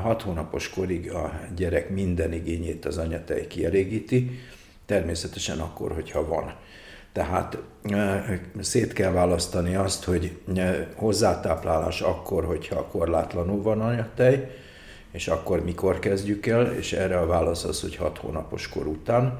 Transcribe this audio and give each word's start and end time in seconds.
hat 0.00 0.22
hónapos 0.22 0.70
korig 0.70 1.12
a 1.12 1.40
gyerek 1.56 1.90
minden 1.90 2.32
igényét 2.32 2.84
az 2.84 2.98
anyatej 2.98 3.46
kielégíti, 3.46 4.40
természetesen 4.86 5.58
akkor, 5.58 5.92
hogyha 5.92 6.26
van. 6.26 6.54
Tehát 7.12 7.58
szét 8.60 8.92
kell 8.92 9.10
választani 9.10 9.74
azt, 9.74 10.04
hogy 10.04 10.38
hozzátáplálás 10.94 12.00
akkor, 12.00 12.44
hogyha 12.44 12.86
korlátlanul 12.86 13.62
van 13.62 13.80
anyatej, 13.80 14.50
és 15.12 15.28
akkor 15.28 15.64
mikor 15.64 15.98
kezdjük 15.98 16.46
el, 16.46 16.74
és 16.74 16.92
erre 16.92 17.18
a 17.18 17.26
válasz 17.26 17.64
az, 17.64 17.80
hogy 17.80 17.96
6 17.96 18.18
hónapos 18.18 18.68
kor 18.68 18.86
után. 18.86 19.38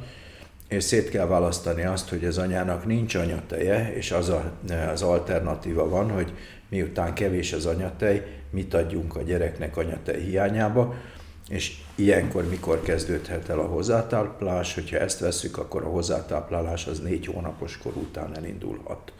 És 0.69 0.85
szét 0.85 1.09
kell 1.09 1.27
választani 1.27 1.85
azt, 1.85 2.09
hogy 2.09 2.25
az 2.25 2.39
anyának 2.39 2.87
nincs 2.87 3.15
anyateje, 3.15 3.95
és 3.95 4.11
az 4.11 4.29
a, 4.29 4.53
az 4.93 5.03
alternatíva 5.03 5.89
van, 5.89 6.11
hogy 6.11 6.33
miután 6.71 7.15
kevés 7.15 7.53
az 7.53 7.67
anyatej, 7.67 8.27
mit 8.51 8.75
adjunk 8.75 9.17
a 9.17 9.23
gyereknek 9.23 9.77
anyatej 9.77 10.21
hiányába, 10.21 10.95
és 11.49 11.77
ilyenkor 11.95 12.49
mikor 12.49 12.83
kezdődhet 12.83 13.49
el 13.49 13.59
a 13.59 13.67
hozzátáplálás, 13.67 14.75
hogyha 14.75 14.99
ezt 14.99 15.21
veszük, 15.21 15.59
akkor 15.59 15.83
a 15.83 15.89
hozzátáplálás 15.89 16.87
az 16.87 17.01
négy 17.01 17.27
hónapos 17.27 17.79
kor 17.79 17.97
után 17.97 18.37
elindulhat. 18.37 19.13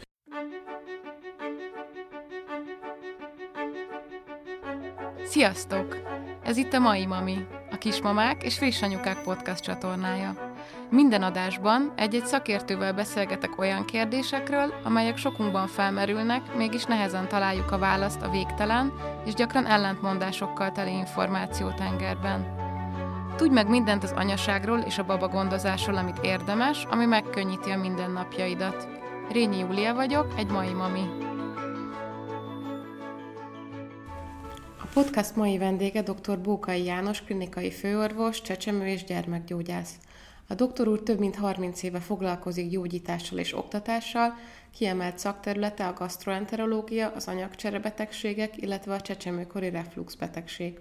Sziasztok! 5.23 5.97
Ez 6.43 6.57
itt 6.57 6.73
a 6.73 6.79
Mai 6.79 7.05
Mami, 7.05 7.37
a 7.71 7.77
Kismamák 7.77 8.43
és 8.43 8.57
Friss 8.57 8.81
Anyukák 8.81 9.23
podcast 9.23 9.63
csatornája. 9.63 10.50
Minden 10.89 11.23
adásban 11.23 11.93
egy-egy 11.95 12.25
szakértővel 12.25 12.93
beszélgetek 12.93 13.59
olyan 13.59 13.85
kérdésekről, 13.85 14.73
amelyek 14.83 15.17
sokunkban 15.17 15.67
felmerülnek, 15.67 16.55
mégis 16.55 16.83
nehezen 16.83 17.27
találjuk 17.27 17.71
a 17.71 17.77
választ 17.77 18.21
a 18.21 18.29
végtelen 18.29 18.93
és 19.25 19.33
gyakran 19.33 19.65
ellentmondásokkal 19.65 20.71
teli 20.71 20.91
információtengerben. 20.91 22.59
Tudj 23.35 23.53
meg 23.53 23.69
mindent 23.69 24.03
az 24.03 24.11
anyaságról 24.11 24.79
és 24.79 24.97
a 24.97 25.05
baba 25.05 25.27
gondozásról, 25.27 25.97
amit 25.97 26.19
érdemes, 26.21 26.85
ami 26.89 27.05
megkönnyíti 27.05 27.69
a 27.69 27.77
mindennapjaidat. 27.77 28.87
Rényi 29.31 29.57
Júlia 29.57 29.93
vagyok, 29.93 30.33
egy 30.37 30.47
mai 30.47 30.73
mami. 30.73 31.03
A 34.81 34.87
podcast 34.93 35.35
mai 35.35 35.57
vendége 35.57 36.01
dr. 36.01 36.39
Bókai 36.39 36.83
János, 36.83 37.21
klinikai 37.23 37.71
főorvos, 37.71 38.41
csecsemő 38.41 38.87
és 38.87 39.03
gyermekgyógyász. 39.03 39.93
A 40.51 40.55
doktor 40.55 40.87
úr 40.87 41.03
több 41.03 41.19
mint 41.19 41.35
30 41.35 41.83
éve 41.83 41.99
foglalkozik 41.99 42.69
gyógyítással 42.69 43.37
és 43.37 43.53
oktatással, 43.57 44.37
kiemelt 44.71 45.19
szakterülete 45.19 45.87
a 45.87 45.93
gastroenterológia, 45.93 47.11
az 47.15 47.27
anyagcserebetegségek, 47.27 48.57
illetve 48.57 48.93
a 48.93 49.01
csecsemőkori 49.01 49.69
refluxbetegség. 49.69 50.79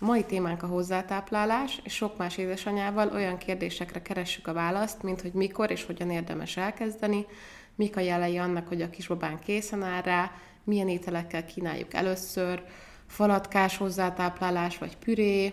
A 0.00 0.04
mai 0.04 0.24
témánk 0.24 0.62
a 0.62 0.66
hozzátáplálás, 0.66 1.80
és 1.84 1.94
sok 1.94 2.16
más 2.16 2.36
édesanyával 2.36 3.08
olyan 3.08 3.38
kérdésekre 3.38 4.02
keressük 4.02 4.46
a 4.46 4.52
választ, 4.52 5.02
mint 5.02 5.20
hogy 5.20 5.32
mikor 5.32 5.70
és 5.70 5.84
hogyan 5.84 6.10
érdemes 6.10 6.56
elkezdeni, 6.56 7.26
mik 7.74 7.96
a 7.96 8.00
jelei 8.00 8.38
annak, 8.38 8.68
hogy 8.68 8.82
a 8.82 8.90
kisbabán 8.90 9.38
készen 9.38 9.82
áll 9.82 10.02
rá, 10.02 10.32
milyen 10.64 10.88
ételekkel 10.88 11.44
kínáljuk 11.44 11.94
először, 11.94 12.64
falatkás 13.06 13.76
hozzátáplálás 13.76 14.78
vagy 14.78 14.96
püré, 14.96 15.52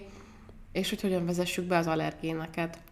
és 0.72 0.89
hogy 0.89 1.02
hogyan 1.02 1.26
vezessük 1.26 1.66
be 1.66 1.78
az 1.78 1.88
allergéneket. 1.88 2.88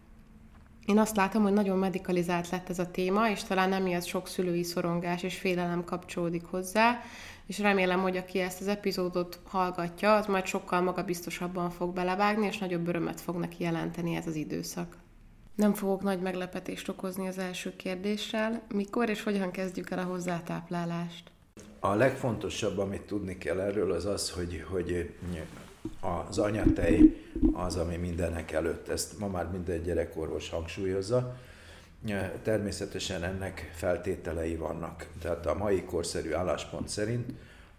Én 0.88 0.99
azt 0.99 1.16
látom, 1.16 1.43
hogy 1.43 1.53
nagyon 1.53 1.77
medikalizált 1.77 2.49
lett 2.49 2.69
ez 2.69 2.80
a 2.80 2.91
téma, 2.91 3.30
és 3.30 3.43
talán 3.43 3.73
emiatt 3.73 4.05
sok 4.05 4.27
szülői 4.27 4.63
szorongás 4.63 5.23
és 5.23 5.38
félelem 5.38 5.83
kapcsolódik 5.83 6.45
hozzá, 6.45 6.99
és 7.45 7.59
remélem, 7.59 8.02
hogy 8.02 8.17
aki 8.17 8.39
ezt 8.39 8.61
az 8.61 8.67
epizódot 8.67 9.39
hallgatja, 9.44 10.16
az 10.16 10.25
majd 10.25 10.45
sokkal 10.45 10.81
magabiztosabban 10.81 11.69
fog 11.69 11.94
belevágni, 11.94 12.45
és 12.45 12.57
nagyobb 12.57 12.88
örömet 12.88 13.21
fog 13.21 13.35
neki 13.35 13.63
jelenteni 13.63 14.16
ez 14.16 14.27
az 14.27 14.35
időszak. 14.35 14.97
Nem 15.55 15.73
fogok 15.73 16.02
nagy 16.02 16.21
meglepetést 16.21 16.89
okozni 16.89 17.27
az 17.27 17.38
első 17.38 17.75
kérdéssel. 17.75 18.61
Mikor 18.73 19.09
és 19.09 19.23
hogyan 19.23 19.51
kezdjük 19.51 19.89
el 19.89 20.00
a 20.00 20.03
hozzátáplálást? 20.03 21.31
A 21.79 21.94
legfontosabb, 21.94 22.78
amit 22.78 23.01
tudni 23.01 23.38
kell 23.38 23.59
erről, 23.59 23.91
az 23.91 24.06
az, 24.06 24.31
hogy, 24.31 24.66
hogy 24.69 25.16
az 26.28 26.38
anyatej 26.38 27.16
az, 27.53 27.75
ami 27.75 27.96
mindenek 27.96 28.52
előtt, 28.52 28.88
ezt 28.88 29.20
ma 29.20 29.28
már 29.28 29.52
minden 29.52 29.84
gyerekorvos 29.84 30.50
hangsúlyozza. 30.50 31.36
Természetesen 32.44 33.24
ennek 33.24 33.72
feltételei 33.75 34.56
vannak. 34.56 35.08
Tehát 35.22 35.46
a 35.46 35.56
mai 35.56 35.84
korszerű 35.84 36.34
álláspont 36.34 36.90
szerint 36.90 37.31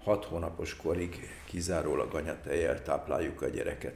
6 0.04 0.24
hónapos 0.24 0.76
korig 0.76 1.28
kizárólag 1.44 2.14
anyatejjel 2.14 2.82
tápláljuk 2.82 3.42
a 3.42 3.48
gyereket. 3.48 3.94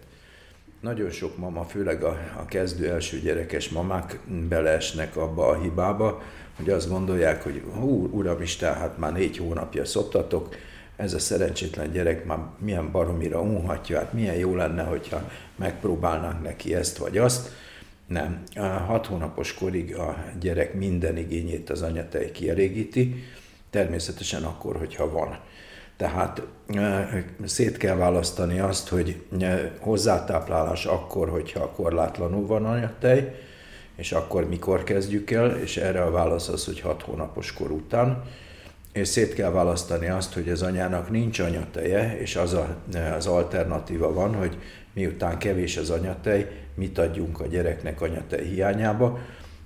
Nagyon 0.81 1.11
sok 1.11 1.37
mama, 1.39 1.65
főleg 1.65 2.03
a, 2.03 2.19
a 2.39 2.45
kezdő 2.45 2.91
első 2.91 3.19
gyerekes 3.21 3.69
mamák 3.69 4.21
beleesnek 4.49 5.17
abba 5.17 5.47
a 5.49 5.61
hibába, 5.61 6.23
hogy 6.57 6.71
azt 6.71 6.89
gondolják, 6.89 7.43
hogy 7.43 7.63
hú, 7.75 8.09
uramisten, 8.11 8.75
hát 8.75 8.99
már 8.99 9.13
négy 9.13 9.37
hónapja 9.37 9.85
szoptatok, 9.85 10.55
ez 11.03 11.15
a 11.15 11.19
szerencsétlen 11.19 11.91
gyerek 11.91 12.25
már 12.25 12.39
milyen 12.59 12.91
baromira 12.91 13.41
unhatja, 13.41 13.99
hát 13.99 14.13
milyen 14.13 14.35
jó 14.35 14.55
lenne, 14.55 14.83
hogyha 14.83 15.31
megpróbálnánk 15.57 16.43
neki 16.43 16.75
ezt 16.75 16.97
vagy 16.97 17.19
azt. 17.19 17.51
Nem. 18.07 18.43
A 18.55 18.61
hat 18.61 19.07
hónapos 19.07 19.55
korig 19.55 19.97
a 19.97 20.25
gyerek 20.41 20.75
minden 20.75 21.17
igényét 21.17 21.71
az 21.71 21.83
anyatej 21.83 22.31
kielégíti, 22.31 23.25
természetesen 23.71 24.45
akkor, 24.45 24.77
hogyha 24.77 25.11
van. 25.11 25.39
Tehát 25.97 26.43
szét 27.45 27.77
kell 27.77 27.97
választani 27.97 28.59
azt, 28.59 28.89
hogy 28.89 29.23
hozzátáplálás 29.79 30.85
akkor, 30.85 31.29
hogyha 31.29 31.71
korlátlanul 31.71 32.47
van 32.47 32.65
anyatej, 32.65 33.35
és 33.97 34.13
akkor 34.13 34.49
mikor 34.49 34.85
kezdjük 34.85 35.31
el, 35.31 35.59
és 35.59 35.77
erre 35.77 36.03
a 36.03 36.11
válasz 36.11 36.49
az, 36.49 36.65
hogy 36.65 36.81
hat 36.81 37.03
hónapos 37.03 37.53
kor 37.53 37.71
után 37.71 38.23
és 38.93 39.09
szét 39.09 39.35
kell 39.35 39.51
választani 39.51 40.09
azt, 40.09 40.33
hogy 40.33 40.49
az 40.49 40.63
anyának 40.63 41.11
nincs 41.11 41.39
anyateje, 41.39 42.19
és 42.19 42.37
az 42.37 42.53
a, 42.53 42.77
az 43.17 43.27
alternatíva 43.27 44.13
van, 44.13 44.35
hogy 44.35 44.59
miután 44.93 45.39
kevés 45.39 45.77
az 45.77 45.91
anyatej, 45.91 46.51
mit 46.75 46.99
adjunk 46.99 47.41
a 47.41 47.47
gyereknek 47.47 48.01
anyatej 48.01 48.45
hiányába, 48.45 49.19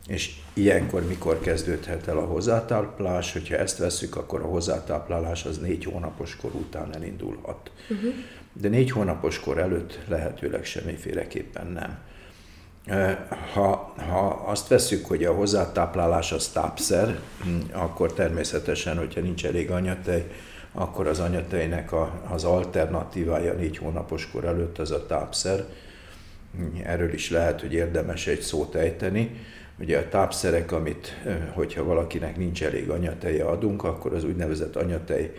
és 0.07 0.35
ilyenkor 0.55 1.07
mikor 1.07 1.41
kezdődhet 1.41 2.09
el 2.09 2.19
a 2.19 2.25
hozzátáplálás, 2.25 3.33
hogyha 3.33 3.57
ezt 3.57 3.79
veszük, 3.79 4.17
akkor 4.17 4.41
a 4.41 4.47
hozzátáplálás 4.47 5.45
az 5.45 5.59
négy 5.59 5.85
hónapos 5.85 6.37
kor 6.37 6.55
után 6.55 6.95
elindulhat. 6.95 7.71
Uh-huh. 7.91 8.13
De 8.53 8.69
négy 8.69 8.91
hónapos 8.91 9.41
kor 9.41 9.59
előtt 9.59 9.99
lehetőleg 10.09 10.65
semmiféleképpen 10.65 11.67
nem. 11.67 11.99
Ha, 13.53 13.95
ha 14.11 14.43
azt 14.47 14.69
veszük, 14.69 15.07
hogy 15.07 15.25
a 15.25 15.33
hozzátáplálás 15.33 16.33
az 16.33 16.49
tápszer, 16.49 17.19
hm, 17.43 17.79
akkor 17.79 18.13
természetesen, 18.13 18.99
hogyha 18.99 19.21
nincs 19.21 19.47
elég 19.47 19.71
anyatej, 19.71 20.27
akkor 20.73 21.07
az 21.07 21.21
anyatejnek 21.21 21.93
a, 21.93 22.21
az 22.29 22.45
alternatívája 22.45 23.53
négy 23.53 23.77
hónapos 23.77 24.31
kor 24.31 24.45
előtt 24.45 24.79
az 24.79 24.91
a 24.91 25.07
tápszer. 25.07 25.65
Erről 26.83 27.13
is 27.13 27.31
lehet, 27.31 27.61
hogy 27.61 27.73
érdemes 27.73 28.27
egy 28.27 28.41
szót 28.41 28.75
ejteni. 28.75 29.41
Ugye 29.79 29.99
a 29.99 30.09
tápszerek, 30.09 30.73
amit, 30.73 31.17
hogyha 31.55 31.85
valakinek 31.85 32.37
nincs 32.37 32.63
elég 32.63 32.91
anyateje 32.91 33.45
adunk, 33.45 33.85
akkor 33.85 34.15
az 34.15 34.25
úgynevezett 34.25 34.77
anyatej 34.77 35.33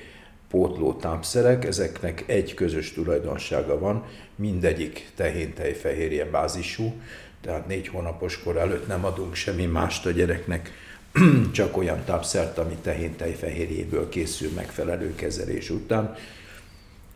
pótló 0.50 0.94
tápszerek, 0.94 1.66
ezeknek 1.66 2.24
egy 2.28 2.54
közös 2.54 2.94
tulajdonsága 2.94 3.80
van, 3.80 4.06
mindegyik 4.36 5.10
tehéntejfehérje 5.16 6.26
bázisú, 6.26 6.94
tehát 7.42 7.68
négy 7.68 7.88
hónapos 7.88 8.40
kor 8.44 8.58
előtt 8.58 8.88
nem 8.88 9.06
adunk 9.06 9.36
semmi 9.36 9.66
mást 9.66 10.06
a 10.06 10.12
gyereknek, 10.12 10.72
csak 11.52 11.78
olyan 11.78 12.04
tápszert, 12.04 12.58
ami 12.58 12.76
tehéntejfehérjéből 12.82 14.10
készül 14.10 14.52
megfelelő 14.56 15.16
kezelés 15.16 15.70
után. 15.70 16.16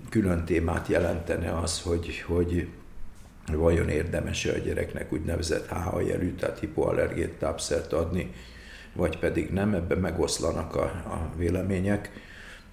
Külön 0.10 0.46
témát 0.46 0.88
jelentene 0.88 1.58
az, 1.58 1.82
hogy, 1.82 2.24
hogy 2.28 2.68
vajon 3.52 3.90
érdemes 3.90 4.46
a 4.46 4.58
gyereknek 4.58 5.14
úgynevezett 5.14 5.68
HH 5.68 6.08
jelű, 6.08 6.36
tehát 6.36 6.60
hipoallergét 6.60 7.32
tápszert 7.32 7.94
adni, 7.94 8.34
vagy 8.94 9.18
pedig 9.18 9.50
nem, 9.50 9.74
ebben 9.74 9.98
megoszlanak 9.98 10.76
a, 10.76 10.84
a 10.84 11.30
vélemények. 11.38 12.12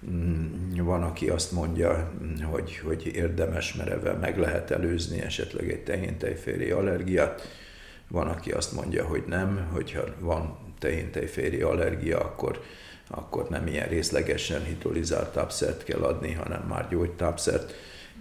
Mm, 0.07 0.83
van, 0.83 1.03
aki 1.03 1.29
azt 1.29 1.51
mondja, 1.51 2.11
hogy, 2.43 2.77
hogy 2.77 3.05
érdemes, 3.05 3.73
mert 3.73 3.89
ebben 3.89 4.15
meg 4.15 4.37
lehet 4.37 4.71
előzni 4.71 5.21
esetleg 5.21 5.71
egy 5.71 5.83
tehéntejféri 5.83 6.71
allergiát. 6.71 7.41
Van, 8.07 8.27
aki 8.27 8.51
azt 8.51 8.73
mondja, 8.73 9.05
hogy 9.05 9.23
nem, 9.27 9.67
hogyha 9.71 10.03
van 10.19 10.57
tehéntejféri 10.79 11.61
allergia, 11.61 12.19
akkor, 12.19 12.61
akkor 13.07 13.49
nem 13.49 13.67
ilyen 13.67 13.87
részlegesen 13.87 14.63
hidrolizált 14.63 15.33
tápszert 15.33 15.83
kell 15.83 16.01
adni, 16.01 16.33
hanem 16.33 16.61
már 16.61 16.87
gyógytápszert. 16.89 17.73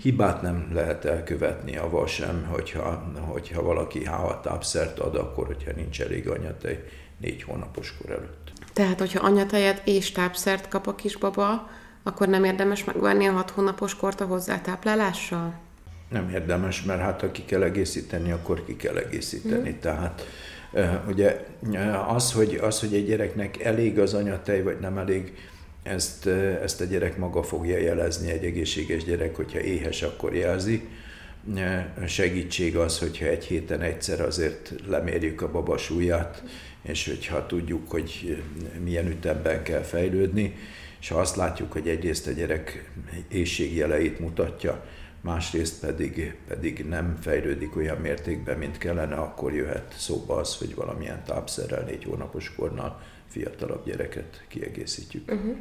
Hibát 0.03 0.43
nem 0.43 0.71
lehet 0.73 1.05
elkövetni 1.05 1.77
avval 1.77 2.07
sem, 2.07 2.47
hogyha, 2.51 3.13
hogyha 3.27 3.63
valaki 3.63 4.05
HA 4.05 4.41
tápszert 4.41 4.99
ad, 4.99 5.15
akkor 5.17 5.47
hogyha 5.47 5.73
nincs 5.77 6.01
elég 6.01 6.29
anyatej 6.29 6.85
négy 7.19 7.43
hónapos 7.43 7.97
kor 7.97 8.11
előtt. 8.11 8.48
Tehát, 8.79 8.99
hogyha 8.99 9.27
anyatejet 9.27 9.83
és 9.85 10.13
tápszert 10.13 10.69
kap 10.69 10.87
a 10.87 10.95
kisbaba, 10.95 11.71
akkor 12.03 12.29
nem 12.29 12.45
érdemes 12.45 12.85
megvárni 12.85 13.27
a 13.27 13.33
hat 13.33 13.51
hónapos 13.51 13.95
kort 13.95 14.21
a 14.21 14.25
hozzátáplálással? 14.25 15.55
Nem 16.09 16.31
érdemes, 16.31 16.83
mert 16.83 17.01
hát 17.01 17.21
ha 17.21 17.31
ki 17.31 17.45
kell 17.45 17.63
egészíteni, 17.63 18.33
akkor 18.33 18.65
ki 18.65 18.77
kell 18.77 18.97
egészíteni. 18.97 19.71
Mm. 19.71 19.81
Tehát 19.81 20.27
ugye 21.09 21.45
az 22.09 22.33
hogy, 22.33 22.59
az, 22.63 22.81
hogy 22.81 22.95
egy 22.95 23.07
gyereknek 23.07 23.63
elég 23.63 23.99
az 23.99 24.15
anyatej, 24.15 24.63
vagy 24.63 24.79
nem 24.81 24.99
elég, 24.99 25.33
ezt, 25.83 26.27
ezt 26.63 26.81
a 26.81 26.85
gyerek 26.85 27.17
maga 27.17 27.43
fogja 27.43 27.79
jelezni, 27.79 28.31
egy 28.31 28.45
egészséges 28.45 29.05
gyerek, 29.05 29.37
hogyha 29.37 29.61
éhes, 29.61 30.03
akkor 30.03 30.35
jelzi. 30.35 30.89
Segítség 32.07 32.77
az, 32.77 32.99
hogyha 32.99 33.27
egy 33.27 33.45
héten 33.45 33.81
egyszer 33.81 34.21
azért 34.21 34.73
lemérjük 34.87 35.43
a 35.43 35.51
baba 35.51 35.77
súlyát, 35.77 36.43
és 36.83 37.07
hogyha 37.09 37.47
tudjuk, 37.47 37.91
hogy 37.91 38.43
milyen 38.83 39.07
ütemben 39.07 39.63
kell 39.63 39.83
fejlődni, 39.83 40.55
és 41.01 41.09
ha 41.09 41.21
azt 41.21 41.37
látjuk, 41.37 41.73
hogy 41.73 41.89
egyrészt 41.89 42.27
a 42.27 42.31
gyerek 42.31 42.91
éjségjeleit 43.29 44.19
mutatja, 44.19 44.85
másrészt 45.21 45.81
pedig, 45.81 46.37
pedig 46.49 46.85
nem 46.89 47.19
fejlődik 47.21 47.77
olyan 47.77 47.97
mértékben, 47.97 48.59
mint 48.59 48.79
kellene, 48.79 49.15
akkor 49.15 49.55
jöhet 49.55 49.95
szóba 49.99 50.37
az, 50.37 50.57
hogy 50.57 50.75
valamilyen 50.75 51.23
tápszerrel 51.25 51.83
négy 51.83 52.05
hónapos 52.05 52.53
kornál 52.57 53.03
fiatalabb 53.29 53.85
gyereket 53.85 54.45
kiegészítjük. 54.49 55.31
Uh-huh. 55.31 55.57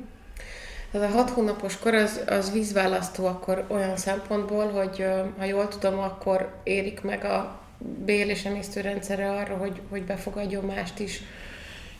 Tehát 0.91 1.11
a 1.11 1.15
hat 1.15 1.29
hónapos 1.29 1.77
kor 1.77 1.93
az, 1.93 2.21
az 2.27 2.51
vízválasztó 2.51 3.25
akkor 3.25 3.65
olyan 3.67 3.97
szempontból, 3.97 4.67
hogy 4.71 5.05
ha 5.37 5.45
jól 5.45 5.67
tudom, 5.67 5.99
akkor 5.99 6.53
érik 6.63 7.01
meg 7.01 7.23
a 7.23 7.59
bél 8.05 8.29
és 8.29 8.45
emésztőrendszere 8.45 9.31
arra, 9.31 9.55
hogy, 9.55 9.81
hogy 9.89 10.03
befogadjon 10.03 10.65
mást 10.65 10.99
is. 10.99 11.21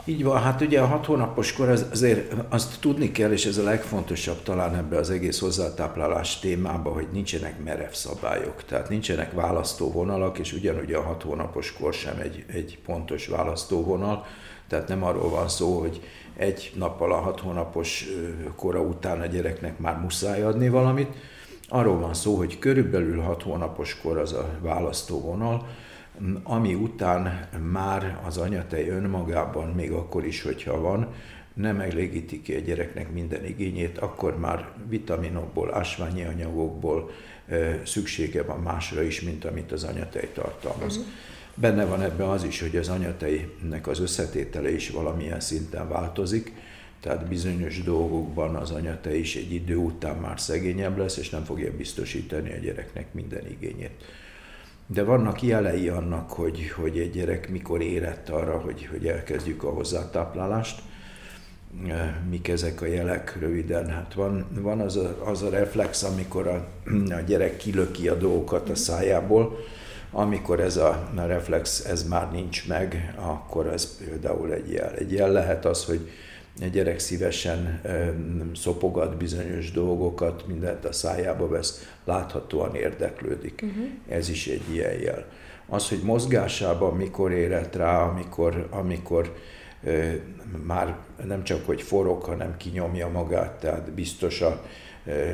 Így 0.05 0.23
van, 0.23 0.41
hát 0.41 0.61
ugye 0.61 0.81
a 0.81 0.85
hat 0.85 1.05
hónapos 1.05 1.53
kor 1.53 1.69
az, 1.69 1.85
azért 1.91 2.33
azt 2.49 2.79
tudni 2.79 3.11
kell, 3.11 3.31
és 3.31 3.45
ez 3.45 3.57
a 3.57 3.63
legfontosabb 3.63 4.43
talán 4.43 4.75
ebbe 4.75 4.97
az 4.97 5.09
egész 5.09 5.39
hozzátáplálás 5.39 6.39
témába, 6.39 6.89
hogy 6.89 7.07
nincsenek 7.11 7.63
merev 7.63 7.91
szabályok, 7.91 8.63
tehát 8.63 8.89
nincsenek 8.89 9.31
választóvonalak, 9.31 10.39
és 10.39 10.53
ugyanúgy 10.53 10.93
a 10.93 11.01
hat 11.01 11.23
hónapos 11.23 11.73
kor 11.73 11.93
sem 11.93 12.19
egy, 12.19 12.45
egy 12.53 12.79
pontos 12.85 13.27
választóvonal, 13.27 14.25
tehát 14.67 14.87
nem 14.87 15.03
arról 15.03 15.29
van 15.29 15.49
szó, 15.49 15.79
hogy 15.79 16.01
egy 16.37 16.71
nappal 16.75 17.11
a 17.11 17.19
hat 17.19 17.39
hónapos 17.39 18.05
kora 18.55 18.81
után 18.81 19.21
a 19.21 19.25
gyereknek 19.25 19.79
már 19.79 19.97
muszáj 19.97 20.41
adni 20.41 20.69
valamit, 20.69 21.13
arról 21.69 21.99
van 21.99 22.13
szó, 22.13 22.35
hogy 22.35 22.59
körülbelül 22.59 23.21
hat 23.21 23.41
hónapos 23.41 23.97
kor 24.01 24.17
az 24.17 24.33
a 24.33 24.49
választóvonal, 24.61 25.67
ami 26.43 26.73
után 26.73 27.49
már 27.71 28.19
az 28.25 28.37
anyatej 28.37 28.89
önmagában, 28.89 29.67
még 29.67 29.91
akkor 29.91 30.25
is, 30.25 30.41
hogyha 30.41 30.81
van, 30.81 31.07
nem 31.53 31.79
elégíti 31.79 32.41
ki 32.41 32.53
a 32.53 32.59
gyereknek 32.59 33.11
minden 33.11 33.45
igényét, 33.45 33.97
akkor 33.97 34.39
már 34.39 34.69
vitaminokból, 34.89 35.73
ásványi 35.73 36.23
anyagokból 36.23 37.11
szüksége 37.83 38.43
van 38.43 38.59
másra 38.59 39.01
is, 39.01 39.21
mint 39.21 39.45
amit 39.45 39.71
az 39.71 39.83
anyatej 39.83 40.29
tartalmaz. 40.33 40.97
Uh-huh. 40.97 41.11
Benne 41.55 41.85
van 41.85 42.01
ebben 42.01 42.27
az 42.27 42.43
is, 42.43 42.61
hogy 42.61 42.75
az 42.75 42.89
anyatejnek 42.89 43.87
az 43.87 43.99
összetétele 43.99 44.71
is 44.71 44.89
valamilyen 44.89 45.39
szinten 45.39 45.89
változik, 45.89 46.51
tehát 46.99 47.27
bizonyos 47.27 47.83
dolgokban 47.83 48.55
az 48.55 48.71
anyatej 48.71 49.19
is 49.19 49.35
egy 49.35 49.53
idő 49.53 49.75
után 49.75 50.15
már 50.15 50.39
szegényebb 50.39 50.97
lesz, 50.97 51.17
és 51.17 51.29
nem 51.29 51.43
fogja 51.43 51.75
biztosítani 51.77 52.53
a 52.53 52.57
gyereknek 52.57 53.13
minden 53.13 53.47
igényét. 53.47 54.03
De 54.87 55.03
vannak 55.03 55.41
jelei 55.41 55.87
annak, 55.87 56.31
hogy, 56.31 56.69
hogy 56.69 56.99
egy 56.99 57.11
gyerek 57.11 57.49
mikor 57.49 57.81
érett 57.81 58.29
arra, 58.29 58.59
hogy, 58.59 58.85
hogy 58.85 59.07
elkezdjük 59.07 59.63
a 59.63 59.69
hozzátáplálást. 59.69 60.81
Mik 62.29 62.47
ezek 62.47 62.81
a 62.81 62.85
jelek 62.85 63.37
röviden? 63.39 63.89
Hát 63.89 64.13
van, 64.13 64.45
van 64.59 64.79
az, 64.79 64.95
a, 64.95 65.23
az 65.25 65.41
a 65.41 65.49
reflex, 65.49 66.03
amikor 66.03 66.47
a, 66.47 66.67
a 67.09 67.19
gyerek 67.25 67.57
kilöki 67.57 68.07
a 68.07 68.15
dolgokat 68.15 68.69
a 68.69 68.75
szájából, 68.75 69.57
amikor 70.11 70.59
ez 70.59 70.77
a, 70.77 71.09
a 71.15 71.21
reflex 71.25 71.85
ez 71.85 72.07
már 72.07 72.31
nincs 72.31 72.67
meg, 72.67 73.13
akkor 73.17 73.67
ez 73.67 73.97
például 74.05 74.53
egy 74.53 74.71
jel. 74.71 74.93
Egy 74.93 75.11
jel 75.11 75.31
lehet 75.31 75.65
az, 75.65 75.85
hogy 75.85 76.09
egy 76.59 76.71
gyerek 76.71 76.99
szívesen 76.99 77.81
szopogat 78.55 79.17
bizonyos 79.17 79.71
dolgokat, 79.71 80.47
mindent 80.47 80.85
a 80.85 80.91
szájába 80.91 81.47
vesz, 81.47 81.89
láthatóan 82.05 82.75
érdeklődik. 82.75 83.63
Uh-huh. 83.63 83.85
Ez 84.07 84.29
is 84.29 84.47
egy 84.47 84.63
ilyen 84.71 84.99
jel. 84.99 85.25
Az, 85.67 85.89
hogy 85.89 85.99
mozgásában 86.03 86.95
mikor 86.95 87.31
érett 87.31 87.75
rá, 87.75 88.01
amikor, 88.01 88.67
amikor 88.69 89.33
már 90.65 90.97
nem 91.25 91.43
csak 91.43 91.65
hogy 91.65 91.81
forog, 91.81 92.23
hanem 92.23 92.57
kinyomja 92.57 93.07
magát, 93.07 93.59
tehát 93.59 93.91
biztos 93.91 94.41
a, 94.41 94.65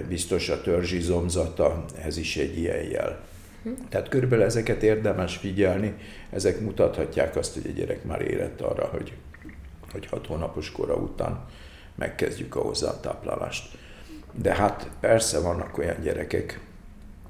biztos 0.08 0.50
a 0.50 0.62
törzsizomzata, 0.62 1.86
ez 2.02 2.18
is 2.18 2.38
egy 2.38 2.58
ilyen 2.58 2.84
jel. 2.84 3.20
Uh-huh. 3.64 3.88
Tehát 3.90 4.10
körülbelül 4.10 4.46
ezeket 4.46 4.84
érdemes 4.84 5.38
figyelni, 5.38 5.94
ezek 6.30 6.60
mutathatják 6.60 7.36
azt, 7.36 7.54
hogy 7.54 7.72
a 7.72 7.78
gyerek 7.80 8.04
már 8.04 8.22
érett 8.22 8.62
arra, 8.62 8.86
hogy 8.86 9.14
hogy 9.94 10.06
hat 10.06 10.28
hónapos 10.28 10.72
kora 10.72 10.96
után 10.96 11.46
megkezdjük 11.96 12.56
a 12.56 12.62
hozzátáplálást. 12.62 13.78
De 14.32 14.56
hát 14.56 14.90
persze 15.00 15.40
vannak 15.40 15.78
olyan 15.78 16.02
gyerekek, 16.02 16.60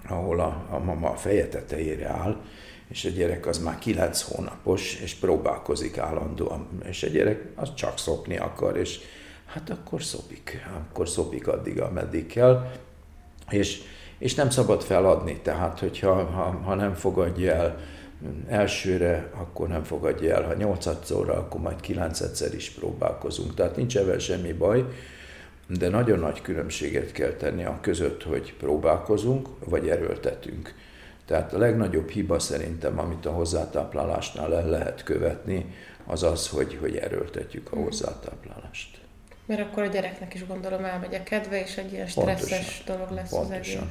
ahol 0.07 0.39
a, 0.39 0.65
a 0.69 0.79
mama 0.79 1.09
a 1.09 1.15
feje 1.15 1.47
tetejére 1.47 2.07
áll, 2.07 2.41
és 2.87 3.05
a 3.05 3.09
gyerek 3.09 3.45
az 3.45 3.59
már 3.59 3.79
kilenc 3.79 4.21
hónapos, 4.21 4.99
és 4.99 5.13
próbálkozik 5.13 5.97
állandóan, 5.97 6.67
és 6.83 7.03
a 7.03 7.07
gyerek 7.07 7.45
az 7.55 7.73
csak 7.73 7.97
szopni 7.97 8.37
akar, 8.37 8.77
és 8.77 8.99
hát 9.45 9.69
akkor 9.69 10.03
szopik, 10.03 10.67
akkor 10.77 11.09
szopik 11.09 11.47
addig, 11.47 11.81
ameddig 11.81 12.27
kell, 12.27 12.71
és, 13.49 13.81
és 14.17 14.35
nem 14.35 14.49
szabad 14.49 14.81
feladni, 14.81 15.39
tehát 15.41 15.79
hogyha 15.79 16.23
ha, 16.23 16.59
ha 16.63 16.75
nem 16.75 16.93
fogadja 16.93 17.53
el 17.53 17.79
elsőre, 18.47 19.29
akkor 19.33 19.67
nem 19.67 19.83
fogadja 19.83 20.35
el, 20.35 20.43
ha 20.43 20.53
nyolcadszorra, 20.53 21.33
akkor 21.33 21.61
majd 21.61 21.79
kilencedszer 21.79 22.53
is 22.53 22.69
próbálkozunk. 22.69 23.53
Tehát 23.53 23.75
nincs 23.75 23.97
ebben 23.97 24.19
semmi 24.19 24.53
baj, 24.53 24.85
de 25.67 25.89
nagyon 25.89 26.19
nagy 26.19 26.41
különbséget 26.41 27.11
kell 27.11 27.31
tenni 27.31 27.65
a 27.65 27.77
között, 27.81 28.23
hogy 28.23 28.53
próbálkozunk, 28.53 29.47
vagy 29.65 29.89
erőltetünk. 29.89 30.73
Tehát 31.25 31.53
a 31.53 31.57
legnagyobb 31.57 32.09
hiba 32.09 32.39
szerintem, 32.39 32.99
amit 32.99 33.25
a 33.25 33.31
hozzátáplálásnál 33.31 34.55
el 34.55 34.69
lehet 34.69 35.03
követni, 35.03 35.75
az 36.05 36.23
az, 36.23 36.49
hogy, 36.49 36.77
hogy 36.81 36.95
erőltetjük 36.95 37.71
a 37.71 37.75
mhm. 37.75 37.83
hozzátáplálást. 37.83 39.01
Mert 39.45 39.61
akkor 39.61 39.83
a 39.83 39.87
gyereknek 39.87 40.33
is 40.33 40.47
gondolom 40.47 40.85
elmegy 40.85 41.13
a 41.13 41.23
kedve, 41.23 41.61
és 41.61 41.77
egy 41.77 41.91
ilyen 41.93 42.07
stresszes 42.07 42.49
pontosan, 42.49 42.95
dolog 42.95 43.11
lesz 43.11 43.29
pontosan. 43.29 43.59
az 43.59 43.67
egész. 43.67 43.89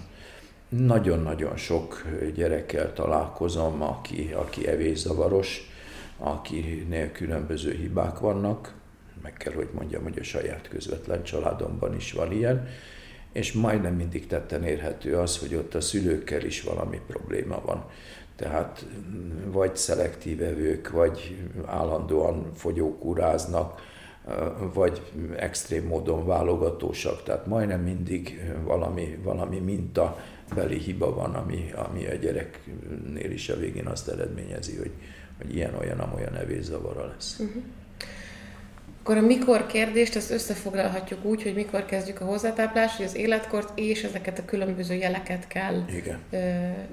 Nagyon-nagyon 0.76 1.56
sok 1.56 2.02
gyerekkel 2.34 2.92
találkozom, 2.92 3.82
aki, 3.82 4.32
aki 4.34 4.66
evészavaros, 4.68 5.70
akinél 6.18 7.12
különböző 7.12 7.72
hibák 7.72 8.18
vannak, 8.18 8.74
meg 9.22 9.32
kell, 9.32 9.52
hogy 9.52 9.68
mondjam, 9.72 10.02
hogy 10.02 10.18
a 10.18 10.22
saját 10.22 10.68
közvetlen 10.68 11.22
családomban 11.22 11.94
is 11.94 12.12
van 12.12 12.32
ilyen, 12.32 12.68
és 13.32 13.52
majdnem 13.52 13.94
mindig 13.94 14.26
tetten 14.26 14.64
érhető 14.64 15.16
az, 15.16 15.38
hogy 15.38 15.54
ott 15.54 15.74
a 15.74 15.80
szülőkkel 15.80 16.44
is 16.44 16.62
valami 16.62 17.00
probléma 17.06 17.60
van. 17.64 17.84
Tehát 18.36 18.86
vagy 19.46 19.76
szelektív 19.76 20.42
evők, 20.42 20.90
vagy 20.90 21.36
állandóan 21.66 22.50
fogyókúráznak, 22.54 23.80
vagy 24.72 25.02
extrém 25.36 25.86
módon 25.86 26.26
válogatósak, 26.26 27.22
tehát 27.22 27.46
majdnem 27.46 27.80
mindig 27.80 28.52
valami, 28.64 29.18
valami 29.22 29.58
minta 29.58 30.18
beli 30.54 30.78
hiba 30.78 31.14
van, 31.14 31.34
ami, 31.34 31.72
ami 31.74 32.06
a 32.06 32.14
gyereknél 32.14 33.30
is 33.30 33.48
a 33.48 33.56
végén 33.56 33.86
azt 33.86 34.08
eredményezi, 34.08 34.76
hogy, 34.76 34.90
hogy 35.38 35.54
ilyen-olyan, 35.54 35.98
amolyan 35.98 36.34
evészavara 36.34 37.06
lesz. 37.06 37.38
Uh-huh. 37.38 37.62
Akkor 39.02 39.16
a 39.16 39.20
mikor 39.20 39.66
kérdést 39.66 40.16
ezt 40.16 40.30
összefoglalhatjuk 40.30 41.24
úgy, 41.24 41.42
hogy 41.42 41.54
mikor 41.54 41.84
kezdjük 41.84 42.20
a 42.20 42.24
hozzátáplást, 42.24 42.96
hogy 42.96 43.04
az 43.04 43.16
életkort 43.16 43.78
és 43.78 44.02
ezeket 44.02 44.38
a 44.38 44.44
különböző 44.44 44.94
jeleket 44.94 45.46
kell 45.46 45.84
Igen. 45.96 46.18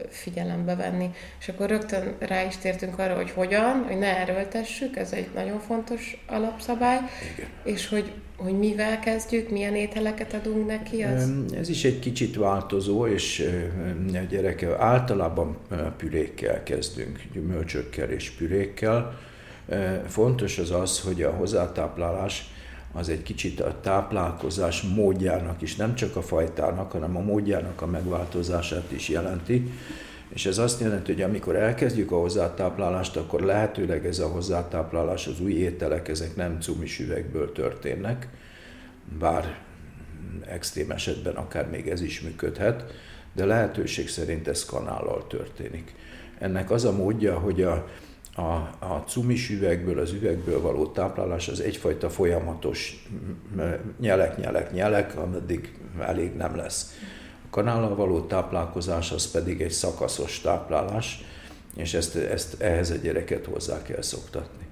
figyelembe 0.10 0.76
venni. 0.76 1.10
És 1.40 1.50
akkor 1.50 1.70
rögtön 1.70 2.16
rá 2.20 2.46
is 2.46 2.58
tértünk 2.58 3.00
arra, 3.00 3.16
hogy 3.16 3.32
hogyan, 3.32 3.84
hogy 3.88 3.98
ne 3.98 4.18
erőltessük, 4.18 4.98
ez 4.98 5.12
egy 5.12 5.28
nagyon 5.36 5.60
fontos 5.60 6.24
alapszabály, 6.28 7.00
Igen. 7.34 7.50
és 7.64 7.88
hogy, 7.88 8.12
hogy 8.38 8.58
mivel 8.58 9.00
kezdjük, 9.00 9.50
milyen 9.50 9.76
ételeket 9.76 10.34
adunk 10.34 10.68
neki. 10.68 11.04
Az... 11.04 11.32
Ez 11.58 11.70
is 11.70 11.84
egy 11.84 12.00
kicsit 12.00 12.36
változó, 12.36 13.08
és 13.08 13.50
a 14.14 14.18
gyereke 14.30 14.78
általában 14.80 15.58
pürékkel 15.98 16.64
kezdünk, 16.64 17.22
gyümölcsökkel 17.34 18.10
és 18.10 18.30
pürékkel, 18.30 19.28
Fontos 20.08 20.58
az 20.58 20.72
az, 20.72 21.00
hogy 21.00 21.24
a 21.24 21.32
hozzátáplálás 21.32 22.54
az 22.94 23.10
egy 23.10 23.24
kicsit 23.24 23.60
a 23.60 23.80
táplálkozás 23.82 24.82
módjának 24.82 25.62
is, 25.62 25.76
nem 25.76 25.96
csak 25.96 26.16
a 26.16 26.22
fajtának, 26.22 26.92
hanem 26.92 27.18
a 27.18 27.22
módjának 27.22 27.82
a 27.82 27.86
megváltozását 27.86 28.92
is 28.92 29.10
jelenti. 29.10 29.72
És 30.30 30.46
ez 30.46 30.58
azt 30.58 30.82
jelenti, 30.82 31.14
hogy 31.14 31.22
amikor 31.22 31.56
elkezdjük 31.56 32.12
a 32.12 32.20
hozzátáplálást, 32.20 33.16
akkor 33.16 33.42
lehetőleg 33.42 34.06
ez 34.06 34.20
a 34.20 34.28
hozzátáplálás, 34.28 35.28
az 35.28 35.42
új 35.42 35.54
ételek, 35.54 36.08
ezek 36.08 36.36
nem 36.36 36.60
cumis 36.62 37.00
üvegből 37.00 37.52
történnek, 37.52 38.28
bár 39.20 39.58
extrém 40.46 40.92
esetben 40.92 41.36
akár 41.36 41.70
még 41.70 41.88
ez 41.88 42.02
is 42.02 42.22
működhet, 42.22 42.94
de 43.34 43.46
lehetőség 43.46 44.10
szerint 44.10 44.48
ez 44.48 44.66
kanállal 44.66 45.28
történik. 45.28 45.96
Ennek 46.40 46.72
az 46.72 46.86
a 46.86 46.92
módja, 46.92 47.40
hogy 47.40 47.62
a, 47.62 47.88
a, 48.40 48.70
a 48.80 49.04
cumis 49.08 49.50
üvegből, 49.50 50.00
az 50.00 50.12
üvegből 50.12 50.62
való 50.62 50.88
táplálás 50.88 51.48
az 51.48 51.60
egyfajta 51.60 52.10
folyamatos 52.10 53.08
nyelek, 54.00 54.38
nyelek, 54.38 54.74
nyelek, 54.74 55.18
ameddig 55.18 55.74
elég 56.00 56.36
nem 56.36 56.56
lesz. 56.56 56.94
A 57.46 57.50
kanállal 57.50 57.96
való 57.96 58.22
táplálkozás 58.22 59.12
az 59.12 59.32
pedig 59.32 59.62
egy 59.62 59.72
szakaszos 59.72 60.40
táplálás, 60.40 61.24
és 61.76 61.94
ezt, 61.94 62.16
ezt 62.16 62.62
ehhez 62.62 62.90
a 62.90 62.96
gyereket 62.96 63.46
hozzá 63.46 63.82
kell 63.82 64.02
szoktatni. 64.02 64.69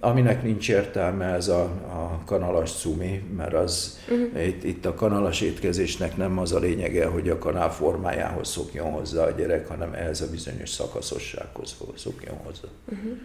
Aminek 0.00 0.42
nincs 0.42 0.68
értelme 0.68 1.24
ez 1.24 1.48
a, 1.48 1.62
a 1.62 2.22
kanalas 2.24 2.72
cumi, 2.72 3.22
mert 3.36 3.54
az 3.54 3.98
uh-huh. 4.08 4.46
itt, 4.46 4.64
itt 4.64 4.86
a 4.86 4.94
kanalas 4.94 5.40
étkezésnek 5.40 6.16
nem 6.16 6.38
az 6.38 6.52
a 6.52 6.58
lényege, 6.58 7.06
hogy 7.06 7.28
a 7.28 7.38
kanál 7.38 7.72
formájához 7.72 8.48
szokjon 8.48 8.90
hozzá 8.90 9.24
a 9.24 9.30
gyerek, 9.30 9.68
hanem 9.68 9.94
ehhez 9.94 10.20
a 10.20 10.30
bizonyos 10.30 10.68
szakaszossághoz 10.68 11.76
szokjon 11.96 12.36
hozzá. 12.44 12.68
Uh-huh. 12.84 13.18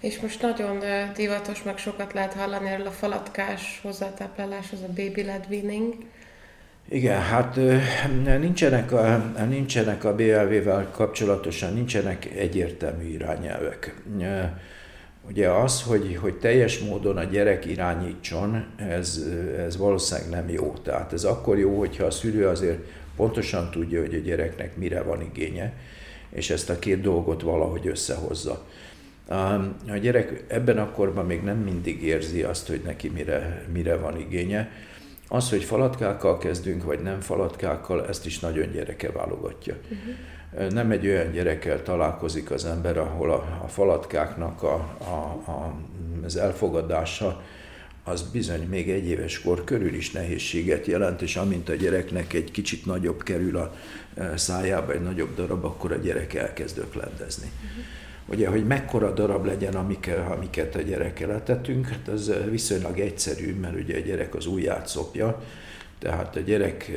És 0.00 0.20
most 0.20 0.42
nagyon 0.42 0.78
divatos, 1.14 1.62
meg 1.62 1.78
sokat 1.78 2.12
lehet 2.12 2.32
hallani 2.32 2.68
erről 2.68 2.86
a 2.86 2.90
falatkás 2.90 3.80
hozzátápláláshoz, 3.82 4.82
a 4.82 4.92
baby 4.96 5.22
led 5.22 5.46
weaning. 5.50 5.94
Igen, 6.88 7.20
hát 7.20 7.58
nincsenek 8.40 8.92
a, 8.92 9.32
nincsenek 9.48 10.04
a 10.04 10.14
BLV-vel 10.14 10.90
kapcsolatosan, 10.90 11.72
nincsenek 11.72 12.24
egyértelmű 12.36 13.04
irányelvek. 13.04 13.94
Ugye 15.28 15.48
az, 15.48 15.82
hogy, 15.82 16.18
hogy 16.20 16.34
teljes 16.34 16.78
módon 16.78 17.16
a 17.16 17.24
gyerek 17.24 17.64
irányítson, 17.66 18.64
ez, 18.76 19.26
ez 19.58 19.76
valószínűleg 19.76 20.30
nem 20.30 20.48
jó. 20.48 20.74
Tehát 20.82 21.12
ez 21.12 21.24
akkor 21.24 21.58
jó, 21.58 21.78
hogyha 21.78 22.04
a 22.04 22.10
szülő 22.10 22.46
azért 22.46 22.78
pontosan 23.16 23.70
tudja, 23.70 24.00
hogy 24.00 24.14
a 24.14 24.18
gyereknek 24.18 24.76
mire 24.76 25.02
van 25.02 25.22
igénye, 25.22 25.72
és 26.30 26.50
ezt 26.50 26.70
a 26.70 26.78
két 26.78 27.00
dolgot 27.00 27.42
valahogy 27.42 27.86
összehozza. 27.86 28.66
A 29.88 29.96
gyerek 29.96 30.44
ebben 30.48 30.78
a 30.78 30.90
korban 30.90 31.26
még 31.26 31.42
nem 31.42 31.58
mindig 31.58 32.02
érzi 32.02 32.42
azt, 32.42 32.68
hogy 32.68 32.80
neki 32.84 33.08
mire, 33.08 33.66
mire 33.72 33.96
van 33.96 34.20
igénye. 34.20 34.70
Az, 35.28 35.50
hogy 35.50 35.64
falatkákkal 35.64 36.38
kezdünk, 36.38 36.84
vagy 36.84 37.00
nem 37.00 37.20
falatkákkal, 37.20 38.06
ezt 38.06 38.26
is 38.26 38.38
nagyon 38.38 38.72
gyereke 38.72 39.10
válogatja. 39.10 39.74
Uh-huh 39.74 40.14
nem 40.70 40.90
egy 40.90 41.06
olyan 41.06 41.32
gyerekkel 41.32 41.82
találkozik 41.82 42.50
az 42.50 42.64
ember, 42.64 42.98
ahol 42.98 43.30
a, 43.32 43.60
a 43.64 43.68
falatkáknak 43.68 44.62
a, 44.62 44.74
a, 44.98 45.50
a, 45.50 45.74
az 46.24 46.36
elfogadása 46.36 47.42
az 48.04 48.22
bizony 48.22 48.66
még 48.68 48.90
egy 48.90 49.06
éves 49.06 49.40
kor 49.40 49.64
körül 49.64 49.94
is 49.94 50.10
nehézséget 50.10 50.86
jelent, 50.86 51.22
és 51.22 51.36
amint 51.36 51.68
a 51.68 51.74
gyereknek 51.74 52.32
egy 52.32 52.50
kicsit 52.50 52.86
nagyobb 52.86 53.22
kerül 53.22 53.56
a 53.56 53.74
e, 54.14 54.36
szájába, 54.36 54.92
egy 54.92 55.02
nagyobb 55.02 55.34
darab, 55.34 55.64
akkor 55.64 55.92
a 55.92 55.96
gyerek 55.96 56.34
elkezd 56.34 56.78
öklendezni. 56.78 57.50
Uh-huh. 57.56 57.84
Ugye, 58.26 58.48
hogy 58.48 58.66
mekkora 58.66 59.12
darab 59.12 59.44
legyen, 59.44 59.74
amiket, 59.74 60.30
amiket 60.30 60.74
a 60.74 60.80
gyerekkel 60.80 61.32
etetünk, 61.32 61.88
hát 61.88 62.08
ez 62.08 62.30
viszonylag 62.50 62.98
egyszerű, 62.98 63.54
mert 63.60 63.74
ugye 63.74 63.96
a 63.96 64.00
gyerek 64.00 64.34
az 64.34 64.46
ujját 64.46 64.86
szopja, 64.86 65.42
tehát 66.00 66.36
a 66.36 66.40
gyerek 66.40 66.90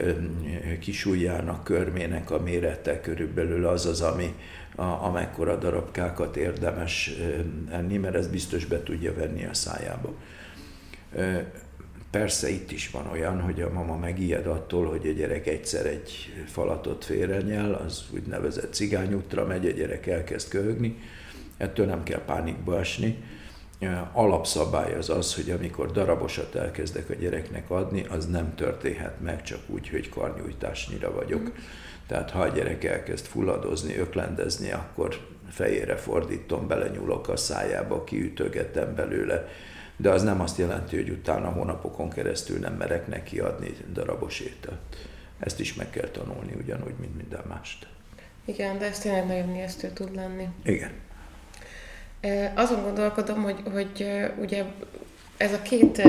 kisújjának, 0.80 1.64
körmének 1.64 2.32
a 2.32 2.40
mérete 2.40 3.02
körülbelül 3.02 3.68
az 3.68 3.86
az, 3.86 4.02
ami 4.02 4.34
a, 4.76 4.84
amekkora 4.84 5.56
darabkákat 5.56 6.38
érdemes 6.38 7.12
enni, 7.72 7.98
mert 7.98 8.16
ez 8.16 8.28
biztos 8.28 8.66
be 8.66 8.84
tudja 8.84 9.14
venni 9.14 9.46
a 9.46 9.54
szájába. 9.54 10.14
Persze 12.12 12.50
itt 12.50 12.72
is 12.72 12.90
van 12.90 13.08
olyan, 13.12 13.42
hogy 13.42 13.62
a 13.62 13.74
mama 13.74 13.98
megijed 13.98 14.48
attól, 14.48 14.86
hogy 14.86 15.08
a 15.08 15.12
gyerek 15.12 15.48
egyszer 15.48 15.86
egy 15.86 16.34
falatot 16.48 17.06
félrenyel, 17.06 17.74
az 17.74 18.04
úgynevezett 18.14 18.74
cigányútra 18.74 19.46
megy, 19.46 19.66
a 19.66 19.72
gyerek 19.72 20.08
elkezd 20.08 20.50
köhögni, 20.50 20.98
ettől 21.58 21.86
nem 21.86 22.04
kell 22.04 22.22
pánikba 22.26 22.80
esni, 22.80 23.24
alapszabály 24.12 24.94
az 24.96 25.10
az, 25.10 25.36
hogy 25.36 25.50
amikor 25.50 25.92
darabosat 25.92 26.56
elkezdek 26.56 27.10
a 27.10 27.14
gyereknek 27.14 27.70
adni, 27.70 28.06
az 28.10 28.26
nem 28.26 28.56
történhet 28.56 29.22
meg 29.22 29.44
csak 29.44 29.60
úgy, 29.68 29.90
hogy 29.90 30.10
karnyújtásnyira 30.10 31.14
vagyok. 31.14 31.42
Mm. 31.42 31.54
Tehát 32.08 32.32
ha 32.32 32.40
a 32.40 32.48
gyerek 32.48 32.84
elkezd 32.84 33.26
fulladozni, 33.26 33.98
öklendezni, 33.98 34.72
akkor 34.72 35.28
fejére 35.50 35.96
fordítom, 35.96 36.68
belenyúlok 36.68 37.28
a 37.28 37.38
szájába, 37.38 38.04
kiütögetem 38.04 38.96
belőle, 38.96 39.48
de 39.98 40.10
az 40.10 40.24
nem 40.24 40.42
azt 40.42 40.58
jelenti, 40.58 40.96
hogy 40.96 41.10
utána 41.10 41.50
hónapokon 41.50 42.10
keresztül 42.10 42.60
nem 42.60 42.74
merek 42.74 43.08
neki 43.08 43.40
adni 43.40 43.76
darabos 43.94 44.40
ételt. 44.40 45.08
Ezt 45.40 45.60
is 45.60 45.74
meg 45.74 45.90
kell 45.90 46.08
tanulni, 46.08 46.54
ugyanúgy, 46.58 46.96
mint 47.00 47.16
minden 47.16 47.44
mást. 47.48 47.88
Igen, 48.46 48.80
de 48.80 48.86
ez 48.86 49.00
tényleg 49.00 49.28
nagyon 49.28 49.56
ijesztő 49.56 49.90
tud 49.90 50.16
lenni. 50.16 50.48
Igen. 50.64 50.92
Azon 52.56 52.84
gondolkodom, 52.84 53.44
hogy, 53.44 53.58
hogy 53.74 54.08
ugye 54.40 54.64
ez 55.38 55.54
a 55.54 55.62
két 55.62 56.02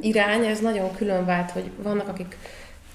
irány, 0.00 0.44
ez 0.44 0.60
nagyon 0.60 0.94
külön 0.96 1.24
vált, 1.24 1.50
hogy 1.50 1.70
vannak, 1.82 2.08
akik 2.08 2.36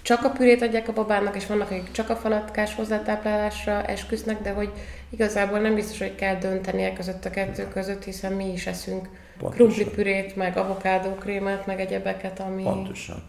csak 0.02 0.24
a 0.24 0.30
pürét 0.30 0.62
adják 0.62 0.88
a 0.88 0.94
babának, 0.94 1.36
és 1.36 1.46
vannak, 1.46 1.72
akik 1.72 1.92
csak 1.92 2.10
a 2.10 2.16
falatkás 2.16 2.76
hozzátáplálásra 2.76 3.84
esküsznek, 3.84 4.42
de 4.42 4.52
hogy 4.52 4.70
igazából 5.10 5.60
nem 5.60 5.76
biztos, 5.76 5.98
hogy 5.98 6.16
kell 6.16 6.36
döntenie 6.36 6.94
között 6.94 7.26
a 7.26 7.30
kettő 7.30 7.68
között, 7.68 8.04
hiszen 8.04 8.34
mi 8.34 8.52
is 8.52 8.68
eszünk 8.68 9.10
krumplipürét, 9.50 10.36
meg 10.36 10.58
avokádókrémet, 10.58 11.66
meg 11.66 11.80
egyebeket, 11.80 12.40
ami... 12.40 12.64
Pontosan. 12.64 13.24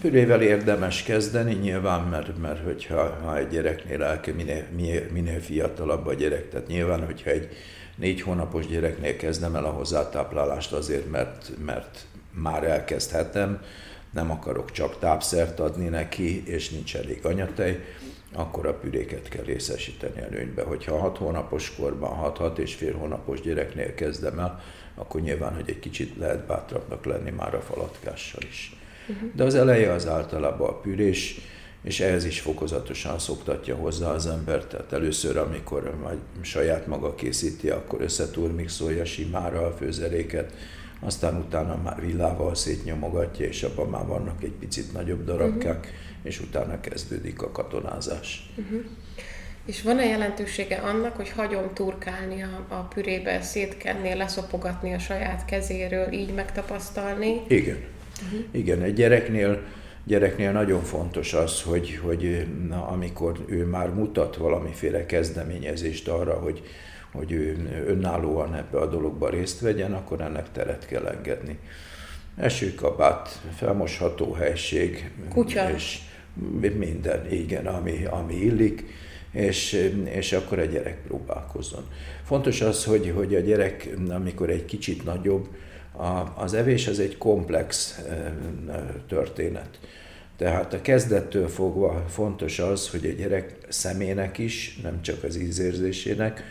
Pürével 0.00 0.42
érdemes 0.42 1.02
kezdeni, 1.02 1.54
nyilván, 1.54 2.00
mert, 2.00 2.38
mert 2.40 2.64
hogyha 2.64 3.18
ha 3.24 3.36
egy 3.36 3.48
gyereknél 3.48 4.02
elke, 4.02 4.32
minél, 4.32 4.64
minél, 4.76 5.06
minél 5.12 5.40
fiatalabb 5.40 6.06
a 6.06 6.14
gyerek, 6.14 6.48
tehát 6.48 6.66
nyilván, 6.66 7.04
hogyha 7.04 7.30
egy 7.30 7.48
négy 7.96 8.20
hónapos 8.20 8.66
gyereknél 8.66 9.16
kezdem 9.16 9.54
el 9.54 9.64
a 9.64 9.70
hozzátáplálást 9.70 10.72
azért, 10.72 11.10
mert, 11.10 11.50
mert 11.64 12.06
már 12.30 12.64
elkezdhetem, 12.64 13.62
nem 14.10 14.30
akarok 14.30 14.70
csak 14.70 14.98
tápszert 14.98 15.60
adni 15.60 15.88
neki, 15.88 16.46
és 16.46 16.70
nincs 16.70 16.96
elég 16.96 17.24
anyatej, 17.24 17.84
akkor 18.32 18.66
a 18.66 18.74
püréket 18.74 19.28
kell 19.28 19.44
részesíteni 19.44 20.20
előnybe. 20.20 20.62
Hogyha 20.62 20.98
6 20.98 21.16
hónapos 21.16 21.74
korban, 21.74 22.32
6-6 22.38 22.58
és 22.58 22.74
fél 22.74 22.96
hónapos 22.96 23.40
gyereknél 23.40 23.94
kezdem 23.94 24.38
el, 24.38 24.62
akkor 24.94 25.20
nyilván, 25.20 25.54
hogy 25.54 25.64
egy 25.66 25.78
kicsit 25.78 26.16
lehet 26.16 26.46
bátrabbnak 26.46 27.04
lenni 27.04 27.30
már 27.30 27.54
a 27.54 27.60
falatkással 27.60 28.42
is. 28.48 28.76
Uh-huh. 29.08 29.30
De 29.34 29.44
az 29.44 29.54
eleje 29.54 29.92
az 29.92 30.08
általában 30.08 30.68
a 30.68 30.80
pürés, 30.80 31.40
és 31.86 32.00
ehhez 32.00 32.24
is 32.24 32.40
fokozatosan 32.40 33.18
szoktatja 33.18 33.74
hozzá 33.74 34.10
az 34.10 34.26
ember, 34.26 34.64
tehát 34.64 34.92
először, 34.92 35.36
amikor 35.36 35.94
majd 36.02 36.18
saját 36.40 36.86
maga 36.86 37.14
készíti, 37.14 37.70
akkor 37.70 38.00
összetúrmixolja 38.00 39.04
simára 39.04 39.66
a 39.66 39.72
főzeléket, 39.72 40.52
aztán 41.00 41.36
utána 41.36 41.76
már 41.76 42.00
villával 42.00 42.54
szétnyomogatja, 42.54 43.46
és 43.46 43.62
abban 43.62 43.88
már 43.88 44.06
vannak 44.06 44.42
egy 44.42 44.52
picit 44.52 44.92
nagyobb 44.92 45.24
darabkák, 45.24 45.78
uh-huh. 45.78 45.92
és 46.22 46.40
utána 46.40 46.80
kezdődik 46.80 47.42
a 47.42 47.50
katonázás. 47.50 48.50
Uh-huh. 48.56 48.84
És 49.66 49.82
van-e 49.82 50.04
jelentősége 50.04 50.76
annak, 50.76 51.16
hogy 51.16 51.30
hagyom 51.30 51.74
turkálni 51.74 52.42
a, 52.42 52.66
a 52.68 52.80
pürébe, 52.80 53.42
szétkenni, 53.42 54.14
leszopogatni 54.14 54.94
a 54.94 54.98
saját 54.98 55.44
kezéről, 55.44 56.12
így 56.12 56.34
megtapasztalni? 56.34 57.40
Igen. 57.48 57.78
Uh-huh. 58.24 58.44
Igen, 58.50 58.82
egy 58.82 58.94
gyereknél 58.94 59.62
gyereknél 60.06 60.52
nagyon 60.52 60.82
fontos 60.82 61.34
az, 61.34 61.62
hogy, 61.62 61.96
hogy 62.02 62.46
na, 62.68 62.86
amikor 62.86 63.44
ő 63.46 63.64
már 63.64 63.88
mutat 63.88 64.36
valamiféle 64.36 65.06
kezdeményezést 65.06 66.08
arra, 66.08 66.34
hogy, 66.34 66.62
hogy 67.12 67.32
ő 67.32 67.68
önállóan 67.86 68.54
ebbe 68.54 68.78
a 68.78 68.86
dologba 68.86 69.28
részt 69.28 69.60
vegyen, 69.60 69.92
akkor 69.92 70.20
ennek 70.20 70.52
teret 70.52 70.86
kell 70.86 71.06
engedni. 71.06 71.58
Esőkabát, 72.36 73.40
felmosható 73.56 74.32
helység, 74.32 75.10
Kutya. 75.28 75.70
és 75.70 75.98
minden, 76.60 77.32
igen, 77.32 77.66
ami, 77.66 78.04
ami 78.04 78.34
illik, 78.34 78.84
és, 79.30 79.90
és 80.04 80.32
akkor 80.32 80.58
a 80.58 80.64
gyerek 80.64 81.02
próbálkozzon. 81.06 81.84
Fontos 82.24 82.60
az, 82.60 82.84
hogy, 82.84 83.12
hogy 83.16 83.34
a 83.34 83.40
gyerek, 83.40 83.88
amikor 84.08 84.50
egy 84.50 84.64
kicsit 84.64 85.04
nagyobb, 85.04 85.48
a, 85.96 86.32
az 86.36 86.54
evés 86.54 86.86
az 86.86 87.00
egy 87.00 87.18
komplex 87.18 88.00
történet. 89.08 89.78
Tehát 90.36 90.72
a 90.72 90.80
kezdettől 90.80 91.48
fogva 91.48 92.04
fontos 92.08 92.58
az, 92.58 92.88
hogy 92.88 93.06
a 93.06 93.12
gyerek 93.12 93.56
szemének 93.68 94.38
is, 94.38 94.78
nem 94.82 95.02
csak 95.02 95.24
az 95.24 95.36
ízérzésének, 95.36 96.42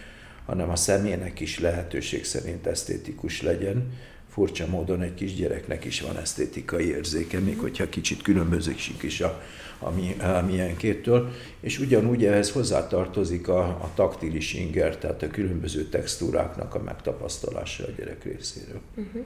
hanem 0.45 0.69
a 0.69 0.75
szemének 0.75 1.39
is 1.39 1.59
lehetőség 1.59 2.25
szerint 2.25 2.67
esztétikus 2.67 3.41
legyen. 3.41 3.91
Furcsa 4.35 4.67
módon 4.67 5.01
egy 5.01 5.13
kisgyereknek 5.13 5.85
is 5.85 6.01
van 6.01 6.17
esztétikai 6.17 6.89
érzéke, 6.89 7.39
még 7.39 7.59
hogyha 7.59 7.89
kicsit 7.89 8.21
különbözik 8.21 8.79
is 9.01 9.21
a, 9.21 9.43
a, 9.79 9.89
mi, 9.89 10.15
a 10.19 10.45
milyenkétől. 10.45 11.31
És 11.59 11.79
ugyanúgy 11.79 12.25
ehhez 12.25 12.51
hozzátartozik 12.51 13.47
a, 13.47 13.59
a 13.59 13.91
taktilis 13.93 14.53
inger, 14.53 14.97
tehát 14.97 15.21
a 15.21 15.27
különböző 15.27 15.83
textúráknak 15.83 16.75
a 16.75 16.79
megtapasztalása 16.79 17.83
a 17.83 17.91
gyerek 17.97 18.23
részéről. 18.23 18.81
Uh-huh. 18.95 19.23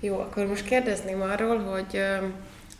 Jó, 0.00 0.18
akkor 0.18 0.46
most 0.46 0.64
kérdezném 0.64 1.20
arról, 1.20 1.58
hogy 1.58 2.00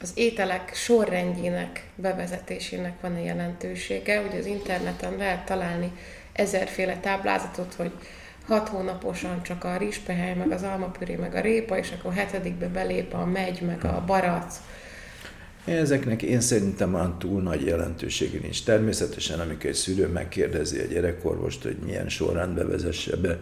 az 0.00 0.12
ételek 0.14 0.74
sorrendjének 0.74 1.90
bevezetésének 1.94 3.00
van-e 3.00 3.20
jelentősége. 3.20 4.20
Ugye 4.28 4.38
az 4.38 4.46
interneten 4.46 5.16
lehet 5.16 5.46
találni 5.46 5.92
ezerféle 6.32 6.96
táblázatot, 7.00 7.74
hogy 7.74 7.90
hat 8.48 8.68
hónaposan 8.68 9.42
csak 9.42 9.64
a 9.64 9.76
rizspehely, 9.76 10.34
meg 10.34 10.50
az 10.50 10.62
almapüré, 10.62 11.14
meg 11.14 11.34
a 11.34 11.40
répa, 11.40 11.78
és 11.78 11.92
akkor 11.98 12.12
hetedikbe 12.12 12.68
belép 12.68 13.14
a 13.14 13.24
megy, 13.24 13.60
meg 13.60 13.84
a 13.84 14.02
barac. 14.06 14.60
Ezeknek 15.64 16.22
én 16.22 16.40
szerintem 16.40 16.94
olyan 16.94 17.18
túl 17.18 17.42
nagy 17.42 17.66
jelentősége 17.66 18.38
nincs. 18.42 18.64
Természetesen, 18.64 19.40
amikor 19.40 19.66
egy 19.66 19.74
szülő 19.74 20.06
megkérdezi 20.06 20.78
a 20.78 20.86
gyerekorvost, 20.86 21.62
hogy 21.62 21.76
milyen 21.84 22.08
sorrendbe 22.08 22.64
vezesse 22.64 23.16
be, 23.16 23.38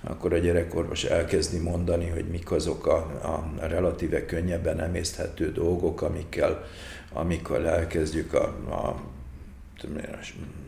akkor 0.00 0.32
a 0.32 0.38
gyerekorvos 0.38 1.04
elkezdi 1.04 1.58
mondani, 1.58 2.08
hogy 2.08 2.24
mik 2.24 2.50
azok 2.50 2.86
a, 2.86 2.96
a 3.22 3.66
relatíve 3.66 4.24
könnyebben 4.26 4.80
emészthető 4.80 5.52
dolgok, 5.52 6.02
amikkel, 6.02 6.64
amikkel 7.12 7.68
elkezdjük 7.68 8.34
a 8.34 8.44
a 8.70 9.00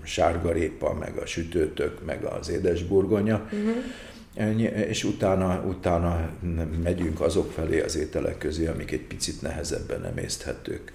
sárgarépa, 0.03 0.95
meg 0.95 1.17
a 1.17 1.27
sütőtök, 1.27 2.05
meg 2.05 2.25
az 2.25 2.49
édesburgonya, 2.49 3.49
uh-huh. 4.35 4.61
és 4.89 5.05
utána, 5.05 5.63
utána 5.67 6.31
megyünk 6.83 7.21
azok 7.21 7.53
felé 7.53 7.81
az 7.81 7.97
ételek 7.97 8.39
közé, 8.39 8.67
amik 8.67 8.91
egy 8.91 9.07
picit 9.07 9.43
nehezebben 9.43 10.05
emészthetők. 10.05 10.93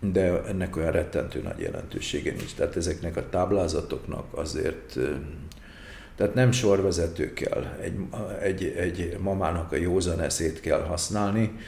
De 0.00 0.42
ennek 0.44 0.76
olyan 0.76 0.92
rettentő 0.92 1.42
nagy 1.42 1.58
jelentősége 1.58 2.32
nincs. 2.32 2.54
Tehát 2.54 2.76
ezeknek 2.76 3.16
a 3.16 3.28
táblázatoknak 3.28 4.24
azért 4.30 4.98
tehát 6.16 6.34
nem 6.34 6.52
sorvezető 6.52 7.32
kell, 7.32 7.76
egy, 7.80 7.94
egy, 8.40 8.64
egy 8.64 9.16
mamának 9.20 9.72
a 9.72 9.76
józan 9.76 10.20
eszét 10.20 10.60
kell 10.60 10.80
használni, 10.80 11.58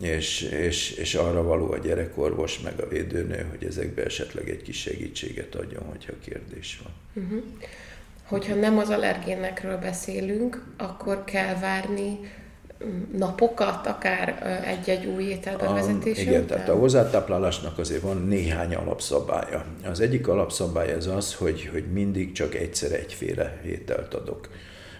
és, 0.00 0.42
és, 0.42 0.90
és 0.90 1.14
arra 1.14 1.42
való 1.42 1.72
a 1.72 1.78
gyerekorvos, 1.78 2.60
meg 2.60 2.80
a 2.80 2.88
védőnő, 2.88 3.46
hogy 3.50 3.64
ezekbe 3.68 4.04
esetleg 4.04 4.48
egy 4.48 4.62
kis 4.62 4.80
segítséget 4.80 5.54
adjon, 5.54 5.82
hogyha 5.82 6.12
kérdés 6.24 6.80
van. 6.82 7.24
Uh-huh. 7.24 7.42
Hogyha 8.24 8.54
nem 8.54 8.78
az 8.78 8.88
allergénekről 8.88 9.76
beszélünk, 9.76 10.64
akkor 10.76 11.24
kell 11.24 11.54
várni 11.54 12.18
mm, 12.84 13.02
napokat, 13.18 13.86
akár 13.86 14.42
egy-egy 14.66 15.06
új 15.06 15.24
étel 15.24 15.56
bevezetése 15.56 16.20
Igen, 16.20 16.46
tehát 16.46 16.68
a 16.68 16.74
hozzátáplálásnak 16.74 17.78
azért 17.78 18.02
van 18.02 18.26
néhány 18.26 18.74
alapszabálya. 18.74 19.64
Az 19.84 20.00
egyik 20.00 20.28
alapszabály 20.28 20.92
ez 20.92 21.06
az, 21.06 21.34
hogy, 21.34 21.68
hogy 21.72 21.84
mindig 21.92 22.32
csak 22.32 22.54
egyszer 22.54 22.92
egyféle 22.92 23.60
ételt 23.66 24.14
adok. 24.14 24.48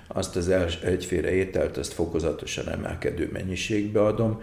Azt 0.06 0.36
az 0.36 0.48
egyféle 0.84 1.30
ételt, 1.30 1.76
azt 1.76 1.92
fokozatosan 1.92 2.68
emelkedő 2.68 3.30
mennyiségbe 3.32 4.04
adom, 4.04 4.42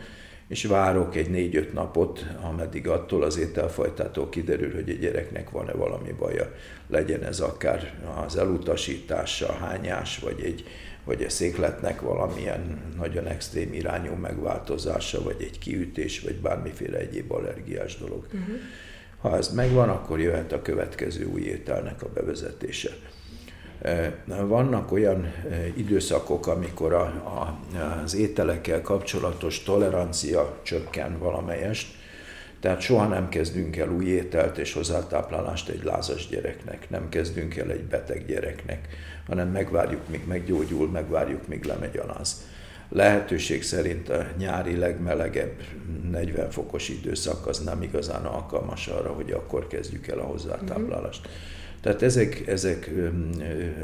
és 0.52 0.64
várok 0.64 1.16
egy 1.16 1.30
négy-öt 1.30 1.74
napot, 1.74 2.26
ameddig 2.42 2.88
attól 2.88 3.24
az 3.24 3.38
ételfajtától 3.38 4.30
kiderül, 4.30 4.74
hogy 4.74 4.90
egy 4.90 5.00
gyereknek 5.00 5.50
van-e 5.50 5.72
valami 5.72 6.12
baja. 6.12 6.54
Legyen 6.88 7.24
ez 7.24 7.40
akár 7.40 7.94
az 8.26 8.38
elutasítása, 8.38 9.54
hányás, 9.54 10.20
vagy 10.20 10.42
egy 10.44 10.64
vagy 11.04 11.24
a 11.24 11.30
székletnek 11.30 12.02
valamilyen 12.02 12.82
nagyon 12.98 13.28
extrém 13.28 13.74
irányú 13.74 14.14
megváltozása, 14.14 15.24
vagy 15.24 15.36
egy 15.40 15.60
kiütés, 15.60 16.20
vagy 16.20 16.36
bármiféle 16.36 16.98
egyéb 16.98 17.32
allergiás 17.32 17.98
dolog. 17.98 18.26
Uh-huh. 18.26 18.56
Ha 19.18 19.38
ez 19.38 19.54
megvan, 19.54 19.90
akkor 19.90 20.20
jöhet 20.20 20.52
a 20.52 20.62
következő 20.62 21.26
új 21.26 21.42
ételnek 21.42 22.04
a 22.04 22.10
bevezetése. 22.14 22.90
Vannak 24.26 24.92
olyan 24.92 25.34
időszakok, 25.76 26.48
amikor 26.48 26.94
a, 26.94 27.02
a, 27.02 27.60
az 28.04 28.16
ételekkel 28.16 28.82
kapcsolatos 28.82 29.64
tolerancia 29.64 30.60
csökken 30.64 31.18
valamelyest, 31.20 31.88
tehát 32.60 32.82
soha 32.82 33.08
nem 33.08 33.30
kezdünk 33.30 33.78
el 33.78 33.90
új 33.90 34.06
ételt 34.06 34.58
és 34.58 34.74
hozzátáplálást 34.74 35.70
egy 35.70 35.84
lázas 35.84 36.28
gyereknek, 36.28 36.90
nem 36.90 37.10
kezdünk 37.10 37.56
el 37.56 37.72
egy 37.72 37.84
beteg 37.84 38.26
gyereknek, 38.26 38.88
hanem 39.28 39.48
megvárjuk, 39.48 40.08
míg 40.08 40.28
meggyógyul, 40.28 40.90
megvárjuk, 40.90 41.48
míg 41.48 41.64
lemegy 41.64 41.98
a 41.98 42.06
láz. 42.06 42.50
Lehetőség 42.90 43.64
szerint 43.64 44.10
a 44.10 44.28
nyári 44.38 44.78
legmelegebb 44.78 45.62
40 46.12 46.50
fokos 46.50 46.90
időszak 46.90 47.48
az 47.48 47.60
nem 47.60 47.82
igazán 47.82 48.26
alkalmas 48.26 48.88
arra, 48.88 49.12
hogy 49.12 49.32
akkor 49.32 49.68
kezdjük 49.68 50.08
el 50.08 50.20
a 50.20 50.24
hozzátáplálást. 50.24 51.28
Mm-hmm 51.28 51.61
tehát 51.82 52.02
ezek, 52.02 52.48
ezek 52.48 52.90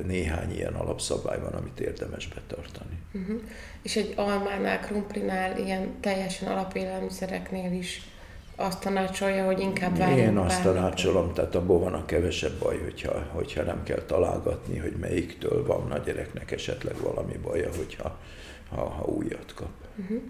néhány 0.06 0.56
ilyen 0.56 0.74
alapszabály 0.74 1.40
van, 1.40 1.54
amit 1.54 1.80
érdemes 1.80 2.28
betartani. 2.28 3.00
Uh-huh. 3.14 3.42
És 3.82 3.96
egy 3.96 4.14
almánál, 4.16 4.80
krumplinál, 4.80 5.58
ilyen 5.58 6.00
teljesen 6.00 6.52
alapélelmiszereknél 6.52 7.72
is 7.72 8.02
azt 8.56 8.80
tanácsolja, 8.80 9.46
hogy 9.46 9.60
inkább 9.60 9.98
várjunk 9.98 10.20
Én 10.20 10.38
azt 10.38 10.64
tanácsolom, 10.64 11.34
tehát 11.34 11.56
abból 11.56 11.80
van 11.80 11.94
a 11.94 12.06
kevesebb 12.06 12.60
baj, 12.60 12.78
hogyha, 12.78 13.28
hogyha 13.32 13.64
nem 13.64 13.84
kell 13.84 14.02
találgatni, 14.02 14.78
hogy 14.78 14.96
melyiktől 15.00 15.66
van 15.66 15.92
a 15.92 15.98
gyereknek 15.98 16.52
esetleg 16.52 16.96
valami 17.02 17.38
baja, 17.44 17.70
hogyha 17.78 18.20
ha, 18.70 18.82
ha 18.90 19.06
újat 19.06 19.54
kap. 19.56 19.70
Uh-huh. 19.96 20.22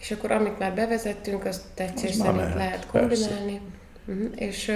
És 0.00 0.10
akkor 0.10 0.30
amit 0.30 0.58
már 0.58 0.74
bevezettünk, 0.74 1.44
azt 1.44 1.62
tetszés 1.74 2.14
szerint 2.14 2.36
lehet, 2.36 2.54
lehet 2.54 2.86
kombinálni. 2.86 3.52
Persze. 3.52 3.60
Uh-huh. 4.10 4.30
És 4.36 4.72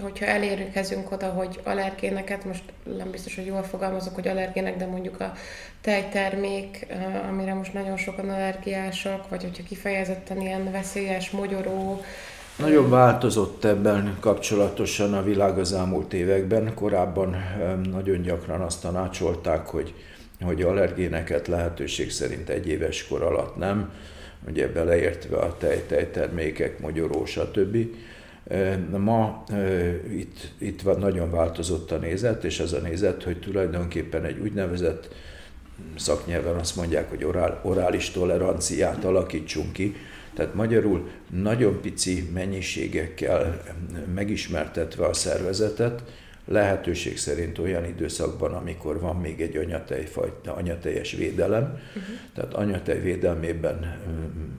hogyha 0.00 0.26
elérkezünk 0.26 1.12
oda, 1.12 1.26
hogy 1.26 1.60
allergéneket, 1.64 2.44
most 2.44 2.62
nem 2.96 3.10
biztos, 3.10 3.34
hogy 3.34 3.46
jól 3.46 3.62
fogalmazok, 3.62 4.14
hogy 4.14 4.28
allergének, 4.28 4.76
de 4.76 4.86
mondjuk 4.86 5.20
a 5.20 5.32
tejtermék, 5.80 6.86
amire 7.28 7.54
most 7.54 7.72
nagyon 7.72 7.96
sokan 7.96 8.30
allergiások, 8.30 9.28
vagy 9.28 9.42
hogyha 9.42 9.62
kifejezetten 9.62 10.40
ilyen 10.40 10.70
veszélyes, 10.70 11.30
mogyoró, 11.30 12.00
nagyon 12.56 12.90
változott 12.90 13.64
ebben 13.64 14.16
kapcsolatosan 14.20 15.14
a 15.14 15.22
világ 15.22 15.58
az 15.58 15.72
elmúlt 15.72 16.12
években. 16.12 16.74
Korábban 16.74 17.36
nagyon 17.90 18.22
gyakran 18.22 18.60
azt 18.60 18.80
tanácsolták, 18.80 19.66
hogy, 19.66 19.94
hogy 20.40 20.62
allergéneket 20.62 21.48
lehetőség 21.48 22.10
szerint 22.10 22.48
egy 22.48 22.68
éves 22.68 23.06
kor 23.06 23.22
alatt 23.22 23.56
nem, 23.56 23.92
ugye 24.48 24.68
beleértve 24.68 25.36
a 25.36 25.56
tej, 25.56 25.82
tejtermékek, 25.86 26.80
mogyoró, 26.80 27.24
stb. 27.24 27.76
Ma 28.96 29.44
itt, 30.10 30.52
itt 30.58 30.82
van 30.82 30.98
nagyon 30.98 31.30
változott 31.30 31.90
a 31.90 31.96
nézet, 31.96 32.44
és 32.44 32.60
az 32.60 32.72
a 32.72 32.78
nézet, 32.78 33.22
hogy 33.22 33.38
tulajdonképpen 33.38 34.24
egy 34.24 34.38
úgynevezett 34.38 35.14
szaknyelven 35.96 36.54
azt 36.54 36.76
mondják, 36.76 37.08
hogy 37.08 37.24
orál, 37.24 37.60
orális 37.62 38.10
toleranciát 38.10 39.04
alakítsunk 39.04 39.72
ki, 39.72 39.94
tehát 40.34 40.54
magyarul 40.54 41.08
nagyon 41.30 41.80
pici 41.80 42.30
mennyiségekkel 42.34 43.62
megismertetve 44.14 45.06
a 45.06 45.12
szervezetet, 45.12 46.02
lehetőség 46.46 47.18
szerint 47.18 47.58
olyan 47.58 47.84
időszakban, 47.84 48.54
amikor 48.54 49.00
van 49.00 49.16
még 49.16 49.40
egy 49.40 49.56
anyatejfajta, 49.56 50.54
anyateljes 50.54 51.12
védelem, 51.12 51.62
uh-huh. 51.62 52.02
tehát 52.34 52.54
anyatej 52.54 53.00
védelmében 53.00 53.98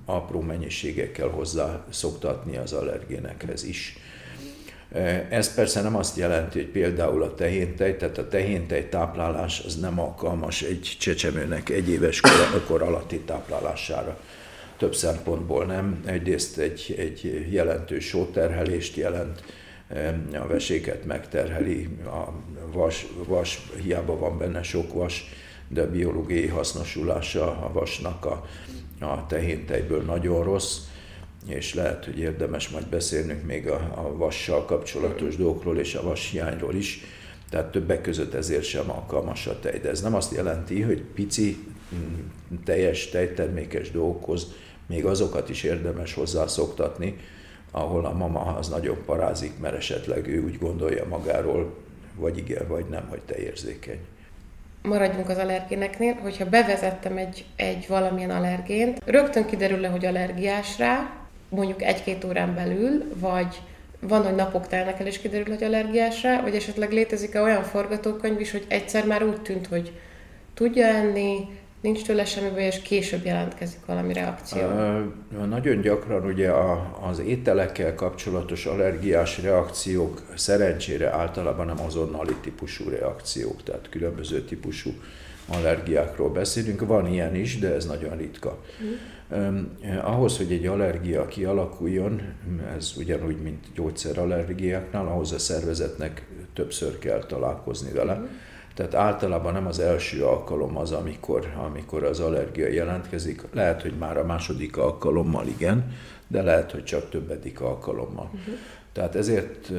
apró 0.05 0.41
mennyiségekkel 0.41 1.27
hozzá 1.27 1.85
szoktatni 1.89 2.57
az 2.57 2.73
allergénekhez 2.73 3.63
is. 3.63 3.97
Ez 5.29 5.53
persze 5.53 5.81
nem 5.81 5.95
azt 5.95 6.17
jelenti, 6.17 6.59
hogy 6.59 6.67
például 6.67 7.23
a 7.23 7.33
tehéntej, 7.33 7.97
tehát 7.97 8.17
a 8.17 8.27
tehéntej 8.27 8.89
táplálás 8.89 9.61
az 9.65 9.79
nem 9.79 9.99
alkalmas 9.99 10.61
egy 10.61 10.95
csecsemőnek 10.99 11.69
egy 11.69 11.89
éves 11.89 12.21
kor, 12.21 12.63
kor 12.67 12.81
alatti 12.81 13.19
táplálására. 13.19 14.19
Több 14.77 14.95
szempontból 14.95 15.65
nem. 15.65 16.03
Egyrészt 16.05 16.57
egy, 16.57 16.95
egy 16.97 17.47
jelentős 17.51 18.05
sóterhelést 18.05 18.95
jelent, 18.95 19.43
a 20.33 20.47
veséket 20.47 21.05
megterheli, 21.05 21.87
a 22.05 22.31
vas, 22.71 23.07
vas, 23.27 23.71
hiába 23.81 24.17
van 24.17 24.37
benne 24.37 24.63
sok 24.63 24.93
vas, 24.93 25.25
de 25.67 25.81
a 25.81 25.91
biológiai 25.91 26.47
hasznosulása 26.47 27.65
a 27.65 27.71
vasnak 27.73 28.25
a, 28.25 28.47
a 28.99 29.25
tehéntejből 29.25 30.01
nagyon 30.01 30.43
rossz, 30.43 30.77
és 31.47 31.73
lehet, 31.73 32.05
hogy 32.05 32.19
érdemes 32.19 32.69
majd 32.69 32.87
beszélnünk 32.87 33.45
még 33.45 33.67
a, 33.67 33.75
a 33.95 34.17
vassal 34.17 34.65
kapcsolatos 34.65 35.35
dolgokról 35.35 35.79
és 35.79 35.95
a 35.95 36.03
vashiányról 36.03 36.75
is, 36.75 37.03
tehát 37.49 37.71
többek 37.71 38.01
között 38.01 38.33
ezért 38.33 38.63
sem 38.63 38.89
alkalmas 38.89 39.47
a 39.47 39.59
tej. 39.59 39.79
De 39.79 39.89
ez 39.89 40.01
nem 40.01 40.15
azt 40.15 40.33
jelenti, 40.33 40.81
hogy 40.81 41.01
pici, 41.01 41.65
teljes 42.63 43.09
tejtermékes 43.09 43.91
dolgokhoz 43.91 44.47
még 44.85 45.05
azokat 45.05 45.49
is 45.49 45.63
érdemes 45.63 46.13
hozzászoktatni, 46.13 47.17
ahol 47.71 48.05
a 48.05 48.13
mama 48.13 48.39
az 48.39 48.69
nagyon 48.69 48.97
parázik, 49.05 49.59
mert 49.59 49.75
esetleg 49.75 50.27
ő 50.27 50.43
úgy 50.43 50.57
gondolja 50.57 51.07
magáról, 51.07 51.73
vagy 52.15 52.37
igen, 52.37 52.67
vagy 52.67 52.85
nem, 52.89 53.07
hogy 53.09 53.21
te 53.25 53.37
érzékeny. 53.37 53.99
Maradjunk 54.81 55.29
az 55.29 55.37
allergéneknél, 55.37 56.13
hogyha 56.13 56.45
bevezettem 56.45 57.17
egy, 57.17 57.45
egy 57.55 57.85
valamilyen 57.87 58.29
allergént, 58.29 59.01
rögtön 59.05 59.45
kiderül 59.45 59.79
le, 59.79 59.87
hogy 59.87 60.05
allergiás 60.05 60.77
rá, 60.77 61.09
mondjuk 61.49 61.81
egy-két 61.81 62.23
órán 62.23 62.55
belül, 62.55 63.03
vagy 63.15 63.61
van, 63.99 64.23
hogy 64.23 64.35
napok 64.35 64.67
telnek 64.67 64.99
el, 64.99 65.07
és 65.07 65.19
kiderül, 65.19 65.53
hogy 65.53 65.63
allergiás 65.63 66.23
rá, 66.23 66.41
vagy 66.41 66.55
esetleg 66.55 66.91
létezik-e 66.91 67.41
olyan 67.41 67.63
forgatókönyv 67.63 68.39
is, 68.39 68.51
hogy 68.51 68.65
egyszer 68.67 69.05
már 69.05 69.23
úgy 69.23 69.41
tűnt, 69.41 69.67
hogy 69.67 69.91
tudja 70.53 70.85
enni, 70.85 71.47
nincs 71.81 72.05
tőle 72.05 72.25
semmi 72.25 72.49
baj, 72.49 72.63
és 72.63 72.81
később 72.81 73.25
jelentkezik 73.25 73.85
valami 73.85 74.13
reakció? 74.13 74.61
Uh, 74.61 75.47
nagyon 75.47 75.81
gyakran 75.81 76.25
ugye 76.25 76.49
a, 76.49 76.97
az 77.09 77.19
ételekkel 77.19 77.95
kapcsolatos 77.95 78.65
allergiás 78.65 79.41
reakciók 79.41 80.21
szerencsére 80.35 81.09
általában 81.09 81.65
nem 81.65 81.79
azonnali 81.85 82.33
típusú 82.41 82.89
reakciók, 82.89 83.63
tehát 83.63 83.89
különböző 83.89 84.41
típusú 84.41 84.91
allergiákról 85.47 86.29
beszélünk. 86.29 86.85
Van 86.85 87.07
ilyen 87.07 87.35
is, 87.35 87.59
de 87.59 87.73
ez 87.73 87.85
nagyon 87.85 88.17
ritka. 88.17 88.57
Mm. 88.83 88.93
Eh, 89.81 90.11
ahhoz, 90.11 90.37
hogy 90.37 90.51
egy 90.51 90.65
allergia 90.65 91.25
kialakuljon, 91.25 92.21
ez 92.77 92.93
ugyanúgy, 92.97 93.41
mint 93.41 93.65
gyógyszerallergiáknál, 93.75 95.07
ahhoz 95.07 95.31
a 95.31 95.39
szervezetnek 95.39 96.27
többször 96.53 96.99
kell 96.99 97.25
találkozni 97.25 97.91
vele. 97.91 98.15
Mm. 98.15 98.25
Tehát 98.77 98.95
általában 98.95 99.53
nem 99.53 99.67
az 99.67 99.79
első 99.79 100.23
alkalom 100.23 100.77
az, 100.77 100.91
amikor, 100.91 101.53
amikor 101.65 102.03
az 102.03 102.19
allergia 102.19 102.67
jelentkezik. 102.67 103.43
Lehet, 103.53 103.81
hogy 103.81 103.93
már 103.93 104.17
a 104.17 104.25
második 104.25 104.77
alkalommal 104.77 105.47
igen, 105.47 105.93
de 106.27 106.41
lehet, 106.41 106.71
hogy 106.71 106.83
csak 106.83 107.09
többedik 107.09 107.61
alkalommal. 107.61 108.29
Uh-huh. 108.33 108.55
Tehát 108.91 109.15
ezért 109.15 109.71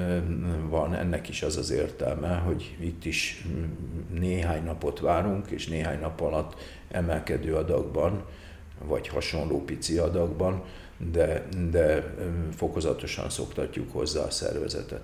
van 0.68 0.94
ennek 0.94 1.28
is 1.28 1.42
az 1.42 1.56
az 1.56 1.70
értelme, 1.70 2.34
hogy 2.36 2.76
itt 2.80 3.04
is 3.04 3.44
néhány 4.18 4.64
napot 4.64 5.00
várunk, 5.00 5.50
és 5.50 5.66
néhány 5.66 6.00
nap 6.00 6.20
alatt 6.20 6.54
emelkedő 6.90 7.54
adagban, 7.54 8.24
vagy 8.84 9.08
hasonló 9.08 9.64
pici 9.64 9.98
adagban, 9.98 10.62
de, 11.12 11.48
de 11.70 12.14
fokozatosan 12.56 13.30
szoktatjuk 13.30 13.92
hozzá 13.92 14.22
a 14.22 14.30
szervezetet. 14.30 15.02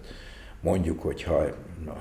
Mondjuk, 0.64 1.03
hogyha 1.03 1.44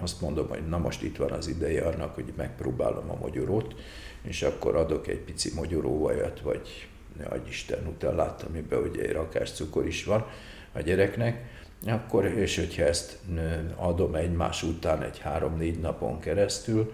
azt 0.02 0.22
mondom, 0.22 0.48
hogy 0.48 0.68
na 0.68 0.78
most 0.78 1.02
itt 1.02 1.18
van 1.18 1.32
az 1.32 1.48
ideje 1.48 1.84
annak, 1.84 2.16
hogy 2.16 2.34
megpróbálom 2.38 3.10
a 3.10 3.18
magyarót, 3.22 3.76
és 4.22 4.42
akkor 4.42 4.76
adok 4.76 5.08
egy 5.08 5.20
pici 5.20 5.52
magyaróvajat, 5.56 6.42
vagy 6.42 6.88
ne 7.18 7.26
Isten 7.48 7.84
nutellát, 7.84 8.44
amiben 8.44 8.80
ugye 8.80 9.02
egy 9.02 9.12
rakás 9.12 9.52
cukor 9.52 9.88
is 9.88 10.04
van 10.04 10.26
a 10.74 10.80
gyereknek, 10.80 11.46
akkor, 11.86 12.26
és 12.26 12.58
hogyha 12.58 12.84
ezt 12.84 13.20
adom 13.76 14.16
egymás 14.16 14.64
után 14.64 15.02
egy 15.02 15.20
három-négy 15.20 15.80
napon 15.80 16.20
keresztül, 16.20 16.94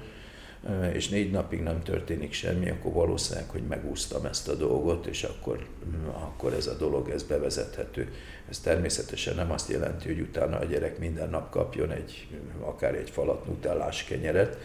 és 0.94 1.10
négy 1.10 1.32
napig 1.32 1.62
nem 1.62 1.84
történik 1.84 2.34
semmi, 2.34 2.70
akkor 2.70 2.94
valószínűleg, 2.94 3.50
hogy 3.50 3.64
megúsztam 3.68 4.26
ezt 4.26 4.48
a 4.48 4.56
dolgot, 4.56 5.06
és 5.06 5.24
akkor, 5.24 5.66
akkor 6.14 6.54
ez 6.54 6.68
a 6.68 6.78
dolog, 6.78 7.10
ez 7.10 7.24
bevezethető. 7.24 8.12
Ez 8.50 8.60
természetesen 8.60 9.36
nem 9.36 9.52
azt 9.52 9.70
jelenti, 9.70 10.08
hogy 10.08 10.20
utána 10.20 10.60
a 10.60 10.66
gyerek 10.66 11.00
minden 11.00 11.30
nap 11.30 11.50
kapjon 11.50 11.92
egy, 11.92 12.28
akár 12.60 12.96
egy 12.96 13.10
falat 13.10 13.46
nutellás 13.46 14.04
kenyeret, 14.04 14.58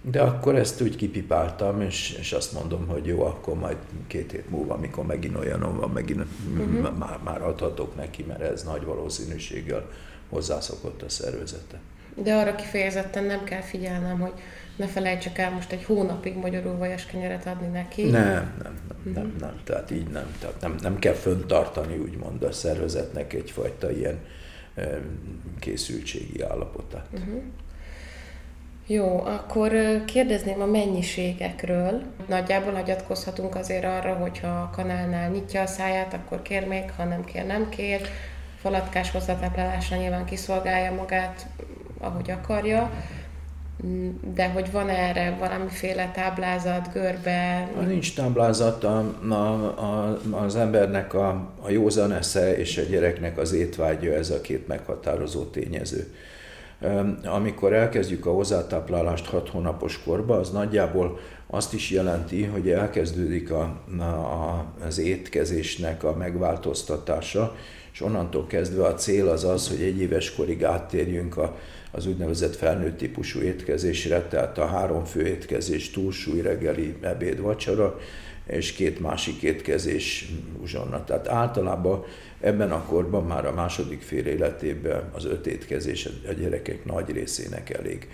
de 0.00 0.20
akkor 0.20 0.56
ezt 0.56 0.80
úgy 0.80 0.96
kipipáltam, 0.96 1.80
és, 1.80 2.16
és 2.20 2.32
azt 2.32 2.52
mondom, 2.52 2.86
hogy 2.86 3.06
jó, 3.06 3.22
akkor 3.24 3.54
majd 3.54 3.76
két 4.06 4.32
hét 4.32 4.50
múlva, 4.50 4.74
amikor 4.74 5.06
megint 5.06 5.36
olyanom 5.36 5.76
van, 5.76 5.90
megint 5.90 6.24
uh-huh. 6.56 6.98
már, 6.98 7.18
már 7.24 7.42
adhatok 7.42 7.96
neki, 7.96 8.22
mert 8.22 8.40
ez 8.40 8.62
nagy 8.62 8.84
valószínűséggel 8.84 9.88
hozzászokott 10.28 11.02
a 11.02 11.08
szervezete. 11.08 11.80
De 12.14 12.34
arra 12.34 12.54
kifejezetten 12.54 13.24
nem 13.24 13.44
kell 13.44 13.60
figyelnem, 13.60 14.20
hogy 14.20 14.32
ne 14.76 14.86
felejtsek 14.86 15.38
el 15.38 15.50
most 15.50 15.72
egy 15.72 15.84
hónapig 15.84 16.36
magyarul 16.36 16.76
vajas 16.76 17.06
kenyeret 17.06 17.46
adni 17.46 17.66
neki. 17.66 18.02
Nem, 18.02 18.22
nem, 18.22 18.78
nem, 18.88 18.91
uh-huh. 19.04 19.14
nem, 19.14 19.36
nem, 19.40 19.60
tehát 19.64 19.90
így 19.90 20.08
nem. 20.08 20.36
Tehát 20.38 20.60
nem, 20.60 20.76
nem 20.80 20.98
kell 20.98 21.14
föntartani, 21.14 21.96
úgymond 21.96 22.42
a 22.42 22.52
szervezetnek 22.52 23.32
egyfajta 23.32 23.90
ilyen 23.90 24.18
készültségi 25.58 26.42
állapotát. 26.42 27.06
Uh-huh. 27.12 27.42
Jó, 28.86 29.24
akkor 29.24 29.72
kérdezném 30.04 30.60
a 30.60 30.66
mennyiségekről. 30.66 32.02
Nagyjából 32.28 32.72
hagyatkozhatunk 32.72 33.54
azért 33.54 33.84
arra, 33.84 34.14
hogyha 34.14 34.48
a 34.48 34.70
kanálnál 34.74 35.30
nyitja 35.30 35.62
a 35.62 35.66
száját, 35.66 36.14
akkor 36.14 36.42
kér 36.42 36.66
még, 36.66 36.90
ha 36.96 37.04
nem 37.04 37.24
kér, 37.24 37.46
nem 37.46 37.68
kér. 37.68 38.00
Falatkás 38.60 39.10
hozzátáplálásra 39.10 39.96
nyilván 39.96 40.24
kiszolgálja 40.24 40.92
magát, 40.92 41.46
ahogy 41.98 42.30
akarja. 42.30 42.90
De 44.34 44.48
hogy 44.48 44.70
van 44.72 44.88
erre 44.88 45.36
valamiféle 45.38 46.10
táblázat, 46.14 46.92
görbe? 46.92 47.70
Nincs 47.86 48.14
táblázat, 48.14 48.84
a, 48.84 49.14
a, 49.28 49.34
a, 49.34 50.18
az 50.30 50.56
embernek 50.56 51.14
a, 51.14 51.28
a 51.62 51.70
józan 51.70 52.12
esze 52.12 52.56
és 52.56 52.78
a 52.78 52.82
gyereknek 52.82 53.38
az 53.38 53.52
étvágya, 53.52 54.12
ez 54.12 54.30
a 54.30 54.40
két 54.40 54.68
meghatározó 54.68 55.44
tényező 55.44 56.14
amikor 57.24 57.72
elkezdjük 57.72 58.26
a 58.26 58.32
hozzátáplálást 58.32 59.26
6 59.26 59.48
hónapos 59.48 60.02
korba, 60.02 60.38
az 60.38 60.50
nagyjából 60.50 61.18
azt 61.46 61.74
is 61.74 61.90
jelenti, 61.90 62.44
hogy 62.44 62.70
elkezdődik 62.70 63.50
a, 63.50 63.62
a, 63.98 64.64
az 64.86 64.98
étkezésnek 64.98 66.04
a 66.04 66.16
megváltoztatása, 66.16 67.56
és 67.92 68.00
onnantól 68.00 68.46
kezdve 68.46 68.84
a 68.84 68.94
cél 68.94 69.28
az 69.28 69.44
az, 69.44 69.68
hogy 69.68 69.82
egy 69.82 70.00
éves 70.00 70.34
korig 70.34 70.64
áttérjünk 70.64 71.36
a, 71.36 71.56
az 71.94 72.06
úgynevezett 72.06 72.56
felnőtt 72.56 72.96
típusú 72.96 73.40
étkezésre, 73.40 74.22
tehát 74.22 74.58
a 74.58 74.66
három 74.66 75.04
fő 75.04 75.26
étkezés, 75.26 75.90
túlsúly, 75.90 76.40
reggeli, 76.40 76.96
ebéd, 77.00 77.40
vacsora, 77.40 77.98
és 78.46 78.72
két 78.72 79.00
másik 79.00 79.42
étkezés 79.42 80.28
uzsonna. 80.62 81.04
Tehát 81.04 81.28
általában 81.28 82.04
ebben 82.40 82.72
a 82.72 82.82
korban 82.82 83.26
már 83.26 83.46
a 83.46 83.52
második 83.52 84.02
fél 84.02 84.26
életében 84.26 85.10
az 85.12 85.24
öt 85.24 85.46
étkezés 85.46 86.08
a 86.28 86.32
gyerekek 86.32 86.84
nagy 86.84 87.10
részének 87.10 87.70
elég. 87.70 88.08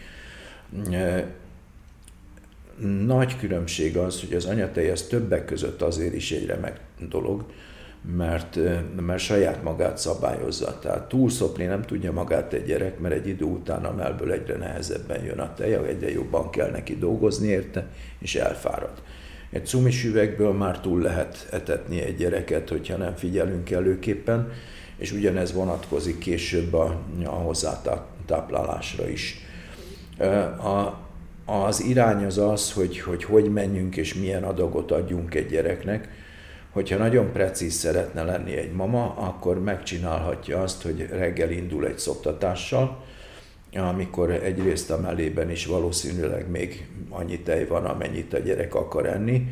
Nagy 3.05 3.39
különbség 3.39 3.97
az, 3.97 4.21
hogy 4.21 4.35
az 4.35 4.45
anyatej 4.45 4.91
az 4.91 5.03
többek 5.03 5.45
között 5.45 5.83
azért 5.83 6.15
is 6.15 6.31
egy 6.33 6.47
remek 6.47 6.81
dolog, 7.09 7.45
mert, 8.17 8.59
mert 9.07 9.19
saját 9.19 9.63
magát 9.63 9.99
szabályozza. 9.99 10.79
Tehát 10.79 11.09
túlszopni 11.09 11.65
nem 11.65 11.83
tudja 11.83 12.13
magát 12.13 12.53
egy 12.53 12.65
gyerek, 12.65 12.99
mert 12.99 13.15
egy 13.15 13.29
idő 13.29 13.45
után 13.45 13.85
a 13.85 13.95
melből 13.95 14.33
egyre 14.33 14.57
nehezebben 14.57 15.25
jön 15.25 15.39
a 15.39 15.55
tej, 15.55 15.75
egyre 15.75 16.11
jobban 16.11 16.51
kell 16.51 16.71
neki 16.71 16.99
dolgozni 16.99 17.47
érte, 17.47 17.87
és 18.19 18.35
elfárad. 18.35 19.03
Egy 19.51 19.67
cumis 19.67 20.05
üvegből 20.05 20.53
már 20.53 20.81
túl 20.81 21.01
lehet 21.01 21.49
etetni 21.51 22.01
egy 22.01 22.17
gyereket, 22.17 22.69
hogyha 22.69 22.97
nem 22.97 23.15
figyelünk 23.15 23.71
előképpen, 23.71 24.53
és 24.97 25.13
ugyanez 25.13 25.53
vonatkozik 25.53 26.19
később 26.19 26.75
a, 26.75 27.01
a 27.25 27.29
hozzátáplálásra 27.29 29.09
is. 29.09 29.41
A, 30.63 30.99
az 31.53 31.85
irány 31.85 32.25
az 32.25 32.39
az, 32.39 32.73
hogy, 32.73 33.01
hogy 33.01 33.25
hogy 33.25 33.45
menjünk 33.45 33.97
és 33.97 34.15
milyen 34.15 34.45
adagot 34.45 34.91
adjunk 34.91 35.35
egy 35.35 35.47
gyereknek. 35.47 36.09
Hogyha 36.71 36.97
nagyon 36.97 37.33
precíz 37.33 37.75
szeretne 37.75 38.23
lenni 38.23 38.57
egy 38.57 38.73
mama, 38.73 39.15
akkor 39.17 39.63
megcsinálhatja 39.63 40.63
azt, 40.63 40.83
hogy 40.83 41.09
reggel 41.11 41.51
indul 41.51 41.87
egy 41.87 41.99
szoptatással, 41.99 43.05
amikor 43.75 44.31
egyrészt 44.31 44.91
a 44.91 45.01
mellében 45.01 45.51
is 45.51 45.67
valószínűleg 45.67 46.51
még 46.51 46.89
annyi 47.09 47.39
tej 47.39 47.67
van, 47.67 47.85
amennyit 47.85 48.35
a 48.35 48.39
gyerek 48.39 48.75
akar 48.75 49.07
enni, 49.07 49.49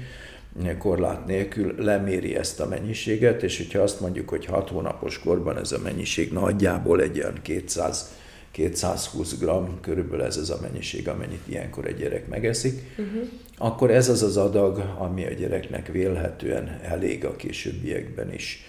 korlát 0.79 1.27
nélkül 1.27 1.75
leméri 1.79 2.37
ezt 2.37 2.61
a 2.61 2.67
mennyiséget, 2.67 3.43
és 3.43 3.57
hogyha 3.57 3.81
azt 3.81 4.01
mondjuk, 4.01 4.29
hogy 4.29 4.45
6 4.45 4.69
hónapos 4.69 5.19
korban 5.19 5.59
ez 5.59 5.73
a 5.73 5.79
mennyiség 5.83 6.33
nagyjából 6.33 7.01
egy 7.01 7.19
olyan 7.19 7.39
200 7.43 8.15
220 8.57 9.39
g, 9.39 9.51
körülbelül 9.81 10.25
ez 10.25 10.37
az 10.37 10.51
a 10.51 10.59
mennyiség, 10.61 11.09
amennyit 11.09 11.43
ilyenkor 11.45 11.87
egy 11.87 11.97
gyerek 11.97 12.29
megeszik, 12.29 12.83
uh-huh. 12.91 13.29
akkor 13.59 13.91
ez 13.91 14.09
az 14.09 14.23
az 14.23 14.37
adag, 14.37 14.95
ami 14.99 15.27
a 15.27 15.33
gyereknek 15.33 15.87
vélhetően 15.87 16.81
elég 16.83 17.25
a 17.25 17.37
későbbiekben 17.37 18.33
is 18.33 18.65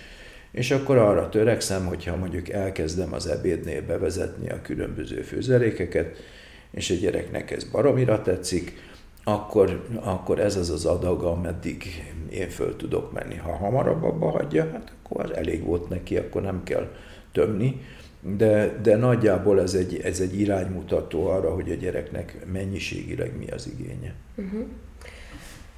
és 0.52 0.72
akkor 0.72 0.98
arra 0.98 1.30
törekszem, 1.30 1.86
hogyha 1.86 2.16
mondjuk 2.16 2.50
elkezdem 2.50 3.14
az 3.14 3.28
ebédnél 3.28 3.82
bevezetni 3.82 4.50
a 4.50 4.62
különböző 4.62 5.22
főzelékeket, 5.22 6.18
és 6.72 6.90
a 6.90 6.94
gyereknek 6.94 7.52
ez 7.52 7.64
baromira 7.64 8.22
tetszik, 8.22 8.74
akkor, 9.24 9.88
akkor 10.02 10.40
ez 10.40 10.56
az 10.56 10.70
az 10.70 10.86
adag, 10.86 11.24
ameddig 11.24 12.04
én 12.30 12.50
föl 12.50 12.76
tudok 12.76 13.12
menni. 13.12 13.36
Ha 13.36 13.56
hamarabb 13.56 14.04
abba 14.04 14.30
hagyja, 14.30 14.70
hát 14.72 14.92
akkor 15.04 15.24
az 15.24 15.36
elég 15.36 15.64
volt 15.64 15.90
neki, 15.90 16.18
akkor 16.18 16.42
nem 16.42 16.64
kell 16.64 16.92
tömni, 17.32 17.82
de, 18.36 18.78
de 18.82 18.96
nagyjából 18.96 19.62
ez 19.62 19.74
egy, 19.74 20.00
ez 20.04 20.20
egy 20.20 20.40
iránymutató 20.40 21.28
arra, 21.28 21.54
hogy 21.54 21.72
a 21.72 21.76
gyereknek 21.76 22.46
mennyiségileg 22.52 23.38
mi 23.38 23.48
az 23.48 23.70
igénye. 23.78 24.14
Uh-huh. 24.36 24.66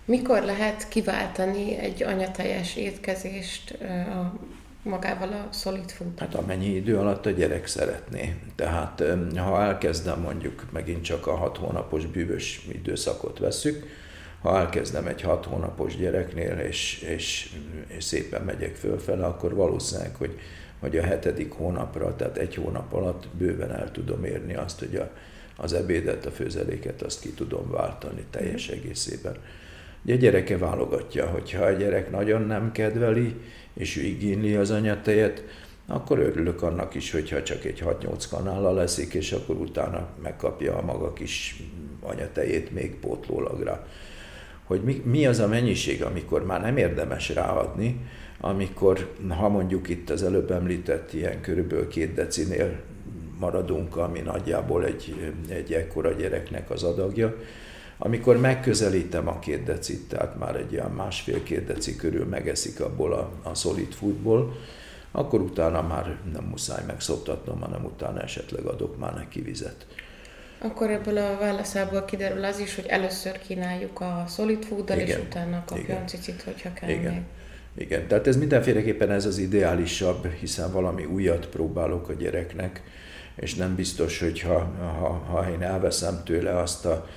Mikor 0.05 0.43
lehet 0.43 0.87
kiváltani 0.87 1.77
egy 1.77 2.03
anyateljes 2.03 2.75
étkezést 2.75 3.77
a 3.81 4.39
magával 4.83 5.29
a 5.31 5.53
solid 5.53 5.91
food? 5.91 6.19
Hát 6.19 6.35
amennyi 6.35 6.75
idő 6.75 6.97
alatt 6.97 7.25
a 7.25 7.29
gyerek 7.29 7.67
szeretné. 7.67 8.35
Tehát 8.55 9.03
ha 9.35 9.61
elkezdem 9.61 10.19
mondjuk 10.19 10.65
megint 10.71 11.03
csak 11.03 11.27
a 11.27 11.35
hat 11.35 11.57
hónapos 11.57 12.05
bűvös 12.05 12.67
időszakot 12.71 13.39
veszük, 13.39 13.85
ha 14.41 14.57
elkezdem 14.57 15.07
egy 15.07 15.21
hat 15.21 15.45
hónapos 15.45 15.95
gyereknél, 15.95 16.57
és, 16.57 17.01
és, 17.01 17.51
és 17.87 18.03
szépen 18.03 18.41
megyek 18.41 18.75
fölfele, 18.75 19.25
akkor 19.25 19.55
valószínűleg, 19.55 20.15
hogy, 20.15 20.39
hogy 20.79 20.97
a 20.97 21.03
hetedik 21.03 21.51
hónapra, 21.51 22.15
tehát 22.15 22.37
egy 22.37 22.55
hónap 22.55 22.93
alatt 22.93 23.27
bőven 23.37 23.71
el 23.71 23.91
tudom 23.91 24.23
érni 24.23 24.55
azt, 24.55 24.79
hogy 24.79 24.95
a, 24.95 25.11
az 25.57 25.73
ebédet, 25.73 26.25
a 26.25 26.31
főzeléket 26.31 27.01
azt 27.01 27.21
ki 27.21 27.29
tudom 27.29 27.71
váltani 27.71 28.25
teljes 28.29 28.69
egészében. 28.69 29.35
Ugye 30.03 30.13
a 30.13 30.17
gyereke 30.17 30.57
válogatja, 30.57 31.25
hogyha 31.25 31.63
a 31.63 31.71
gyerek 31.71 32.11
nagyon 32.11 32.41
nem 32.41 32.71
kedveli, 32.71 33.35
és 33.73 33.97
ő 33.97 34.01
igényli 34.01 34.55
az 34.55 34.71
anyatejet, 34.71 35.43
akkor 35.87 36.19
örülök 36.19 36.61
annak 36.61 36.95
is, 36.95 37.11
hogyha 37.11 37.43
csak 37.43 37.65
egy 37.65 37.83
6-8 37.85 38.23
kanállal 38.29 38.73
leszik, 38.73 39.13
és 39.13 39.31
akkor 39.31 39.55
utána 39.55 40.07
megkapja 40.21 40.77
a 40.77 40.81
maga 40.81 41.13
kis 41.13 41.63
anyatejét 42.01 42.71
még 42.71 42.95
pótlólagra. 42.95 43.87
Hogy 44.69 44.81
mi, 44.81 45.01
mi 45.05 45.25
az 45.25 45.39
a 45.39 45.47
mennyiség, 45.47 46.03
amikor 46.03 46.45
már 46.45 46.61
nem 46.61 46.77
érdemes 46.77 47.29
ráadni, 47.29 48.01
amikor, 48.39 49.15
ha 49.27 49.49
mondjuk 49.49 49.89
itt 49.89 50.09
az 50.09 50.23
előbb 50.23 50.51
említett 50.51 51.13
ilyen 51.13 51.41
körülbelül 51.41 51.87
két 51.87 52.13
decinél 52.13 52.79
maradunk, 53.39 53.97
ami 53.97 54.19
nagyjából 54.19 54.85
egy, 54.85 55.33
egy 55.47 55.73
ekkora 55.73 56.11
gyereknek 56.11 56.69
az 56.69 56.83
adagja, 56.83 57.35
amikor 57.97 58.37
megközelítem 58.37 59.27
a 59.27 59.39
két 59.39 59.63
decit, 59.63 60.07
tehát 60.07 60.39
már 60.39 60.55
egy 60.55 60.71
ilyen 60.71 60.91
másfél-két 60.91 61.65
deci 61.65 61.95
körül 61.95 62.25
megeszik 62.25 62.79
abból 62.79 63.13
a, 63.13 63.31
a 63.43 63.55
solid 63.55 63.93
foodból, 63.93 64.57
akkor 65.11 65.41
utána 65.41 65.81
már 65.81 66.17
nem 66.33 66.43
muszáj 66.43 66.83
megszoktatnom, 66.87 67.59
hanem 67.59 67.85
utána 67.85 68.21
esetleg 68.21 68.65
adok 68.65 68.97
már 68.97 69.13
neki 69.13 69.41
vizet. 69.41 69.85
Akkor 70.61 70.89
ebből 70.89 71.17
a 71.17 71.37
válaszából 71.39 72.05
kiderül 72.05 72.43
az 72.43 72.59
is, 72.59 72.75
hogy 72.75 72.85
először 72.85 73.39
kínáljuk 73.39 74.01
a 74.01 74.25
solid 74.27 74.63
fooddal, 74.63 74.97
és 74.97 75.17
utána 75.17 75.63
kapjon 75.65 76.07
cicit, 76.07 76.41
hogyha 76.41 76.73
kell 76.73 76.89
Igen. 76.89 77.13
még. 77.13 77.21
Igen, 77.77 78.07
tehát 78.07 78.27
ez 78.27 78.37
mindenféleképpen 78.37 79.11
ez 79.11 79.25
az 79.25 79.37
ideálisabb, 79.37 80.27
hiszen 80.27 80.71
valami 80.71 81.05
újat 81.05 81.47
próbálok 81.47 82.09
a 82.09 82.13
gyereknek, 82.13 82.81
és 83.35 83.55
nem 83.55 83.75
biztos, 83.75 84.19
hogy 84.19 84.41
ha, 84.41 84.59
ha, 84.79 85.07
ha 85.09 85.49
én 85.49 85.61
elveszem 85.61 86.21
tőle 86.23 86.57
azt 86.57 86.85
a, 86.85 87.07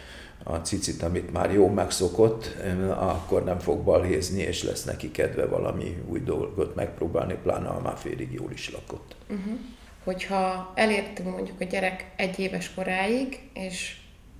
a 0.42 0.56
cicit, 0.56 1.02
amit 1.02 1.32
már 1.32 1.52
jó 1.52 1.68
megszokott, 1.68 2.56
akkor 2.88 3.44
nem 3.44 3.58
fog 3.58 3.82
balhézni, 3.82 4.42
és 4.42 4.62
lesz 4.62 4.84
neki 4.84 5.10
kedve 5.10 5.46
valami 5.46 6.02
új 6.08 6.20
dolgot 6.20 6.74
megpróbálni, 6.74 7.38
pláne 7.42 7.68
ha 7.68 7.80
már 7.80 7.96
félig 7.96 8.32
jól 8.32 8.50
is 8.52 8.70
lakott. 8.70 9.14
Uh-huh. 9.28 9.58
Hogyha 10.04 10.72
elértünk 10.74 11.30
mondjuk 11.30 11.60
a 11.60 11.64
gyerek 11.64 12.06
egy 12.16 12.38
éves 12.38 12.74
koráig, 12.74 13.40
és 13.54 13.96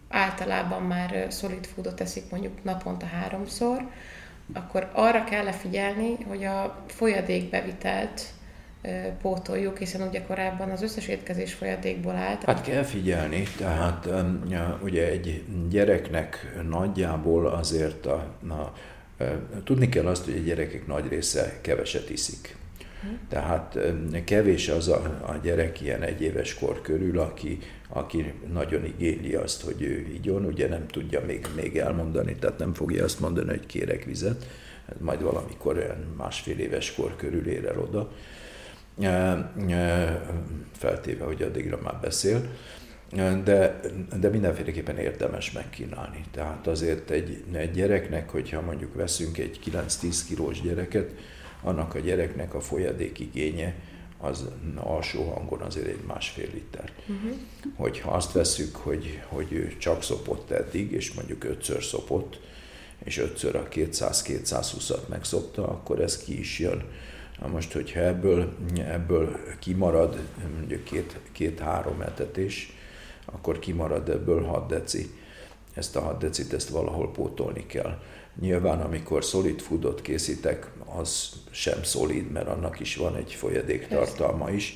általában 0.09 0.83
már 0.83 1.27
solid 1.31 1.67
foodot 1.67 2.01
eszik 2.01 2.31
mondjuk 2.31 2.65
naponta 2.65 3.07
háromszor, 3.07 3.89
akkor 4.53 4.91
arra 4.93 5.25
kell 5.25 5.51
figyelni, 5.51 6.17
hogy 6.29 6.45
a 6.45 6.85
folyadékbevitelt 6.87 8.23
pótoljuk, 9.21 9.79
hiszen 9.79 10.09
ugye 10.09 10.23
korábban 10.23 10.71
az 10.71 10.83
összes 10.83 11.07
étkezés 11.07 11.53
folyadékból 11.53 12.15
állt. 12.15 12.45
Hát 12.45 12.63
kell 12.63 12.83
figyelni, 12.83 13.43
tehát 13.57 14.09
ugye 14.83 15.07
egy 15.09 15.45
gyereknek 15.69 16.59
nagyjából 16.69 17.47
azért 17.47 18.07
a, 18.07 18.35
a, 18.49 18.73
tudni 19.65 19.89
kell 19.89 20.07
azt, 20.07 20.25
hogy 20.25 20.37
a 20.37 20.41
gyerekek 20.41 20.87
nagy 20.87 21.09
része 21.09 21.59
keveset 21.61 22.11
iszik. 22.11 22.57
Tehát 23.29 23.79
kevés 24.25 24.69
az 24.69 24.89
a, 24.89 25.19
a 25.27 25.37
gyerek 25.43 25.81
ilyen 25.81 26.03
egy 26.03 26.23
éves 26.23 26.55
kor 26.55 26.81
körül, 26.81 27.19
aki, 27.19 27.59
aki 27.89 28.33
nagyon 28.53 28.85
igényli 28.85 29.35
azt, 29.35 29.63
hogy 29.63 29.83
ő 29.83 30.07
igyon, 30.15 30.45
ugye 30.45 30.69
nem 30.69 30.87
tudja 30.87 31.21
még, 31.27 31.47
még 31.57 31.79
elmondani, 31.79 32.35
tehát 32.35 32.59
nem 32.59 32.75
fogja 32.75 33.05
azt 33.05 33.21
mondani, 33.21 33.49
hogy 33.49 33.67
kérek 33.67 34.05
vizet, 34.05 34.47
majd 34.99 35.23
valamikor 35.23 35.77
olyan 35.77 36.15
másfél 36.17 36.59
éves 36.59 36.95
kor 36.95 37.17
körül 37.17 37.47
ér 37.47 37.67
el 37.67 37.79
oda, 37.79 38.13
feltéve, 40.73 41.25
hogy 41.25 41.43
addigra 41.43 41.79
már 41.83 41.99
beszél, 42.01 42.51
de, 43.45 43.81
de 44.21 44.29
mindenféleképpen 44.29 44.99
érdemes 44.99 45.53
megkínálni. 45.53 46.25
Tehát 46.31 46.67
azért 46.67 47.11
egy, 47.11 47.45
egy 47.53 47.71
gyereknek, 47.71 48.31
hogyha 48.31 48.61
mondjuk 48.61 48.95
veszünk 48.95 49.39
egy 49.39 49.59
9-10 49.71 50.17
kilós 50.29 50.61
gyereket, 50.61 51.11
annak 51.63 51.95
a 51.95 51.99
gyereknek 51.99 52.55
a 52.55 52.61
folyadék 52.61 53.19
igénye 53.19 53.75
az 54.19 54.49
alsó 54.77 55.31
hangon 55.31 55.61
azért 55.61 55.87
egy 55.87 56.05
másfél 56.07 56.49
liter. 56.53 56.93
Uh-huh. 57.07 57.39
Hogyha 57.77 58.11
azt 58.11 58.33
veszük, 58.33 58.77
hogy, 58.77 59.21
hogy 59.29 59.53
ő 59.53 59.77
csak 59.79 60.03
szopott 60.03 60.51
eddig, 60.51 60.93
és 60.93 61.13
mondjuk 61.13 61.45
ötször 61.45 61.83
szopott, 61.83 62.41
és 63.05 63.19
ötször 63.19 63.57
a 63.57 63.69
200-220-at 63.69 65.09
megszopta, 65.09 65.69
akkor 65.69 66.01
ez 66.01 66.19
ki 66.19 66.39
is 66.39 66.59
jön. 66.59 66.85
Na 67.41 67.47
most, 67.47 67.73
hogyha 67.73 68.01
ebből, 68.01 68.57
ebből 68.77 69.39
kimarad 69.59 70.21
mondjuk 70.57 70.85
két, 70.85 71.19
két-három 71.33 72.01
etetés, 72.01 72.77
akkor 73.25 73.59
kimarad 73.59 74.09
ebből 74.09 74.43
6 74.43 74.69
deci. 74.69 75.11
Ezt 75.75 75.97
a 75.97 76.01
6 76.01 76.19
decit 76.19 76.53
ezt 76.53 76.69
valahol 76.69 77.11
pótolni 77.11 77.67
kell. 77.67 77.99
Nyilván, 78.41 78.81
amikor 78.81 79.23
solid 79.23 79.61
foodot 79.61 80.03
készítek, 80.03 80.71
az 80.97 81.33
sem 81.51 81.83
szolid, 81.83 82.31
mert 82.31 82.49
annak 82.49 82.81
is 82.81 82.97
van 82.97 83.17
egy 83.17 83.33
folyadéktartalma 83.33 84.51
is, 84.51 84.75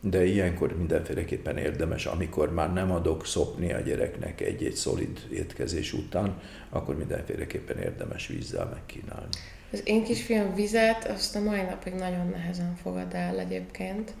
de 0.00 0.24
ilyenkor 0.24 0.76
mindenféleképpen 0.76 1.56
érdemes, 1.56 2.06
amikor 2.06 2.52
már 2.52 2.72
nem 2.72 2.90
adok 2.90 3.26
szopni 3.26 3.72
a 3.72 3.80
gyereknek 3.80 4.40
egy-egy 4.40 4.74
szolid 4.74 5.26
étkezés 5.32 5.92
után, 5.92 6.40
akkor 6.70 6.96
mindenféleképpen 6.96 7.78
érdemes 7.78 8.26
vízzel 8.26 8.64
megkínálni. 8.64 9.28
Az 9.72 9.82
én 9.84 10.04
kisfiam 10.04 10.54
vizet, 10.54 11.04
azt 11.04 11.36
a 11.36 11.40
mai 11.40 11.60
napig 11.60 11.92
nagyon 11.92 12.28
nehezen 12.28 12.76
fogad 12.82 13.14
el 13.14 13.38
egyébként. 13.38 14.14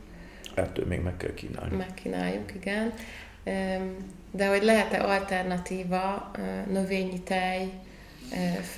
Ettől 0.54 0.86
még 0.86 1.00
meg 1.00 1.16
kell 1.16 1.34
kínálni. 1.34 1.76
Megkínáljuk, 1.76 2.54
igen. 2.54 2.92
De 4.30 4.48
hogy 4.48 4.62
lehet-e 4.62 5.02
alternatíva 5.04 6.30
növényi 6.70 7.20
tej, 7.20 7.70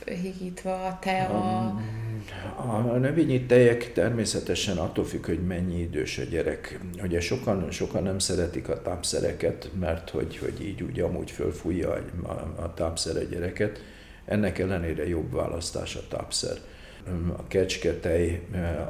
higítva, 0.05 0.99
tea? 1.01 1.75
A 2.57 2.97
növényi 2.97 3.43
tejek 3.43 3.93
természetesen 3.93 4.77
attól 4.77 5.05
függ, 5.05 5.27
hogy 5.27 5.47
mennyi 5.47 5.81
idős 5.81 6.19
a 6.19 6.23
gyerek. 6.23 6.81
Ugye 7.03 7.21
sokan, 7.21 7.71
sokan 7.71 8.03
nem 8.03 8.19
szeretik 8.19 8.69
a 8.69 8.83
tápszereket, 8.83 9.71
mert 9.81 10.11
hogy, 10.11 10.37
hogy 10.37 10.67
így 10.67 10.83
úgy 10.83 11.01
amúgy 11.01 11.31
fölfújja 11.31 11.93
a, 12.23 12.33
a 12.63 12.75
tápszer 12.75 13.17
a 13.17 13.23
gyereket. 13.23 13.83
Ennek 14.25 14.59
ellenére 14.59 15.09
jobb 15.09 15.33
választás 15.33 15.97
a 15.97 16.01
tápszer. 16.09 16.57
A 17.37 17.47
kecsketej 17.47 18.41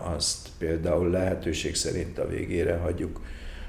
azt 0.03 0.49
például 0.59 1.11
lehetőség 1.11 1.75
szerint 1.75 2.19
a 2.19 2.29
végére 2.29 2.77
hagyjuk 2.77 3.21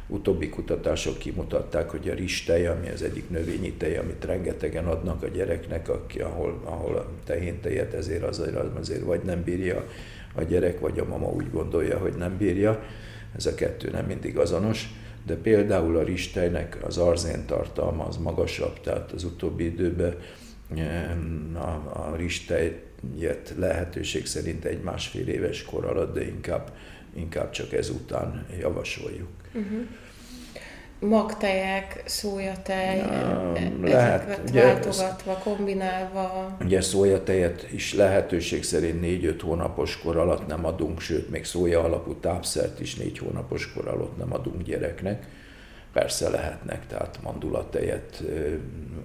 utóbbi 0.10 0.50
kutatások 0.50 1.18
kimutatták, 1.18 1.90
hogy 1.90 2.10
a 2.10 2.14
ristej, 2.14 2.68
ami 2.68 2.90
az 2.90 3.02
egyik 3.02 3.30
növényi 3.30 3.72
tej, 3.72 3.98
amit 3.98 4.26
rengetegen 4.26 4.86
adnak 4.86 5.24
a 5.24 5.28
gyereknek, 5.28 5.90
aki, 5.90 6.20
ahol, 6.20 6.62
ahol 6.64 6.96
a 6.96 7.10
tehén 7.26 7.62
tejet 7.62 7.94
ezért 7.94 8.24
azért, 8.24 8.56
azért 8.80 9.02
vagy 9.02 9.22
nem 9.24 9.44
bírja 9.44 9.86
a 10.36 10.44
gyerek, 10.44 10.80
vagy 10.80 11.00
a 11.00 11.06
mama 11.06 11.28
úgy 11.28 11.52
gondolja, 11.52 11.98
hogy 11.98 12.14
nem 12.14 12.38
bírja. 12.38 12.84
Ez 13.36 13.46
a 13.46 13.56
kettő 13.56 13.90
nem 13.90 14.06
mindig 14.06 14.38
azonos, 14.38 14.90
de 15.26 15.36
például 15.36 15.98
a 15.98 16.04
ristejnek 16.04 16.78
az 16.86 16.98
arzén 16.98 17.46
tartalma 17.46 18.06
az 18.06 18.18
magasabb, 18.18 18.82
tehát 18.82 19.12
az 19.12 19.24
utóbbi 19.24 19.66
időben 19.66 20.16
a, 21.54 21.70
a 21.94 22.16
ristejt 23.02 23.54
lehetőség 23.58 24.26
szerint 24.26 24.66
egy 24.66 24.82
másfél 24.82 25.28
éves 25.28 25.64
kor 25.64 25.86
alatt, 25.86 26.14
de 26.14 26.28
inkább 26.28 26.72
inkább 27.14 27.52
csak 27.52 27.74
ezután 27.74 28.46
javasoljuk. 28.60 29.30
Uh-huh. 29.54 29.80
Magtejek, 31.00 32.04
szójatej, 32.06 32.98
ja, 32.98 33.52
lehet, 33.82 34.50
ugye, 34.50 34.64
váltogatva, 34.64 35.34
kombinálva. 35.34 36.58
Ugye 36.62 36.82
szójatejet 36.82 37.72
is 37.72 37.94
lehetőség 37.94 38.64
szerint 38.64 39.06
4-5 39.06 39.40
hónapos 39.42 40.00
kor 40.00 40.18
alatt 40.18 40.48
nem 40.48 40.66
adunk, 40.66 41.00
sőt, 41.00 41.30
még 41.30 41.46
szója 41.46 41.84
alapú 41.84 42.14
tápszert 42.14 42.80
is 42.80 42.96
4 42.96 43.18
hónapos 43.18 43.74
kor 43.74 43.88
alatt 43.88 44.18
nem 44.18 44.34
adunk 44.34 44.62
gyereknek. 44.62 45.28
Persze 45.94 46.30
lehetnek, 46.30 46.88
tehát 46.88 47.20
mandulatejet 47.24 48.24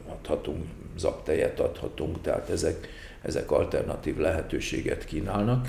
adhatunk, 0.08 0.64
zaptejet 0.96 1.60
adhatunk, 1.60 2.20
tehát 2.20 2.50
ezek, 2.50 2.88
ezek 3.24 3.50
alternatív 3.50 4.16
lehetőséget 4.16 5.04
kínálnak 5.04 5.68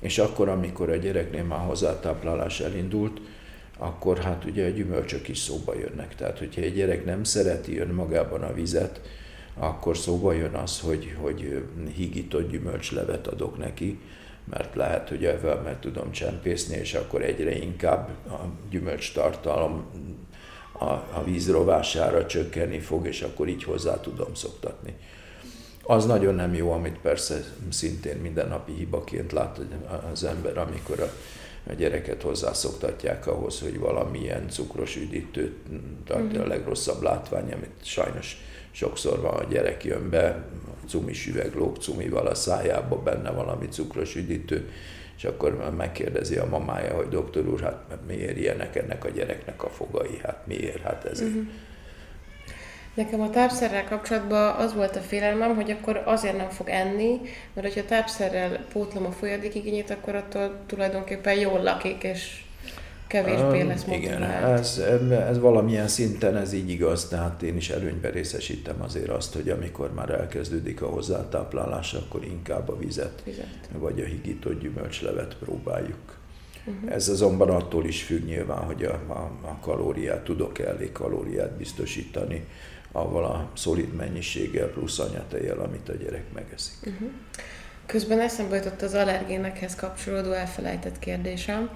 és 0.00 0.18
akkor, 0.18 0.48
amikor 0.48 0.90
a 0.90 0.96
gyereknél 0.96 1.44
már 1.44 1.66
hozzátáplálás 1.66 2.60
elindult, 2.60 3.20
akkor 3.78 4.18
hát 4.18 4.44
ugye 4.44 4.66
a 4.66 4.70
gyümölcsök 4.70 5.28
is 5.28 5.38
szóba 5.38 5.74
jönnek. 5.74 6.14
Tehát, 6.14 6.38
hogyha 6.38 6.60
egy 6.60 6.74
gyerek 6.74 7.04
nem 7.04 7.24
szereti 7.24 7.78
önmagában 7.78 8.42
a 8.42 8.52
vizet, 8.52 9.00
akkor 9.54 9.96
szóba 9.96 10.32
jön 10.32 10.54
az, 10.54 10.80
hogy, 10.80 11.16
hogy 11.20 11.64
hígított 11.94 12.50
gyümölcslevet 12.50 13.26
adok 13.26 13.58
neki, 13.58 13.98
mert 14.44 14.74
lehet, 14.74 15.08
hogy 15.08 15.24
ezzel 15.24 15.60
meg 15.60 15.80
tudom 15.80 16.10
csempészni, 16.10 16.76
és 16.76 16.94
akkor 16.94 17.22
egyre 17.22 17.56
inkább 17.56 18.08
a 18.28 18.44
gyümölcs 18.70 19.12
tartalom 19.12 19.84
a, 20.72 20.84
a 20.84 21.22
víz 21.24 21.50
rovására 21.50 22.26
csökkenni 22.26 22.78
fog, 22.78 23.06
és 23.06 23.22
akkor 23.22 23.48
így 23.48 23.64
hozzá 23.64 24.00
tudom 24.00 24.34
szoktatni 24.34 24.94
az 25.86 26.06
nagyon 26.06 26.34
nem 26.34 26.54
jó, 26.54 26.72
amit 26.72 26.98
persze 26.98 27.44
szintén 27.70 28.16
mindennapi 28.16 28.72
hibaként 28.72 29.32
lát 29.32 29.60
az 30.12 30.24
ember, 30.24 30.58
amikor 30.58 31.00
a, 31.00 31.10
a 31.70 31.72
gyereket 31.72 32.22
hozzászoktatják 32.22 33.26
ahhoz, 33.26 33.60
hogy 33.60 33.78
valamilyen 33.78 34.48
cukros 34.48 34.96
üdítőt 34.96 35.56
tartja 36.04 36.38
a 36.38 36.42
mhm. 36.42 36.50
legrosszabb 36.50 37.02
látvány, 37.02 37.52
amit 37.52 37.74
sajnos 37.82 38.36
sokszor 38.70 39.20
van, 39.20 39.34
a 39.34 39.44
gyerek 39.44 39.84
jön 39.84 40.10
be, 40.10 40.44
cumis 40.88 41.26
üveg 41.26 41.54
lóg 41.54 41.76
cumival 41.76 42.26
a 42.26 42.34
szájába, 42.34 42.96
benne 43.02 43.30
valami 43.30 43.68
cukros 43.68 44.16
üdítő, 44.16 44.70
és 45.16 45.24
akkor 45.24 45.74
megkérdezi 45.76 46.36
a 46.36 46.46
mamája, 46.46 46.94
hogy 46.94 47.08
doktor 47.08 47.48
úr, 47.48 47.60
hát 47.60 47.98
miért 48.06 48.36
ilyenek 48.36 48.76
ennek 48.76 49.04
a 49.04 49.08
gyereknek 49.08 49.64
a 49.64 49.68
fogai, 49.68 50.18
hát 50.22 50.46
miért, 50.46 50.82
hát 50.82 51.04
ezért. 51.04 51.30
Uh-huh. 51.30 51.46
Nekem 52.96 53.20
a 53.20 53.30
tápszerrel 53.30 53.84
kapcsolatban 53.84 54.54
az 54.54 54.74
volt 54.74 54.96
a 54.96 55.00
félelmem, 55.00 55.54
hogy 55.54 55.70
akkor 55.70 56.02
azért 56.04 56.36
nem 56.36 56.48
fog 56.48 56.68
enni, 56.68 57.20
mert 57.54 57.66
hogyha 57.66 57.84
tápszerrel 57.84 58.64
pótlom 58.72 59.06
a 59.06 59.10
folyadékigényét, 59.10 59.90
akkor 59.90 60.14
attól 60.14 60.56
tulajdonképpen 60.66 61.38
jól 61.38 61.62
lakik, 61.62 62.02
és 62.02 62.44
kevésbé 63.06 63.62
lesz 63.62 63.84
motivált. 63.84 64.18
Igen, 64.18 64.30
ez, 64.32 64.78
ez 65.28 65.38
valamilyen 65.38 65.88
szinten 65.88 66.36
ez 66.36 66.52
így 66.52 66.70
igaz, 66.70 67.08
tehát 67.08 67.42
én 67.42 67.56
is 67.56 67.70
előnyben 67.70 68.10
részesítem 68.10 68.82
azért 68.82 69.08
azt, 69.08 69.34
hogy 69.34 69.48
amikor 69.48 69.92
már 69.94 70.10
elkezdődik 70.10 70.82
a 70.82 70.86
hozzátáplálás, 70.86 71.94
akkor 71.94 72.24
inkább 72.24 72.68
a 72.68 72.78
vizet, 72.78 73.22
vizet. 73.24 73.68
vagy 73.72 74.00
a 74.00 74.04
higított 74.04 74.60
gyümölcslevet 74.60 75.36
próbáljuk. 75.36 76.18
Uh-huh. 76.66 76.92
Ez 76.92 77.08
azonban 77.08 77.50
attól 77.50 77.84
is 77.84 78.02
függ 78.02 78.24
nyilván, 78.24 78.64
hogy 78.64 78.84
a, 78.84 79.00
a, 79.06 79.30
a 79.42 79.58
kalóriát, 79.60 80.24
tudok 80.24 80.58
elég 80.58 80.92
kalóriát 80.92 81.50
biztosítani, 81.50 82.46
avval 82.96 83.24
a 83.24 83.50
szolid 83.54 83.94
mennyiséggel 83.94 84.66
plusz 84.66 84.98
anyatejjel, 84.98 85.58
amit 85.58 85.88
a 85.88 85.92
gyerek 85.92 86.32
megeszik. 86.32 86.76
Uh-huh. 86.80 87.08
Közben 87.86 88.20
eszembe 88.20 88.56
jutott 88.56 88.82
az 88.82 88.94
allergénekhez 88.94 89.74
kapcsolódó 89.74 90.32
elfelejtett 90.32 90.98
kérdésem, 90.98 91.70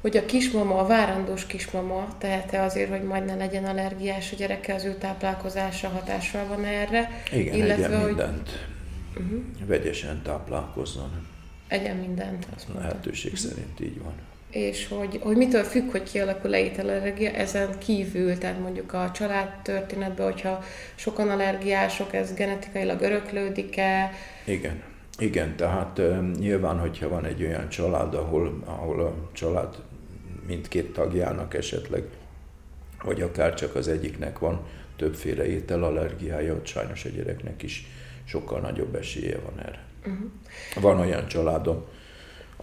hogy 0.00 0.16
a 0.16 0.24
kismama, 0.24 0.78
a 0.78 0.86
várandós 0.86 1.46
kismama 1.46 2.16
tehet-e 2.18 2.62
azért, 2.62 2.90
hogy 2.90 3.02
majd 3.02 3.24
ne 3.24 3.34
legyen 3.34 3.64
allergiás 3.64 4.32
a 4.32 4.36
gyereke, 4.36 4.74
az 4.74 4.84
ő 4.84 4.94
táplálkozása 4.94 5.88
hatással 5.88 6.46
van 6.46 6.64
erre? 6.64 7.22
Igen, 7.32 7.54
illetve, 7.54 7.84
egyen 7.84 7.98
hogy... 8.00 8.06
mindent. 8.06 8.66
Uh-huh. 9.16 9.42
Vegyesen 9.66 10.22
táplálkozzon. 10.22 11.28
Egyen 11.68 11.96
mindent, 11.96 12.46
azt. 12.54 12.66
Lehetőség 12.74 13.32
uh-huh. 13.32 13.50
szerint 13.50 13.80
így 13.80 14.02
van 14.02 14.14
és 14.54 14.88
hogy, 14.88 15.18
hogy 15.22 15.36
mitől 15.36 15.62
függ, 15.62 15.90
hogy 15.90 16.02
kialakul-e 16.02 16.58
ételallergia, 16.58 17.30
ezen 17.30 17.78
kívül, 17.78 18.38
tehát 18.38 18.58
mondjuk 18.60 18.92
a 18.92 19.10
család 19.14 19.48
történetben, 19.62 20.32
hogyha 20.32 20.64
sokan 20.94 21.30
allergiások, 21.30 22.14
ez 22.14 22.34
genetikailag 22.34 23.00
öröklődik-e? 23.00 24.10
Igen. 24.44 24.82
Igen, 25.18 25.56
tehát 25.56 26.00
nyilván, 26.38 26.78
hogyha 26.78 27.08
van 27.08 27.24
egy 27.24 27.42
olyan 27.42 27.68
család, 27.68 28.14
ahol, 28.14 28.62
ahol 28.64 29.00
a 29.00 29.14
család 29.32 29.74
mindkét 30.46 30.92
tagjának 30.92 31.54
esetleg, 31.54 32.02
vagy 33.02 33.20
akár 33.20 33.54
csak 33.54 33.74
az 33.74 33.88
egyiknek 33.88 34.38
van 34.38 34.66
többféle 34.96 35.46
ételallergiája, 35.46 36.54
ott 36.54 36.66
sajnos 36.66 37.04
a 37.04 37.08
gyereknek 37.08 37.62
is 37.62 37.86
sokkal 38.24 38.60
nagyobb 38.60 38.94
esélye 38.94 39.38
van 39.38 39.66
erre. 39.66 39.82
Uh-huh. 40.06 40.30
Van 40.80 41.00
olyan 41.00 41.26
családom, 41.26 41.84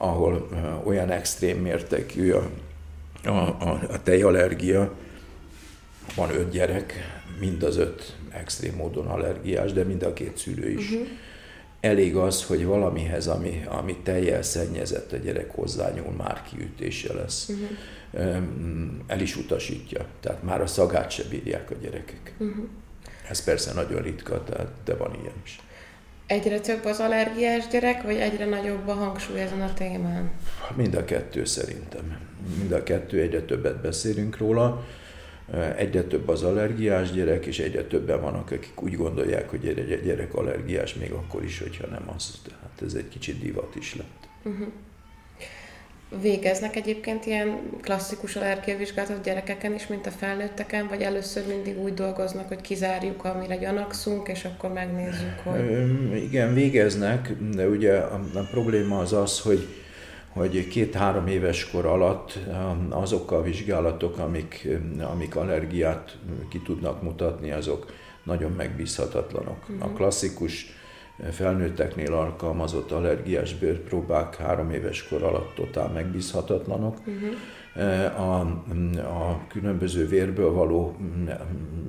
ahol 0.02 0.48
olyan 0.84 1.10
extrém 1.10 1.58
mértékű 1.58 2.32
a, 2.32 2.50
a, 3.24 3.30
a, 3.30 3.80
a 3.90 4.04
tejallergia, 4.04 4.94
van 6.16 6.30
öt 6.30 6.50
gyerek, 6.50 6.94
mind 7.40 7.64
az 7.64 7.78
öt 7.78 8.18
extrém 8.30 8.76
módon 8.76 9.08
allergiás, 9.08 9.74
de 9.74 9.84
mind 9.84 10.04
a 10.04 10.14
két 10.14 10.38
szülő 10.38 10.70
is. 10.70 10.90
Uh-huh. 10.90 11.08
Elég 11.80 12.16
az, 12.16 12.44
hogy 12.44 12.66
valamihez, 12.66 13.28
ami, 13.28 13.64
ami 13.70 13.98
tejjel 14.04 14.42
szennyezett 14.42 15.12
a 15.12 15.18
gyerek 15.18 15.52
hozzányúl, 15.52 16.12
már 16.12 16.44
kiütése 16.50 17.14
lesz. 17.14 17.50
Uh-huh. 17.50 18.38
El 19.08 19.20
is 19.20 19.36
utasítja, 19.36 20.06
tehát 20.20 20.44
már 20.44 20.62
a 20.62 20.68
szagát 20.68 21.12
se 21.12 21.24
bírják 21.30 21.72
a 21.72 21.76
gyerekek. 21.82 22.34
Uh-huh. 22.38 22.66
Ez 23.30 23.44
persze 23.44 23.74
nagyon 23.74 24.02
ritka, 24.02 24.44
tehát, 24.44 24.72
de 24.86 24.96
van 24.96 25.18
ilyen 25.22 25.36
is. 25.44 25.60
Egyre 26.32 26.60
több 26.60 26.86
az 26.86 27.00
allergiás 27.00 27.68
gyerek, 27.68 28.02
vagy 28.02 28.16
egyre 28.16 28.46
nagyobb 28.46 28.88
a 28.88 28.94
hangsúly 28.94 29.40
ezen 29.40 29.62
a 29.62 29.74
témán? 29.74 30.32
Mind 30.76 30.96
a 30.96 31.06
kettő 31.06 31.46
szerintem. 31.46 32.18
Mind 32.58 32.72
a 32.72 32.84
kettő, 32.84 33.22
egyre 33.22 33.42
többet 33.42 33.82
beszélünk 33.82 34.38
róla. 34.38 34.86
Egyre 35.78 36.04
több 36.04 36.28
az 36.28 36.44
allergiás 36.44 37.12
gyerek, 37.12 37.46
és 37.46 37.60
egyre 37.60 37.84
többen 37.84 38.22
vannak, 38.22 38.52
akik 38.52 38.82
úgy 38.82 38.96
gondolják, 38.96 39.50
hogy 39.50 39.68
egy 39.68 40.02
gyerek 40.04 40.34
allergiás, 40.34 40.94
még 40.94 41.12
akkor 41.12 41.44
is, 41.44 41.60
hogyha 41.60 41.88
nem 41.88 42.04
az. 42.16 42.42
Tehát 42.48 42.82
ez 42.86 42.94
egy 42.94 43.10
kicsit 43.10 43.40
divat 43.40 43.76
is 43.76 43.96
lett. 43.96 44.28
Uh-huh. 44.44 44.68
Végeznek 46.22 46.76
egyébként 46.76 47.26
ilyen 47.26 47.60
klasszikus 47.82 48.36
allergiavizsgálatot 48.36 49.24
gyerekeken 49.24 49.74
is, 49.74 49.88
mint 49.88 50.06
a 50.06 50.12
felnőtteken, 50.12 50.88
vagy 50.88 51.02
először 51.02 51.48
mindig 51.48 51.80
úgy 51.80 51.94
dolgoznak, 51.94 52.48
hogy 52.48 52.62
kizárjuk, 52.62 53.24
amire 53.24 53.58
gyanakszunk, 53.58 54.28
és 54.28 54.46
akkor 54.46 54.74
megnézzük, 54.74 55.40
hogy... 55.44 56.24
Igen, 56.24 56.54
végeznek, 56.54 57.32
de 57.56 57.68
ugye 57.68 57.94
a, 57.94 58.22
a 58.34 58.48
probléma 58.52 59.00
az 59.00 59.14
az, 59.14 59.40
hogy 59.40 59.68
hogy 60.34 60.68
két-három 60.68 61.28
éves 61.28 61.70
kor 61.70 61.86
alatt 61.86 62.40
azok 62.90 63.32
a 63.32 63.42
vizsgálatok, 63.42 64.18
amik, 64.18 64.68
amik 65.12 65.36
allergiát 65.36 66.18
ki 66.50 66.62
tudnak 66.66 67.02
mutatni, 67.02 67.52
azok 67.52 67.94
nagyon 68.24 68.52
megbízhatatlanok. 68.52 69.62
Uh-huh. 69.62 69.84
A 69.84 69.88
mhm. 69.88 69.96
klasszikus 69.96 70.81
felnőtteknél 71.30 72.14
alkalmazott 72.14 72.92
allergiás 72.92 73.56
bőrpróbák 73.56 74.36
három 74.36 74.72
éves 74.72 75.08
kor 75.08 75.24
alatt 75.24 75.56
totál 75.56 75.88
megbízhatatlanok. 75.88 76.98
Uh-huh. 76.98 78.20
A, 78.20 78.40
a 79.00 79.46
különböző 79.48 80.08
vérből 80.08 80.52
való 80.52 80.96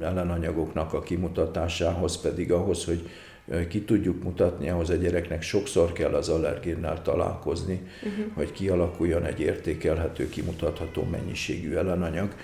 ellenanyagoknak 0.00 0.92
a 0.92 1.00
kimutatásához 1.00 2.20
pedig 2.20 2.52
ahhoz, 2.52 2.84
hogy 2.84 3.08
ki 3.68 3.82
tudjuk 3.84 4.22
mutatni, 4.22 4.68
ahhoz 4.68 4.90
a 4.90 4.94
gyereknek 4.94 5.42
sokszor 5.42 5.92
kell 5.92 6.14
az 6.14 6.28
allergénnel 6.28 7.02
találkozni, 7.02 7.82
uh-huh. 7.96 8.34
hogy 8.34 8.52
kialakuljon 8.52 9.24
egy 9.24 9.40
értékelhető, 9.40 10.28
kimutatható 10.28 11.06
mennyiségű 11.10 11.74
ellenanyag. 11.74 12.34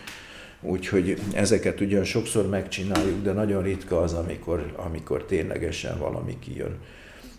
Úgyhogy 0.60 1.18
ezeket 1.32 1.80
ugyan 1.80 2.04
sokszor 2.04 2.48
megcsináljuk, 2.48 3.22
de 3.22 3.32
nagyon 3.32 3.62
ritka 3.62 4.00
az, 4.00 4.12
amikor, 4.12 4.72
amikor 4.76 5.24
ténylegesen 5.24 5.98
valami 5.98 6.38
kijön. 6.38 6.76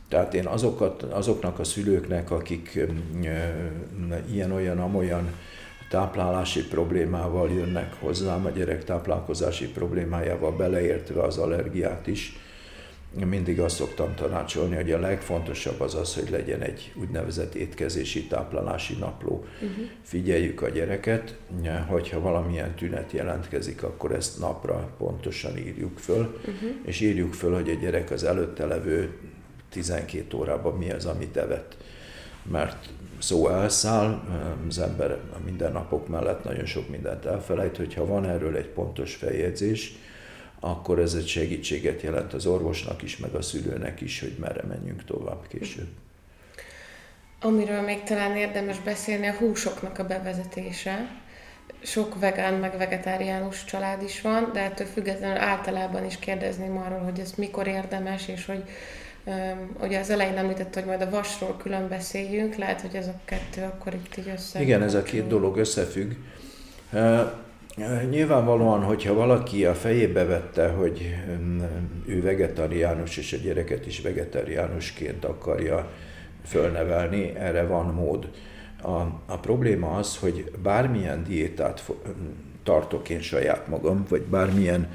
Tehát 0.08 0.34
én 0.34 0.46
azokat, 0.46 1.04
azoknak 1.04 1.60
a 1.60 1.64
szülőknek, 1.64 2.32
akik 2.32 2.80
ilyen-olyan, 4.32 4.80
amolyan 4.80 5.34
táplálási 5.90 6.68
problémával 6.68 7.50
jönnek 7.50 7.94
hozzám, 8.00 8.46
a 8.46 8.50
gyerek 8.50 8.84
táplálkozási 8.84 9.68
problémájával 9.68 10.52
beleértve 10.52 11.22
az 11.22 11.38
allergiát 11.38 12.08
is, 12.08 12.38
mindig 13.13 13.60
azt 13.60 13.76
szoktam 13.76 14.15
tanácsolni, 14.15 14.76
hogy 14.76 14.91
a 14.91 15.00
legfontosabb 15.00 15.80
az 15.80 15.95
az, 15.95 16.15
hogy 16.15 16.30
legyen 16.30 16.62
egy 16.62 16.93
úgynevezett 16.95 17.56
étkezési 17.56 18.28
táplálási 18.28 18.95
napló. 18.95 19.45
Uh-huh. 19.54 19.86
Figyeljük 20.02 20.62
a 20.62 20.69
gyereket, 20.69 21.36
hogyha 21.88 22.19
valamilyen 22.19 22.76
tünet 22.76 23.12
jelentkezik, 23.12 23.84
akkor 23.84 24.12
ezt 24.12 24.39
napra 24.39 24.89
pontosan 24.98 25.58
írjuk 25.58 25.98
föl, 25.98 26.39
uh-huh. 26.39 26.69
és 26.86 27.00
írjuk 27.00 27.34
föl, 27.34 27.54
hogy 27.54 27.69
a 27.69 27.74
gyerek 27.74 28.12
az 28.12 28.24
előtte 28.24 28.65
levő 28.65 29.17
12 29.69 30.38
órában 30.38 30.78
mi 30.78 30.91
az, 30.91 31.06
amit 31.06 31.38
evett. 31.38 31.78
Mert 32.52 32.89
szó 33.19 33.50
elszáll, 33.50 34.22
az 34.67 34.80
ember 34.80 35.12
a 35.12 35.38
mindennapok 35.45 36.08
mellett 36.08 36.43
nagyon 36.43 36.65
sok 36.65 36.89
mindent 36.89 37.26
elfelejt, 37.26 37.78
hogyha 37.78 38.06
van 38.06 38.26
erről 38.26 38.56
egy 38.56 38.67
pontos 38.67 39.15
feljegyzés, 39.15 39.98
akkor 40.60 41.00
ez 41.00 41.13
egy 41.13 41.28
segítséget 41.28 42.02
jelent 42.02 42.34
az 42.34 42.45
orvosnak 42.45 43.02
is, 43.02 43.17
meg 43.17 43.34
a 43.34 43.41
szülőnek 43.41 44.02
is, 44.02 44.19
hogy 44.19 44.36
merre 44.39 44.63
menjünk 44.67 45.06
tovább 45.06 45.48
később. 45.48 45.88
Amiről 47.41 47.82
még 47.82 48.04
talán 48.04 48.36
érdemes 48.36 48.80
beszélni, 48.80 49.28
a 49.28 49.34
húsoknak 49.34 50.00
a 50.00 50.06
bevezetése. 50.06 51.17
Sok 51.82 52.19
vegán, 52.19 52.54
meg 52.54 52.78
vegetáriánus 52.78 53.65
család 53.65 54.04
is 54.04 54.22
van, 54.22 54.50
de 54.54 54.60
ettől 54.60 54.88
függetlenül 54.88 55.38
általában 55.38 56.06
is 56.06 56.19
kérdezném 56.19 56.78
arról, 56.78 57.00
hogy 57.00 57.19
ez 57.19 57.34
mikor 57.38 57.67
érdemes, 57.67 58.28
és 58.28 58.45
hogy 58.45 58.63
Ugye 59.82 60.00
az 60.00 60.10
elején 60.10 60.38
említett, 60.38 60.74
hogy 60.74 60.86
majd 60.86 61.02
a 61.02 61.10
vasról 61.10 61.58
külön 61.58 61.88
beszéljünk, 61.88 62.56
lehet, 62.56 62.82
hogy 62.82 62.95
ez 62.95 63.08
a 63.08 63.19
kettő 63.26 63.62
akkor 63.62 63.93
itt 63.93 64.17
így 64.17 64.32
össze. 64.36 64.62
Igen, 64.62 64.82
ez 64.82 64.93
a 64.93 65.04
két 65.04 65.28
dolog 65.28 65.58
összefügg. 65.58 66.12
Nyilvánvalóan, 68.10 68.84
hogyha 68.84 69.13
valaki 69.13 69.65
a 69.65 69.73
fejébe 69.73 70.25
vette, 70.25 70.69
hogy 70.69 71.15
ő 72.06 72.21
vegetariánus, 72.21 73.17
és 73.17 73.34
a 73.34 73.38
gyereket 73.38 73.86
is 73.86 74.02
vegetariánusként 74.02 75.25
akarja 75.25 75.92
fölnevelni, 76.46 77.36
erre 77.36 77.65
van 77.65 77.94
mód. 77.94 78.30
A, 78.82 79.00
a 79.25 79.38
probléma 79.42 79.96
az, 79.96 80.17
hogy 80.17 80.52
bármilyen 80.63 81.23
diétát 81.23 81.84
tartok 82.63 83.10
én 83.10 83.21
saját 83.21 83.67
magam, 83.67 84.06
vagy 84.10 84.21
bármilyen 84.21 84.88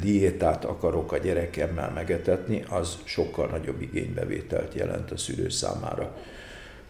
diétát 0.00 0.64
akarok 0.64 1.12
a 1.12 1.18
gyerekemmel 1.18 1.90
megetetni, 1.94 2.64
az 2.68 2.98
sokkal 3.04 3.46
nagyobb 3.46 3.82
igénybevételt 3.82 4.74
jelent 4.74 5.10
a 5.10 5.16
szülő 5.16 5.48
számára. 5.48 6.16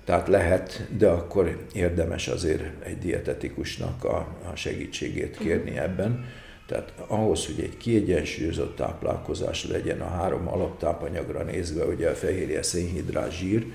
Tehát 0.07 0.29
lehet, 0.29 0.87
de 0.99 1.09
akkor 1.09 1.67
érdemes 1.73 2.29
azért 2.29 2.85
egy 2.85 2.99
dietetikusnak 2.99 4.05
a, 4.05 4.17
a 4.53 4.57
segítségét 4.57 5.39
kérni 5.39 5.79
ebben. 5.79 6.25
Tehát 6.67 6.93
ahhoz, 7.07 7.47
hogy 7.47 7.61
egy 7.61 7.77
kiegyensúlyozott 7.77 8.77
táplálkozás 8.77 9.67
legyen 9.67 10.01
a 10.01 10.09
három 10.09 10.49
alaptápanyagra 10.49 11.43
nézve, 11.43 11.85
ugye 11.85 12.09
a 12.09 12.15
fehérje, 12.15 12.63
szénhidrát, 12.63 13.33
zsír, 13.33 13.67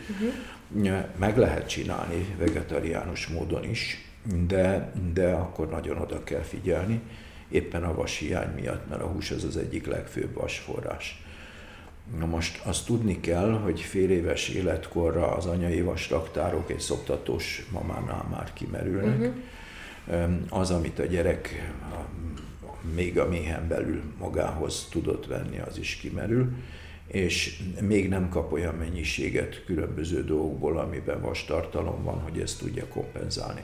uh-huh. 0.71 1.03
meg 1.17 1.37
lehet 1.37 1.67
csinálni 1.67 2.35
vegetariánus 2.37 3.27
módon 3.27 3.63
is, 3.63 4.09
de, 4.47 4.91
de 5.13 5.31
akkor 5.31 5.69
nagyon 5.69 5.97
oda 5.97 6.23
kell 6.23 6.41
figyelni, 6.41 7.01
éppen 7.49 7.83
a 7.83 7.95
vashiány 7.95 8.53
miatt, 8.55 8.89
mert 8.89 9.01
a 9.01 9.07
hús 9.07 9.31
az 9.31 9.43
az 9.43 9.57
egyik 9.57 9.87
legfőbb 9.87 10.33
vasforrás. 10.33 11.20
Na 12.19 12.25
most 12.25 12.61
azt 12.65 12.85
tudni 12.85 13.19
kell, 13.19 13.51
hogy 13.51 13.79
fél 13.79 14.09
éves 14.09 14.49
életkorra 14.49 15.31
az 15.31 15.45
anyai 15.45 15.81
vastraktárok 15.81 16.69
egy 16.71 16.79
szoptatós 16.79 17.65
mamánál 17.71 18.27
már 18.31 18.53
kimerülnek. 18.53 19.19
Uh-huh. 19.19 19.35
Az, 20.49 20.71
amit 20.71 20.99
a 20.99 21.05
gyerek 21.05 21.71
még 22.93 23.19
a 23.19 23.27
méhen 23.27 23.67
belül 23.67 24.01
magához 24.19 24.87
tudott 24.91 25.25
venni, 25.25 25.59
az 25.59 25.77
is 25.77 25.95
kimerül, 25.95 26.49
és 27.07 27.61
még 27.81 28.09
nem 28.09 28.29
kap 28.29 28.53
olyan 28.53 28.75
mennyiséget 28.75 29.63
különböző 29.65 30.23
dolgokból, 30.23 30.77
amiben 30.77 31.21
vastartalom 31.21 32.03
van, 32.03 32.19
hogy 32.19 32.39
ezt 32.39 32.59
tudja 32.59 32.87
kompenzálni. 32.87 33.63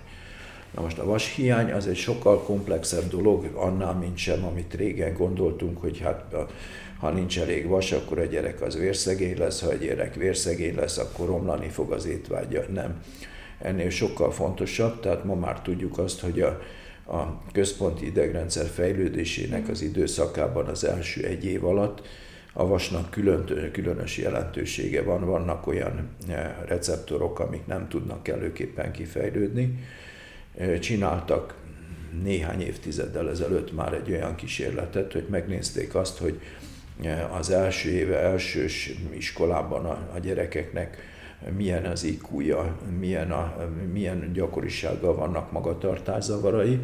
Na 0.71 0.81
most 0.81 0.97
a 0.97 1.05
vashiány 1.05 1.71
az 1.71 1.87
egy 1.87 1.97
sokkal 1.97 2.43
komplexebb 2.43 3.09
dolog 3.09 3.45
annál, 3.53 3.93
mint 3.93 4.17
sem, 4.17 4.45
amit 4.45 4.73
régen 4.73 5.13
gondoltunk, 5.13 5.77
hogy 5.77 5.99
hát 5.99 6.35
ha 6.99 7.09
nincs 7.09 7.39
elég 7.39 7.67
vas, 7.67 7.91
akkor 7.91 8.19
a 8.19 8.25
gyerek 8.25 8.61
az 8.61 8.77
vérszegény 8.77 9.37
lesz, 9.37 9.61
ha 9.61 9.67
a 9.67 9.73
gyerek 9.73 10.15
vérszegény 10.15 10.75
lesz, 10.75 10.97
akkor 10.97 11.27
romlani 11.27 11.67
fog 11.67 11.91
az 11.91 12.05
étvágya. 12.05 12.63
Nem. 12.73 13.03
Ennél 13.59 13.89
sokkal 13.89 14.31
fontosabb, 14.31 14.99
tehát 14.99 15.23
ma 15.23 15.35
már 15.35 15.61
tudjuk 15.61 15.97
azt, 15.97 16.19
hogy 16.19 16.41
a, 16.41 16.61
a 17.13 17.41
központi 17.51 18.05
idegrendszer 18.05 18.65
fejlődésének 18.65 19.69
az 19.69 19.81
időszakában 19.81 20.65
az 20.65 20.83
első 20.83 21.25
egy 21.25 21.45
év 21.45 21.65
alatt 21.65 22.07
a 22.53 22.67
vasnak 22.67 23.09
külön, 23.09 23.71
különös 23.71 24.17
jelentősége 24.17 25.01
van, 25.01 25.25
vannak 25.25 25.67
olyan 25.67 26.09
eh, 26.29 26.55
receptorok, 26.65 27.39
amik 27.39 27.65
nem 27.65 27.87
tudnak 27.87 28.27
előképpen 28.27 28.91
kifejlődni. 28.91 29.83
Eh, 30.57 30.79
csináltak 30.79 31.55
néhány 32.23 32.61
évtizeddel 32.61 33.29
ezelőtt 33.29 33.73
már 33.73 33.93
egy 33.93 34.11
olyan 34.11 34.35
kísérletet, 34.35 35.13
hogy 35.13 35.25
megnézték 35.29 35.95
azt, 35.95 36.17
hogy 36.17 36.39
az 37.37 37.49
első 37.49 37.89
éve 37.89 38.19
elsős 38.19 38.93
iskolában 39.13 39.85
a, 39.85 40.09
a 40.15 40.19
gyerekeknek 40.19 40.97
milyen 41.55 41.85
az 41.85 42.03
iq 42.03 42.27
milyen, 42.99 43.31
a, 43.31 43.69
milyen 43.93 44.33
gyakorisággal 44.33 45.15
vannak 45.15 45.51
magatartászavarai, 45.51 46.79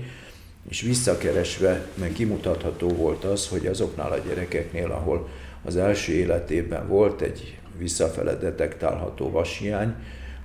és 0.69 0.81
visszakeresve 0.81 1.87
kimutatható 2.13 2.87
volt 2.87 3.23
az, 3.23 3.47
hogy 3.47 3.65
azoknál 3.65 4.11
a 4.11 4.17
gyerekeknél, 4.17 4.91
ahol 4.91 5.29
az 5.63 5.77
első 5.77 6.13
életében 6.13 6.87
volt 6.87 7.21
egy 7.21 7.57
visszafele 7.77 8.35
detektálható 8.35 9.29
vashiány, 9.29 9.95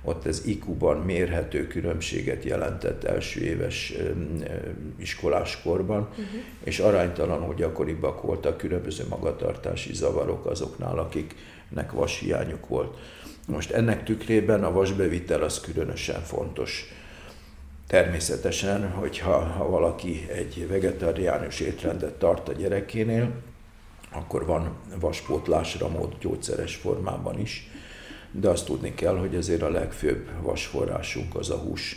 ott 0.03 0.25
ez 0.25 0.41
IQ-ban 0.45 0.97
mérhető 0.97 1.67
különbséget 1.67 2.43
jelentett 2.43 3.03
első 3.03 3.41
éves 3.41 3.93
iskoláskorban, 4.97 6.01
uh-huh. 6.01 6.25
és 6.63 6.79
aránytalanul 6.79 7.53
gyakoribbak 7.55 8.21
voltak 8.21 8.57
különböző 8.57 9.03
magatartási 9.09 9.93
zavarok 9.93 10.45
azoknál, 10.45 10.99
akiknek 10.99 11.91
vashiányuk 11.91 12.67
volt. 12.67 12.97
Most 13.47 13.71
ennek 13.71 14.03
tükrében 14.03 14.63
a 14.63 14.71
vasbevitel 14.71 15.41
az 15.41 15.59
különösen 15.59 16.21
fontos. 16.21 16.93
Természetesen, 17.87 18.91
hogyha 18.91 19.39
ha 19.39 19.69
valaki 19.69 20.27
egy 20.31 20.67
vegetáriánus 20.67 21.59
étrendet 21.59 22.13
tart 22.13 22.49
a 22.49 22.53
gyerekénél, 22.53 23.31
akkor 24.11 24.45
van 24.45 24.77
vaspótlásra 24.99 25.87
mód 25.87 26.15
gyógyszeres 26.19 26.75
formában 26.75 27.39
is, 27.39 27.68
de 28.31 28.49
azt 28.49 28.65
tudni 28.65 28.93
kell, 28.93 29.17
hogy 29.17 29.35
azért 29.35 29.61
a 29.61 29.69
legfőbb 29.69 30.27
vasforrásunk 30.41 31.35
az 31.35 31.49
a 31.49 31.57
hús. 31.57 31.95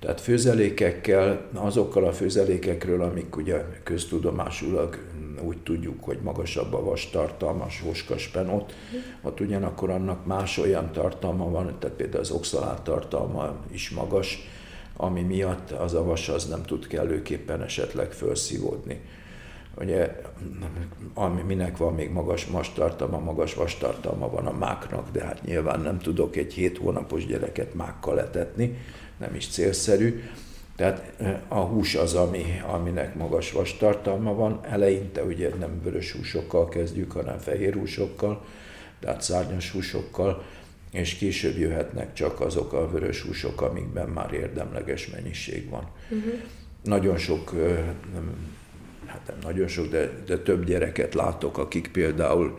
Tehát 0.00 0.20
főzelékekkel, 0.20 1.40
azokkal 1.54 2.04
a 2.04 2.12
főzelékekről, 2.12 3.02
amik 3.02 3.36
ugye 3.36 3.64
köztudomásulag 3.82 4.98
úgy 5.42 5.58
tudjuk, 5.58 6.04
hogy 6.04 6.18
magasabb 6.22 6.74
a 6.74 6.84
vas 6.84 7.10
tartalmas 7.10 7.80
hóskaspenot, 7.80 8.74
ott 9.22 9.40
ugyanakkor 9.40 9.90
annak 9.90 10.26
más 10.26 10.58
olyan 10.58 10.92
tartalma 10.92 11.50
van, 11.50 11.76
tehát 11.78 11.96
például 11.96 12.22
az 12.22 12.30
oxalát 12.30 12.82
tartalma 12.82 13.56
is 13.72 13.90
magas, 13.90 14.48
ami 14.96 15.22
miatt 15.22 15.70
az 15.70 15.94
a 15.94 16.04
vas 16.04 16.28
az 16.28 16.48
nem 16.48 16.62
tud 16.62 16.86
kellőképpen 16.86 17.62
esetleg 17.62 18.12
felszívódni. 18.12 19.00
Ugye, 19.80 20.22
minek 21.46 21.76
van 21.76 21.94
még 21.94 22.10
magas 22.10 22.48
tartalma, 22.74 23.18
magas 23.18 23.54
vastartalma 23.54 24.30
van 24.30 24.46
a 24.46 24.52
máknak, 24.52 25.10
de 25.12 25.24
hát 25.24 25.42
nyilván 25.42 25.80
nem 25.80 25.98
tudok 25.98 26.36
egy 26.36 26.52
hét 26.52 26.78
hónapos 26.78 27.26
gyereket 27.26 27.74
mákkal 27.74 28.20
etetni, 28.20 28.78
nem 29.16 29.34
is 29.34 29.48
célszerű. 29.48 30.22
Tehát 30.76 31.12
a 31.48 31.58
hús 31.58 31.94
az, 31.94 32.14
ami, 32.14 32.44
aminek 32.72 33.14
magas 33.14 33.52
vastartalma 33.52 34.34
van. 34.34 34.60
Eleinte 34.62 35.22
ugye 35.22 35.50
nem 35.58 35.80
vörös 35.82 36.12
húsokkal 36.12 36.68
kezdjük, 36.68 37.12
hanem 37.12 37.38
fehér 37.38 37.74
húsokkal, 37.74 38.44
tehát 39.00 39.22
szárnyas 39.22 39.70
húsokkal, 39.70 40.44
és 40.92 41.14
később 41.14 41.58
jöhetnek 41.58 42.12
csak 42.12 42.40
azok 42.40 42.72
a 42.72 42.90
vörös 42.90 43.20
húsok, 43.20 43.60
amikben 43.60 44.08
már 44.08 44.32
érdemleges 44.32 45.10
mennyiség 45.10 45.68
van. 45.70 45.88
Uh-huh. 46.10 46.32
Nagyon 46.82 47.16
sok, 47.16 47.52
hát 49.06 49.20
nem 49.26 49.36
nagyon 49.42 49.68
sok, 49.68 49.86
de, 49.86 50.10
de 50.26 50.38
több 50.38 50.64
gyereket 50.64 51.14
látok, 51.14 51.58
akik 51.58 51.88
például 51.88 52.58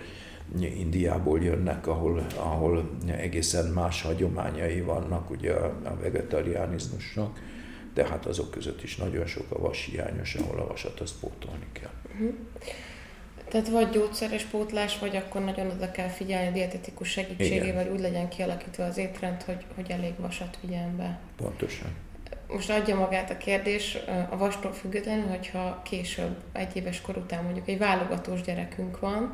Indiából 0.59 1.43
jönnek, 1.43 1.87
ahol, 1.87 2.25
ahol 2.35 2.89
egészen 3.07 3.65
más 3.65 4.01
hagyományai 4.01 4.81
vannak 4.81 5.29
ugye 5.29 5.53
a, 5.53 5.97
vegetariánizmusnak, 6.01 7.39
de 7.93 8.07
hát 8.07 8.25
azok 8.25 8.51
között 8.51 8.83
is 8.83 8.95
nagyon 8.95 9.25
sok 9.25 9.51
a 9.51 9.59
vas 9.59 9.85
hiányos, 9.91 10.35
ahol 10.35 10.59
a 10.59 10.67
vasat 10.67 10.99
azt 10.99 11.19
pótolni 11.19 11.67
kell. 11.71 11.91
Uh-huh. 12.13 12.33
Tehát 13.49 13.69
vagy 13.69 13.89
gyógyszeres 13.89 14.43
pótlás, 14.43 14.99
vagy 14.99 15.15
akkor 15.15 15.41
nagyon 15.41 15.69
oda 15.69 15.91
kell 15.91 16.07
figyelni 16.07 16.47
a 16.47 16.51
dietetikus 16.51 17.09
segítségével, 17.09 17.81
Igen. 17.81 17.93
úgy 17.93 17.99
legyen 17.99 18.29
kialakítva 18.29 18.83
az 18.83 18.97
étrend, 18.97 19.41
hogy, 19.41 19.65
hogy 19.75 19.91
elég 19.91 20.13
vasat 20.19 20.57
vigyen 20.61 20.97
be. 20.97 21.19
Pontosan. 21.35 21.87
Most 22.47 22.69
adja 22.69 22.95
magát 22.95 23.29
a 23.29 23.37
kérdés 23.37 23.97
a 24.29 24.37
vastól 24.37 24.73
függetlenül, 24.73 25.27
hogyha 25.27 25.81
később, 25.83 26.35
egy 26.51 26.75
éves 26.75 27.01
kor 27.01 27.17
után 27.17 27.43
mondjuk 27.43 27.67
egy 27.67 27.77
válogatós 27.77 28.41
gyerekünk 28.41 28.99
van, 28.99 29.33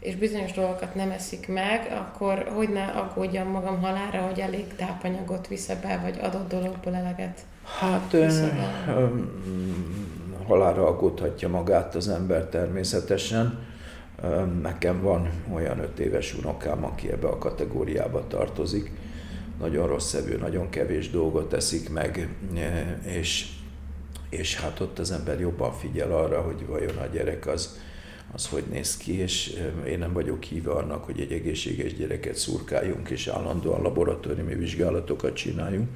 és 0.00 0.14
bizonyos 0.14 0.52
dolgokat 0.52 0.94
nem 0.94 1.10
eszik 1.10 1.48
meg, 1.48 1.92
akkor 1.98 2.50
hogy 2.54 2.68
ne 2.68 2.84
aggódjam 2.84 3.48
magam 3.48 3.80
halára, 3.80 4.20
hogy 4.20 4.40
elég 4.40 4.74
tápanyagot 4.74 5.48
visz 5.48 5.66
be, 5.82 5.98
vagy 6.02 6.18
adott 6.22 6.48
dologból 6.48 6.94
eleget 6.94 7.40
Hát 7.80 8.16
halára 10.46 10.86
aggódhatja 10.86 11.48
magát 11.48 11.94
az 11.94 12.08
ember 12.08 12.44
természetesen. 12.44 13.66
Nekem 14.62 15.02
van 15.02 15.30
olyan 15.52 15.78
öt 15.78 15.98
éves 15.98 16.34
unokám, 16.34 16.84
aki 16.84 17.10
ebbe 17.10 17.28
a 17.28 17.38
kategóriába 17.38 18.26
tartozik. 18.28 18.90
Nagyon 19.58 19.86
rossz 19.86 20.14
evő, 20.14 20.36
nagyon 20.36 20.70
kevés 20.70 21.10
dolgot 21.10 21.52
eszik 21.52 21.90
meg, 21.90 22.28
és, 23.06 23.46
és 24.28 24.60
hát 24.60 24.80
ott 24.80 24.98
az 24.98 25.10
ember 25.10 25.40
jobban 25.40 25.72
figyel 25.72 26.12
arra, 26.12 26.40
hogy 26.40 26.66
vajon 26.66 26.96
a 26.96 27.06
gyerek 27.06 27.46
az, 27.46 27.78
az 28.32 28.46
hogy 28.46 28.64
néz 28.70 28.96
ki, 28.96 29.18
és 29.18 29.62
én 29.86 29.98
nem 29.98 30.12
vagyok 30.12 30.42
híve 30.42 30.70
annak, 30.70 31.04
hogy 31.04 31.20
egy 31.20 31.32
egészséges 31.32 31.94
gyereket 31.94 32.34
szurkáljunk, 32.34 33.10
és 33.10 33.26
állandóan 33.26 33.82
laboratóriumi 33.82 34.54
vizsgálatokat 34.54 35.34
csináljunk, 35.34 35.88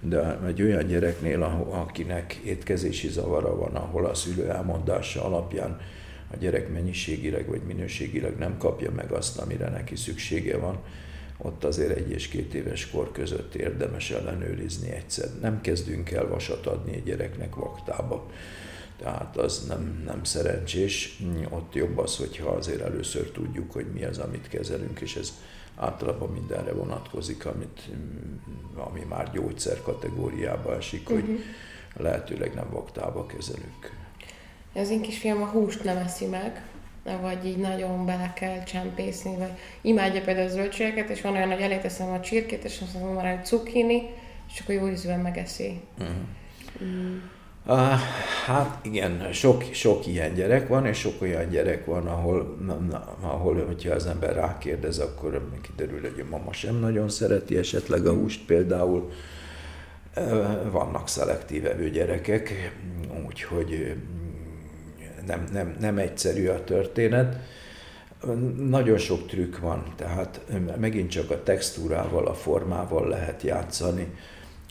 de 0.00 0.38
egy 0.46 0.62
olyan 0.62 0.86
gyereknél, 0.86 1.42
akinek 1.70 2.34
étkezési 2.34 3.08
zavara 3.08 3.56
van, 3.56 3.74
ahol 3.74 4.06
a 4.06 4.14
szülő 4.14 4.50
elmondása 4.50 5.24
alapján 5.24 5.80
a 6.32 6.36
gyerek 6.36 6.72
mennyiségileg 6.72 7.48
vagy 7.48 7.62
minőségileg 7.66 8.38
nem 8.38 8.58
kapja 8.58 8.90
meg 8.90 9.12
azt, 9.12 9.38
amire 9.38 9.68
neki 9.68 9.96
szüksége 9.96 10.56
van, 10.56 10.78
ott 11.42 11.64
azért 11.64 11.96
egy 11.96 12.10
és 12.10 12.28
két 12.28 12.54
éves 12.54 12.90
kor 12.90 13.12
között 13.12 13.54
érdemes 13.54 14.10
ellenőrizni 14.10 14.90
egyszer. 14.90 15.28
Nem 15.40 15.60
kezdünk 15.60 16.10
el 16.10 16.28
vasat 16.28 16.66
adni 16.66 16.94
egy 16.94 17.04
gyereknek 17.04 17.54
vaktába, 17.54 18.26
tehát 18.98 19.36
az 19.36 19.66
nem, 19.68 20.02
nem 20.04 20.24
szerencsés. 20.24 21.22
Ott 21.50 21.74
jobb 21.74 21.98
az, 21.98 22.16
hogyha 22.16 22.50
azért 22.50 22.80
először 22.80 23.30
tudjuk, 23.30 23.72
hogy 23.72 23.86
mi 23.92 24.04
az, 24.04 24.18
amit 24.18 24.48
kezelünk, 24.48 25.00
és 25.00 25.16
ez 25.16 25.32
általában 25.76 26.28
mindenre 26.28 26.72
vonatkozik, 26.72 27.46
amit, 27.46 27.90
ami 28.74 29.00
már 29.08 29.30
gyógyszer 29.32 29.82
kategóriába 29.82 30.76
esik, 30.76 31.10
uh-huh. 31.10 31.26
hogy 31.26 31.28
mhm. 31.28 32.02
lehetőleg 32.02 32.54
nem 32.54 32.70
vaktába 32.70 33.26
kezelünk. 33.26 34.00
Az 34.74 34.90
én 34.90 35.02
kisfiam 35.02 35.42
a 35.42 35.46
húst 35.46 35.84
nem 35.84 35.96
eszi 35.96 36.26
meg, 36.26 36.66
vagy 37.20 37.46
így 37.46 37.56
nagyon 37.56 38.06
bele 38.06 38.32
kell 38.32 38.62
csempészni, 38.62 39.36
vagy 39.36 39.52
imádja 39.80 40.20
például 40.20 40.46
a 40.46 40.50
zöldségeket, 40.50 41.08
és 41.08 41.20
van 41.20 41.34
olyan, 41.34 41.50
hogy 41.50 41.60
eléteszem 41.60 42.10
a 42.12 42.20
csirkét, 42.20 42.64
és 42.64 42.80
azt 42.82 42.94
mondom 42.94 43.14
már, 43.14 43.36
hogy 43.36 43.44
cukini, 43.44 44.02
és 44.52 44.60
akkor 44.60 44.74
jó 44.74 44.88
ízűen 44.88 45.20
megeszi. 45.20 45.80
Uh-huh. 45.98 46.16
Mm. 46.82 47.22
Uh, 47.66 47.98
hát 48.46 48.78
igen, 48.82 49.32
sok, 49.32 49.62
sok 49.72 50.06
ilyen 50.06 50.34
gyerek 50.34 50.68
van, 50.68 50.86
és 50.86 50.98
sok 50.98 51.22
olyan 51.22 51.48
gyerek 51.48 51.84
van, 51.84 52.06
ahol, 52.06 52.56
na, 52.66 52.74
na, 52.74 53.16
ahol 53.20 53.64
hogyha 53.66 53.94
az 53.94 54.06
ember 54.06 54.34
rákérdez, 54.34 54.98
akkor 54.98 55.48
kiderül, 55.62 56.00
hogy 56.00 56.24
a 56.26 56.30
mama 56.30 56.52
sem 56.52 56.78
nagyon 56.78 57.08
szereti 57.08 57.56
esetleg 57.56 58.06
a 58.06 58.12
húst 58.12 58.46
például. 58.46 59.10
Uh, 60.16 60.70
vannak 60.70 61.08
szelektív 61.08 61.66
evő 61.66 61.90
gyerekek, 61.90 62.72
úgyhogy 63.26 63.96
nem, 65.26 65.44
nem, 65.52 65.76
nem 65.80 65.98
egyszerű 65.98 66.46
a 66.48 66.64
történet. 66.64 67.36
Nagyon 68.56 68.98
sok 68.98 69.26
trükk 69.26 69.58
van, 69.58 69.92
tehát 69.96 70.40
megint 70.80 71.10
csak 71.10 71.30
a 71.30 71.42
textúrával, 71.42 72.26
a 72.26 72.34
formával 72.34 73.08
lehet 73.08 73.42
játszani 73.42 74.06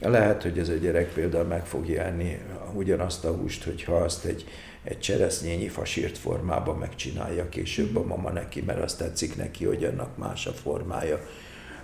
lehet, 0.10 0.42
hogy 0.42 0.60
ez 0.60 0.70
a 0.70 0.74
gyerek 0.74 1.14
például 1.14 1.46
meg 1.46 1.66
fogja 1.66 2.02
enni 2.02 2.40
ugyanazt 2.74 3.26
a 3.26 3.32
húst, 3.32 3.64
hogyha 3.64 3.96
azt 3.96 4.26
egy, 4.26 4.46
egy 4.84 5.00
cseresznyényi 5.00 5.68
fasírt 5.68 6.18
formában 6.18 6.78
megcsinálja 6.78 7.50
később 7.50 7.96
a 7.96 8.06
mama 8.06 8.30
neki, 8.30 8.62
mert 8.62 8.82
azt 8.82 8.98
tetszik 8.98 9.36
neki, 9.36 9.66
hogy 9.66 9.84
annak 9.84 10.18
más 10.18 10.46
a 10.46 10.52
formája 10.52 11.20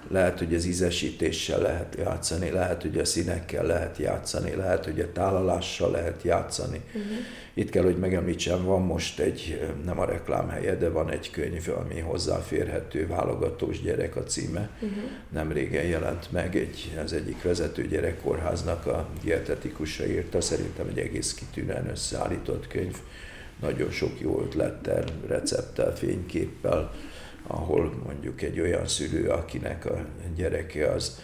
lehet, 0.09 0.37
hogy 0.37 0.55
az 0.55 0.65
ízesítéssel 0.65 1.61
lehet 1.61 1.95
játszani, 1.97 2.49
lehet, 2.49 2.81
hogy 2.81 2.97
a 2.97 3.05
színekkel 3.05 3.65
lehet 3.65 3.97
játszani, 3.97 4.55
lehet, 4.55 4.85
hogy 4.85 4.99
a 4.99 5.11
tálalással 5.11 5.91
lehet 5.91 6.23
játszani. 6.23 6.81
Uh-huh. 6.87 7.17
Itt 7.53 7.69
kell, 7.69 7.83
hogy 7.83 7.97
megemlítsem, 7.97 8.63
van 8.63 8.81
most 8.81 9.19
egy, 9.19 9.61
nem 9.85 9.99
a 9.99 10.05
reklám 10.05 10.49
helye, 10.49 10.75
de 10.75 10.89
van 10.89 11.11
egy 11.11 11.31
könyv, 11.31 11.69
ami 11.77 11.99
hozzáférhető, 11.99 13.07
válogatós 13.07 13.81
gyerek 13.81 14.15
a 14.15 14.23
címe. 14.23 14.69
Uh-huh. 14.75 15.03
Nem 15.29 15.51
régen 15.51 15.85
jelent 15.85 16.31
meg, 16.31 16.55
egy, 16.55 16.99
az 17.03 17.13
egyik 17.13 17.43
vezető 17.43 17.87
gyerekkórháznak 17.87 18.85
a 18.85 19.07
dietetikusa 19.23 20.05
írta, 20.05 20.41
szerintem 20.41 20.87
egy 20.87 20.99
egész 20.99 21.33
kitűnően 21.33 21.89
összeállított 21.89 22.67
könyv, 22.67 22.97
nagyon 23.61 23.91
sok 23.91 24.19
jó 24.19 24.41
ötlettel, 24.41 25.03
recepttel, 25.27 25.95
fényképpel, 25.95 26.91
ahol 27.47 27.93
mondjuk 28.05 28.41
egy 28.41 28.59
olyan 28.59 28.87
szülő, 28.87 29.29
akinek 29.29 29.85
a 29.85 30.05
gyereke 30.35 30.91
az 30.91 31.19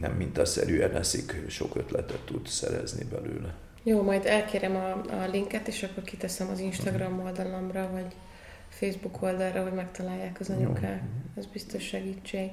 nem 0.00 0.12
mintaszerűen 0.12 0.96
eszik, 0.96 1.34
sok 1.48 1.76
ötletet 1.76 2.20
tud 2.24 2.46
szerezni 2.46 3.04
belőle. 3.04 3.54
Jó, 3.82 4.02
majd 4.02 4.26
elkérem 4.26 4.76
a, 4.76 4.90
a 5.22 5.28
linket, 5.30 5.68
és 5.68 5.82
akkor 5.82 6.02
kiteszem 6.02 6.48
az 6.48 6.58
Instagram 6.58 7.20
oldalamra, 7.24 7.90
vagy 7.92 8.14
Facebook 8.68 9.22
oldalra, 9.22 9.62
hogy 9.62 9.72
megtalálják 9.72 10.40
az 10.40 10.50
anyukák. 10.50 11.02
Ez 11.36 11.46
biztos 11.46 11.82
segítség. 11.82 12.50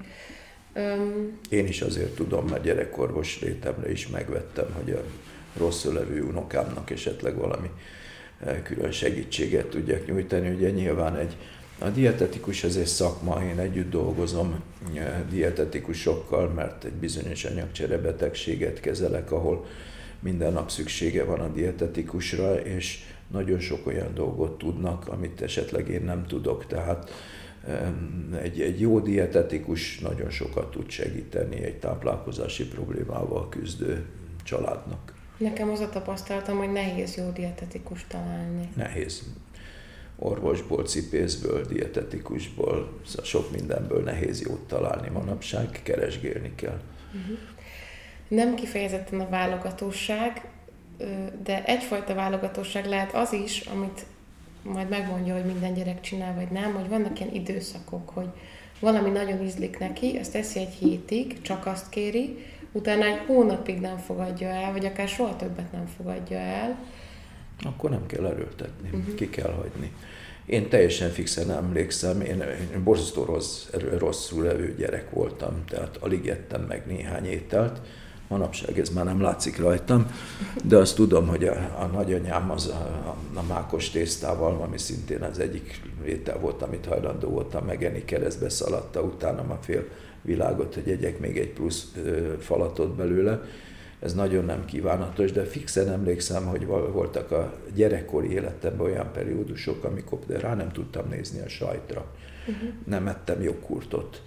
Um, 0.76 1.39
Én 1.49 1.68
is 1.68 1.82
azért 1.82 2.16
tudom, 2.16 2.45
mert 2.45 2.63
gyerekorvos 2.63 3.41
létemre 3.41 3.91
is 3.91 4.07
megvettem, 4.07 4.74
hogy 4.74 4.91
a 4.91 5.03
rosszul 5.57 5.93
levő 5.93 6.24
unokámnak 6.24 6.89
esetleg 6.89 7.36
valami 7.36 7.70
eh, 8.39 8.59
külön 8.63 8.91
segítséget 8.91 9.68
tudjak 9.68 10.05
nyújtani. 10.05 10.49
Ugye 10.49 10.70
nyilván 10.70 11.16
egy 11.16 11.38
a 11.80 11.89
dietetikus 11.89 12.63
az 12.63 12.78
egy 12.78 12.86
szakma, 12.86 13.43
én 13.43 13.59
együtt 13.59 13.89
dolgozom 13.89 14.63
dietetikusokkal, 15.30 16.47
mert 16.47 16.84
egy 16.84 16.93
bizonyos 16.93 17.45
anyagcserebetegséget 17.45 18.80
kezelek, 18.80 19.32
ahol 19.32 19.65
minden 20.19 20.53
nap 20.53 20.69
szüksége 20.69 21.23
van 21.23 21.39
a 21.39 21.47
dietetikusra, 21.47 22.59
és 22.59 23.03
nagyon 23.32 23.59
sok 23.59 23.88
olyan 23.88 24.13
dolgot 24.13 24.57
tudnak, 24.57 25.07
amit 25.07 25.41
esetleg 25.41 25.89
én 25.89 26.03
nem 26.03 26.26
tudok. 26.26 26.67
Tehát 26.67 27.11
egy, 28.41 28.61
egy 28.61 28.80
jó 28.80 28.99
dietetikus 28.99 29.99
nagyon 29.99 30.30
sokat 30.30 30.71
tud 30.71 30.89
segíteni 30.89 31.63
egy 31.63 31.80
táplálkozási 31.80 32.67
problémával 32.67 33.49
küzdő 33.49 34.05
családnak. 34.43 35.13
Nekem 35.38 35.69
az 35.69 35.80
a 35.80 35.89
tapasztalatom, 35.89 36.57
hogy 36.57 36.71
nehéz 36.71 37.15
jó 37.15 37.32
dietetikus 37.34 38.05
találni. 38.07 38.69
Nehéz 38.76 39.23
orvosból, 40.20 40.84
cipészből, 40.84 41.66
dietetikusból, 41.66 42.99
szóval 43.05 43.26
sok 43.26 43.51
mindenből 43.51 44.03
nehéz 44.03 44.41
jót 44.41 44.68
találni 44.68 45.09
manapság, 45.09 45.80
keresgélni 45.84 46.51
kell. 46.55 46.82
Uh-huh. 47.07 47.38
Nem 48.28 48.55
kifejezetten 48.55 49.20
a 49.20 49.30
válogatóság, 49.30 50.49
de 51.43 51.63
egyfajta 51.66 52.13
válogatóság 52.13 52.86
lehet 52.86 53.13
az 53.13 53.34
is, 53.34 53.61
amit 53.61 54.05
majd 54.61 54.89
megmondja, 54.89 55.34
hogy 55.34 55.45
minden 55.45 55.74
gyerek 55.74 56.01
csinál, 56.01 56.34
vagy 56.36 56.51
nem, 56.51 56.74
hogy 56.74 56.89
vannak 56.89 57.20
ilyen 57.20 57.34
időszakok, 57.34 58.09
hogy 58.09 58.28
valami 58.80 59.09
nagyon 59.09 59.43
ízlik 59.43 59.80
neki, 59.80 60.18
ezt 60.18 60.32
teszi 60.32 60.59
egy 60.59 60.74
hétig, 60.74 61.41
csak 61.41 61.66
azt 61.66 61.89
kéri, 61.89 62.38
utána 62.72 63.05
egy 63.05 63.20
hónapig 63.28 63.80
nem 63.80 63.97
fogadja 63.97 64.47
el, 64.47 64.72
vagy 64.72 64.86
akár 64.86 65.07
soha 65.07 65.36
többet 65.36 65.72
nem 65.72 65.86
fogadja 65.97 66.38
el, 66.38 66.78
akkor 67.63 67.89
nem 67.89 68.05
kell 68.05 68.25
erőltetni, 68.25 68.89
uh-huh. 68.93 69.15
ki 69.15 69.29
kell 69.29 69.51
hagyni. 69.51 69.91
Én 70.45 70.69
teljesen 70.69 71.09
fixen 71.09 71.51
emlékszem, 71.51 72.21
én, 72.21 72.43
én 72.73 72.83
borzasztó 72.83 73.23
rossz, 73.23 73.65
rosszul 73.97 74.43
levő 74.43 74.75
gyerek 74.77 75.09
voltam, 75.09 75.63
tehát 75.67 75.97
alig 75.97 76.27
ettem 76.27 76.61
meg 76.61 76.83
néhány 76.87 77.25
ételt, 77.25 77.81
manapság 78.27 78.79
ez 78.79 78.89
már 78.89 79.05
nem 79.05 79.21
látszik 79.21 79.57
rajtam, 79.57 80.11
de 80.63 80.77
azt 80.77 80.95
tudom, 80.95 81.27
hogy 81.27 81.43
a, 81.43 81.53
a 81.79 81.85
nagyanyám 81.85 82.51
az 82.51 82.67
a, 82.67 82.71
a, 82.73 83.39
a 83.39 83.43
mákos 83.47 83.89
tésztával, 83.89 84.61
ami 84.61 84.77
szintén 84.77 85.21
az 85.21 85.39
egyik 85.39 85.81
étel 86.05 86.39
volt, 86.39 86.61
amit 86.61 86.85
hajlandó 86.85 87.29
voltam 87.29 87.65
megenni, 87.65 88.05
keresztbe 88.05 88.49
szaladta 88.49 89.01
utána 89.01 89.41
a 89.41 89.59
fél 89.61 89.87
világot, 90.21 90.73
hogy 90.73 90.89
egyek 90.89 91.19
még 91.19 91.37
egy 91.37 91.49
plusz 91.49 91.91
ö, 92.03 92.33
falatot 92.39 92.95
belőle, 92.95 93.41
ez 93.99 94.13
nagyon 94.13 94.45
nem 94.45 94.65
kívánatos, 94.65 95.31
de 95.31 95.43
fixen 95.43 95.91
emlékszem, 95.91 96.45
hogy 96.45 96.65
voltak 96.65 97.31
a 97.31 97.53
gyerekkori 97.75 98.31
életemben 98.31 98.85
olyan 98.85 99.11
periódusok, 99.11 99.83
amikor 99.83 100.19
de 100.27 100.39
rá 100.39 100.55
nem 100.55 100.71
tudtam 100.71 101.09
nézni 101.09 101.39
a 101.39 101.47
sajtra. 101.47 102.05
Uh-huh. 102.47 102.69
Nem 102.85 103.07
ettem 103.07 103.41
jogkurtot. 103.41 104.21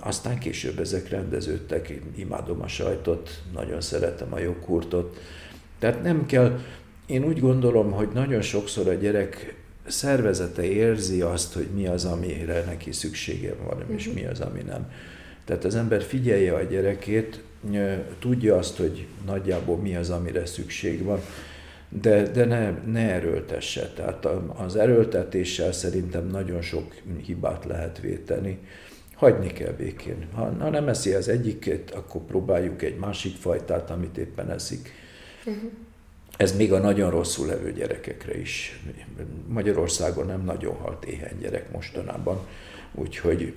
Aztán 0.00 0.38
később 0.38 0.78
ezek 0.78 1.08
rendeződtek, 1.08 1.88
én 1.88 2.12
imádom 2.16 2.60
a 2.60 2.68
sajtot, 2.68 3.42
nagyon 3.52 3.80
szeretem 3.80 4.32
a 4.32 4.38
jogkurtot. 4.38 5.16
Tehát 5.78 6.02
nem 6.02 6.26
kell, 6.26 6.58
én 7.06 7.24
úgy 7.24 7.40
gondolom, 7.40 7.92
hogy 7.92 8.08
nagyon 8.12 8.40
sokszor 8.40 8.88
a 8.88 8.94
gyerek 8.94 9.56
szervezete 9.86 10.62
érzi 10.62 11.20
azt, 11.20 11.54
hogy 11.54 11.68
mi 11.74 11.86
az, 11.86 12.04
amire 12.04 12.64
neki 12.64 12.92
szüksége 12.92 13.54
van, 13.54 13.76
uh-huh. 13.76 13.94
és 13.94 14.12
mi 14.12 14.26
az, 14.26 14.40
ami 14.40 14.60
nem. 14.60 14.92
Tehát 15.44 15.64
az 15.64 15.74
ember 15.74 16.02
figyelje 16.02 16.54
a 16.54 16.62
gyerekét, 16.62 17.42
tudja 18.18 18.56
azt, 18.56 18.76
hogy 18.76 19.06
nagyjából 19.26 19.76
mi 19.76 19.96
az, 19.96 20.10
amire 20.10 20.46
szükség 20.46 21.02
van, 21.02 21.20
de, 21.88 22.22
de 22.22 22.44
ne, 22.44 22.70
ne 22.70 23.12
erőltesse. 23.12 23.88
Tehát 23.88 24.28
az 24.56 24.76
erőltetéssel 24.76 25.72
szerintem 25.72 26.26
nagyon 26.26 26.62
sok 26.62 26.94
hibát 27.24 27.64
lehet 27.64 28.00
véteni. 28.00 28.58
Hagyni 29.14 29.52
kell 29.52 29.72
békén. 29.72 30.26
Ha, 30.34 30.54
ha 30.58 30.70
nem 30.70 30.88
eszi 30.88 31.12
az 31.12 31.28
egyiket, 31.28 31.90
akkor 31.90 32.20
próbáljuk 32.20 32.82
egy 32.82 32.96
másik 32.96 33.36
fajtát, 33.36 33.90
amit 33.90 34.16
éppen 34.16 34.50
eszik. 34.50 34.92
Uh-huh. 35.44 35.70
Ez 36.36 36.56
még 36.56 36.72
a 36.72 36.78
nagyon 36.78 37.10
rosszul 37.10 37.46
levő 37.46 37.72
gyerekekre 37.72 38.40
is. 38.40 38.80
Magyarországon 39.46 40.26
nem 40.26 40.44
nagyon 40.44 40.74
halt 40.74 41.04
éhen 41.04 41.38
gyerek 41.40 41.72
mostanában, 41.72 42.38
úgyhogy 42.94 43.54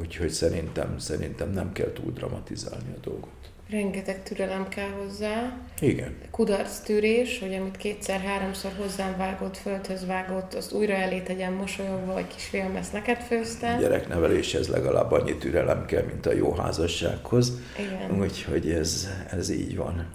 Úgyhogy 0.00 0.30
szerintem, 0.30 0.98
szerintem 0.98 1.50
nem 1.50 1.72
kell 1.72 1.92
túl 1.92 2.12
dramatizálni 2.12 2.92
a 2.96 3.00
dolgot. 3.00 3.30
Rengeteg 3.70 4.22
türelem 4.22 4.68
kell 4.68 4.88
hozzá. 4.88 5.58
Igen. 5.80 6.16
Kudarc 6.30 6.78
tűrés, 6.78 7.38
hogy 7.38 7.54
amit 7.54 7.76
kétszer-háromszor 7.76 8.72
hozzám 8.78 9.16
vágott, 9.16 9.56
földhöz 9.56 10.06
vágott, 10.06 10.54
azt 10.54 10.72
újra 10.72 10.92
elé 10.92 11.20
tegyen 11.20 11.52
mosolyogva, 11.52 12.12
hogy 12.12 12.26
kisfiam, 12.26 12.76
ezt 12.76 12.92
neked 12.92 13.20
főztem. 13.20 13.76
A 13.76 13.80
gyerekneveléshez 13.80 14.68
legalább 14.68 15.12
annyi 15.12 15.36
türelem 15.36 15.86
kell, 15.86 16.02
mint 16.02 16.26
a 16.26 16.32
jó 16.32 16.52
házassághoz. 16.52 17.52
Igen. 17.78 18.20
Úgyhogy 18.20 18.70
ez, 18.70 19.08
ez 19.30 19.50
így 19.50 19.76
van. 19.76 20.06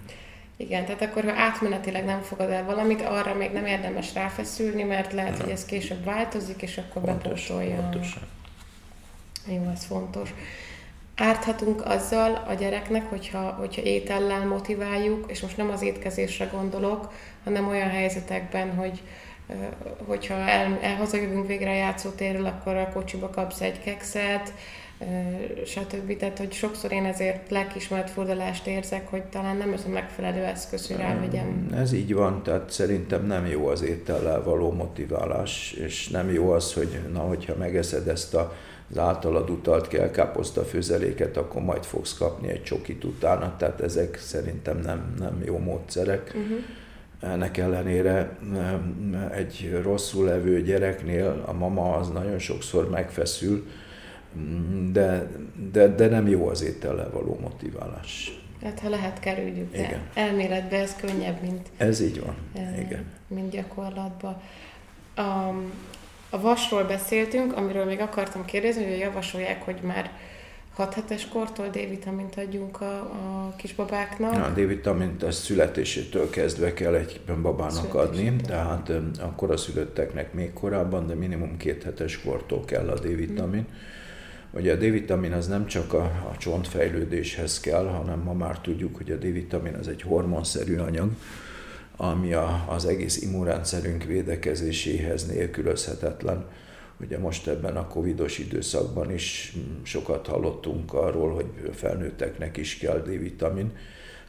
Igen, 0.58 0.86
tehát 0.86 1.02
akkor, 1.02 1.24
ha 1.24 1.32
átmenetileg 1.32 2.06
nem 2.06 2.22
fogad 2.22 2.50
el 2.50 2.66
valamit, 2.66 3.02
arra 3.02 3.34
még 3.34 3.52
nem 3.52 3.66
érdemes 3.66 4.14
ráfeszülni, 4.14 4.84
mert 4.84 5.14
lehet, 5.14 5.32
nem. 5.32 5.42
hogy 5.42 5.50
ez 5.50 5.66
később 5.66 6.04
változik, 6.04 6.62
és 6.62 6.78
akkor 6.78 7.02
Pontos, 7.02 7.48
bepótolja. 7.48 7.76
Pontosan. 7.76 8.22
Jó, 9.48 9.70
ez 9.74 9.86
fontos. 9.86 10.34
Árthatunk 11.16 11.86
azzal 11.86 12.44
a 12.48 12.54
gyereknek, 12.54 13.10
hogyha, 13.10 13.40
hogyha 13.40 13.82
étellel 13.82 14.46
motiváljuk, 14.46 15.32
és 15.32 15.42
most 15.42 15.58
nem 15.58 15.70
az 15.70 15.82
étkezésre 15.82 16.46
gondolok, 16.46 17.12
hanem 17.44 17.68
olyan 17.68 17.90
helyzetekben, 17.90 18.76
hogy 18.76 19.02
hogyha 20.06 20.34
el, 20.34 20.80
el 20.82 20.96
hazajövünk 20.96 21.48
végre 21.48 21.70
a 21.70 21.76
játszótérről, 21.76 22.46
akkor 22.46 22.76
a 22.76 22.90
kocsiba 22.94 23.30
kapsz 23.30 23.62
egy 23.62 23.82
kekszet, 23.84 24.54
stb. 25.66 26.18
Tehát, 26.18 26.38
hogy 26.38 26.52
sokszor 26.54 26.92
én 26.92 27.06
ezért 27.06 27.52
lelkismeret 27.52 28.10
fordulást 28.10 28.68
érzek, 28.68 29.08
hogy 29.08 29.24
talán 29.24 29.58
nem 29.58 29.74
ez 29.74 29.84
a 29.86 29.90
megfelelő 29.90 30.44
eszköz, 30.44 30.88
hogy 30.88 30.98
rávegyem. 30.98 31.68
Ez 31.76 31.94
így 31.94 32.14
van, 32.14 32.44
tehát 32.44 32.72
szerintem 32.72 33.26
nem 33.26 33.46
jó 33.46 33.68
az 33.68 33.82
étellel 33.82 34.44
való 34.44 34.72
motiválás, 34.72 35.72
és 35.72 36.08
nem 36.08 36.32
jó 36.32 36.52
az, 36.52 36.74
hogy 36.74 37.00
na, 37.14 37.20
hogyha 37.20 37.56
megeszed 37.56 38.08
ezt 38.08 38.34
a 38.34 38.56
az 38.90 38.98
általad 38.98 39.50
utalt 39.50 39.88
kelkáposzta 39.88 40.64
főzeléket, 40.64 41.38
akkor 41.38 41.62
majd 41.62 41.84
fogsz 41.84 42.18
kapni 42.18 42.50
egy 42.50 42.64
csokit 42.64 43.04
utána, 43.04 43.56
tehát 43.58 43.82
ezek 43.82 44.18
szerintem 44.18 44.80
nem, 44.80 45.16
nem 45.20 45.42
jó 45.46 45.58
módszerek. 45.58 46.34
Uh-huh. 46.36 46.58
Ennek 47.20 47.58
ellenére 47.58 48.38
egy 49.32 49.80
rosszul 49.84 50.26
levő 50.26 50.62
gyereknél 50.62 51.44
a 51.46 51.54
mama 51.54 51.96
az 51.96 52.10
nagyon 52.10 52.40
sokszor 52.40 52.90
megfeszül, 52.90 53.68
de, 54.92 55.28
de, 55.72 55.88
de 55.88 56.08
nem 56.08 56.28
jó 56.28 56.48
az 56.48 56.64
étellel 56.64 57.10
való 57.12 57.38
motiválás. 57.42 58.40
Hát 58.64 58.80
ha 58.80 58.90
lehet, 58.90 59.20
kerüljük, 59.20 59.72
de 59.72 59.78
Igen. 59.78 60.00
elméletben 60.14 60.82
ez 60.82 60.96
könnyebb, 60.96 61.42
mint... 61.42 61.70
Ez 61.78 62.02
így 62.02 62.22
van, 62.26 62.36
Igen. 62.80 63.06
Mint 63.28 63.50
gyakorlatban. 63.50 64.42
A, 65.16 65.54
a 66.36 66.42
vasról 66.42 66.84
beszéltünk, 66.84 67.58
amiről 67.58 67.86
még 67.86 68.00
akartam 68.00 68.46
kérdezni, 68.46 68.86
hogy 68.86 68.98
javasolják, 68.98 69.64
hogy 69.64 69.80
már 69.82 70.12
6 70.74 70.94
hetes 70.94 71.28
kortól 71.28 71.68
D-vitamint 71.68 72.38
adjunk 72.38 72.82
a, 72.82 72.96
a 72.96 73.54
kisbabáknak. 73.58 74.34
A 74.34 74.50
D-vitamint 74.50 75.24
a 75.24 75.32
születésétől 75.32 76.30
kezdve 76.30 76.74
kell 76.74 76.94
egy 76.94 77.22
babának 77.42 77.94
adni, 77.94 78.36
tehát 78.36 78.92
akkor 79.20 79.52
a 79.52 79.58
szülötteknek 79.58 80.34
még 80.34 80.54
korábban, 80.54 81.08
de 81.08 81.14
minimum 81.14 81.58
két 81.58 81.84
hetes 81.84 82.22
kortól 82.22 82.66
kell 82.66 82.90
a 82.90 83.00
D-vitamin. 83.00 83.66
Hmm 83.66 83.94
Ugye 84.56 84.74
a 84.74 84.76
D-vitamin 84.76 85.32
az 85.32 85.48
nem 85.48 85.66
csak 85.66 85.94
a, 85.94 86.04
a 86.04 86.36
csontfejlődéshez 86.38 87.60
kell, 87.60 87.86
hanem 87.86 88.20
ma 88.20 88.34
már 88.34 88.60
tudjuk, 88.60 88.96
hogy 88.96 89.12
a 89.12 89.16
D-vitamin 89.16 89.74
az 89.74 89.88
egy 89.88 90.02
hormonszerű 90.02 90.78
anyag, 90.78 91.10
ami 91.98 92.34
a, 92.34 92.66
az 92.68 92.86
egész 92.86 93.22
immunrendszerünk 93.22 94.04
védekezéséhez 94.04 95.26
nélkülözhetetlen. 95.26 96.46
Ugye 97.00 97.20
most 97.20 97.48
ebben 97.48 97.78
a 97.78 97.88
covidos 97.88 98.38
időszakban 98.38 99.12
is 99.12 99.54
sokat 99.84 100.28
hallottunk 100.28 100.94
arról, 100.94 101.34
hogy 101.34 101.72
felnőtteknek 101.74 102.58
is 102.58 102.78
kell 102.78 103.00
D-vitamin. 103.00 103.72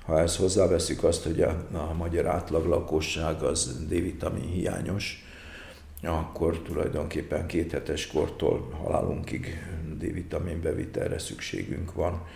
Ha 0.05 0.21
ezt 0.21 0.37
hozzáveszünk 0.37 1.05
azt, 1.05 1.25
hogy 1.25 1.41
a, 1.41 1.67
a 1.73 1.95
magyar 1.95 2.27
átlag 2.27 2.67
lakosság 2.67 3.43
az 3.43 3.87
D-vitamin 3.87 4.49
hiányos, 4.49 5.25
akkor 6.03 6.59
tulajdonképpen 6.59 7.47
kéthetes 7.47 8.07
kortól 8.07 8.71
halálunkig 8.83 9.63
D-vitamin 9.99 10.61
bevitelre 10.63 11.19
szükségünk 11.19 11.95
van 11.95 12.27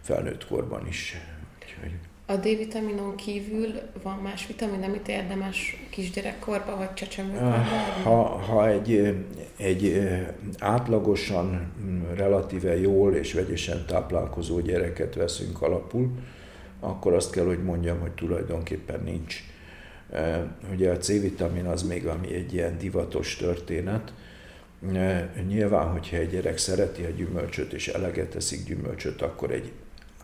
felnőtt 0.00 0.46
korban 0.46 0.86
is. 0.86 1.16
Úgyhogy... 1.62 1.92
A 2.28 2.36
D-vitaminon 2.36 3.16
kívül 3.16 3.72
van 4.02 4.18
más 4.18 4.46
vitamin, 4.46 4.82
amit 4.82 5.08
érdemes 5.08 5.86
kisgyerekkorban 5.90 6.78
vagy 6.78 6.94
csecsemőkorban? 6.94 7.52
Ah, 7.52 8.02
ha, 8.02 8.22
ha 8.22 8.68
egy, 8.68 9.16
egy 9.56 10.08
átlagosan, 10.58 11.72
relatíve 12.14 12.80
jól 12.80 13.14
és 13.14 13.32
vegyesen 13.32 13.84
táplálkozó 13.86 14.60
gyereket 14.60 15.14
veszünk 15.14 15.62
alapul, 15.62 16.10
akkor 16.80 17.12
azt 17.12 17.30
kell, 17.30 17.44
hogy 17.44 17.62
mondjam, 17.62 18.00
hogy 18.00 18.12
tulajdonképpen 18.12 19.00
nincs. 19.04 19.42
Ugye 20.72 20.90
a 20.90 20.96
C-vitamin 20.96 21.66
az 21.66 21.82
még, 21.82 22.06
ami 22.06 22.34
egy 22.34 22.54
ilyen 22.54 22.78
divatos 22.78 23.36
történet, 23.36 24.12
Nyilván, 25.46 25.90
hogyha 25.90 26.16
egy 26.16 26.30
gyerek 26.30 26.58
szereti 26.58 27.02
a 27.02 27.08
gyümölcsöt 27.08 27.72
és 27.72 27.88
eleget 27.88 28.28
teszik 28.28 28.64
gyümölcsöt, 28.64 29.22
akkor 29.22 29.50
egy 29.50 29.72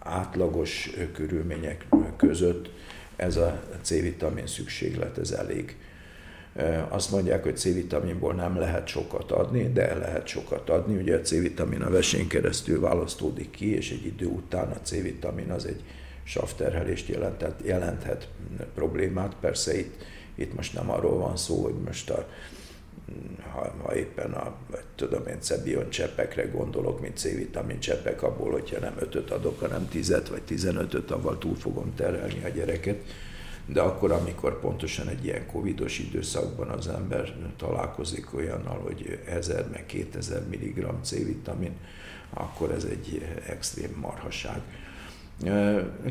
átlagos 0.04 0.90
körülmények 1.12 1.86
között 2.16 2.70
ez 3.16 3.36
a 3.36 3.62
C-vitamin 3.82 4.46
szükséglet, 4.46 5.18
ez 5.18 5.30
elég. 5.30 5.76
Azt 6.88 7.10
mondják, 7.10 7.42
hogy 7.42 7.56
C-vitaminból 7.56 8.34
nem 8.34 8.56
lehet 8.56 8.86
sokat 8.86 9.30
adni, 9.30 9.72
de 9.72 9.94
lehet 9.94 10.26
sokat 10.26 10.70
adni. 10.70 10.96
Ugye 10.96 11.16
a 11.16 11.20
C-vitamin 11.20 11.80
a 11.80 11.90
vesén 11.90 12.28
keresztül 12.28 12.80
választódik 12.80 13.50
ki, 13.50 13.74
és 13.74 13.90
egy 13.90 14.06
idő 14.06 14.26
után 14.26 14.70
a 14.70 14.80
C-vitamin 14.82 15.50
az 15.50 15.66
egy 15.66 15.82
savterhelést 16.24 17.08
jelenthet, 17.08 17.60
jelenthet 17.64 18.28
problémát. 18.74 19.36
Persze 19.40 19.78
itt, 19.78 20.04
itt 20.34 20.54
most 20.54 20.74
nem 20.74 20.90
arról 20.90 21.18
van 21.18 21.36
szó, 21.36 21.62
hogy 21.62 21.74
most 21.84 22.10
a 22.10 22.28
ha, 23.52 23.74
ha 23.82 23.96
éppen 23.96 24.32
a, 24.32 24.54
tudom 24.94 25.26
én, 25.26 25.40
Cebion 25.40 25.90
cseppekre 25.90 26.46
gondolok, 26.46 27.00
mint 27.00 27.16
C-vitamin 27.16 27.78
cseppek, 27.78 28.22
abból, 28.22 28.50
hogyha 28.50 28.78
nem 28.78 28.94
ötöt 28.98 29.30
adok, 29.30 29.60
hanem 29.60 29.88
tizet 29.88 30.28
vagy 30.28 30.42
tizenötöt, 30.42 31.10
avval 31.10 31.38
túl 31.38 31.54
fogom 31.54 31.94
terhelni 31.94 32.44
a 32.44 32.48
gyereket. 32.48 33.04
De 33.66 33.80
akkor, 33.80 34.12
amikor 34.12 34.60
pontosan 34.60 35.08
egy 35.08 35.24
ilyen 35.24 35.46
covidos 35.46 35.98
időszakban 35.98 36.68
az 36.68 36.88
ember 36.88 37.34
találkozik 37.56 38.34
olyannal, 38.34 38.78
hogy 38.78 39.20
1000 39.26 39.68
meg 39.70 39.86
2000 39.86 40.42
mg 40.50 40.86
C-vitamin, 41.02 41.76
akkor 42.30 42.70
ez 42.70 42.84
egy 42.84 43.26
extrém 43.46 43.96
marhaság. 44.00 44.60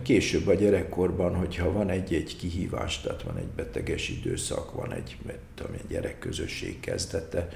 Később 0.04 0.48
a 0.48 0.54
gyerekkorban, 0.54 1.36
hogyha 1.36 1.72
van 1.72 1.90
egy-egy 1.90 2.38
kihívás, 2.38 3.02
tehát 3.02 3.24
van 3.24 3.38
egy 3.38 3.48
beteges 3.56 4.10
időszak, 4.10 4.74
van 4.74 4.94
egy, 4.94 5.18
tudom, 5.56 5.74
egy 5.74 5.88
gyerekközösség 5.88 6.80
kezdete, 6.80 7.50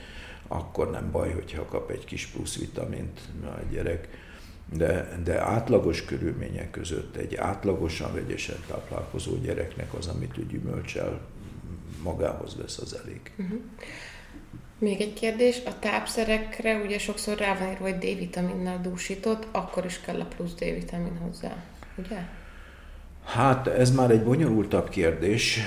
akkor 0.48 0.92
nem 0.92 1.12
baj, 1.12 1.32
hogyha 1.32 1.66
kap 1.66 1.92
egy 1.92 2.06
kis 2.06 2.26
plusz 2.26 2.58
vitamint 2.58 3.20
a 3.44 3.60
gyerek, 3.72 4.08
de, 4.74 5.20
de 5.24 5.42
átlagos 5.42 6.06
körülmények 6.06 6.72
között 6.72 7.16
egy 7.16 7.36
átlagosan 7.36 8.14
vegyesen 8.14 8.58
táplálkozó 8.68 9.36
gyereknek 9.36 9.94
az, 9.94 10.08
amit 10.08 10.38
ő 10.38 10.46
gyümölcsel 10.46 11.22
magához 12.04 12.56
vesz, 12.58 12.78
az 12.78 13.00
elég. 13.04 13.32
Uh-huh. 13.38 13.60
Még 14.80 15.02
egy 15.02 15.14
kérdés, 15.14 15.62
a 15.66 15.80
tápszerekre 15.80 16.76
ugye 16.76 17.00
sokszor 17.00 17.38
rá 17.38 17.58
van 17.58 17.70
írva, 17.70 17.84
hogy 17.84 17.98
D-vitaminnel 17.98 18.82
dúsított, 18.82 19.48
akkor 19.52 19.86
is 19.86 20.02
kell 20.02 20.20
a 20.20 20.26
plusz 20.26 20.54
D-vitamin 20.54 21.18
hozzá, 21.18 21.64
ugye? 21.96 22.18
Hát 23.24 23.68
ez 23.68 23.92
már 23.92 24.12
egy 24.12 24.24
bonyolultabb 24.24 24.90
kérdés. 24.90 25.60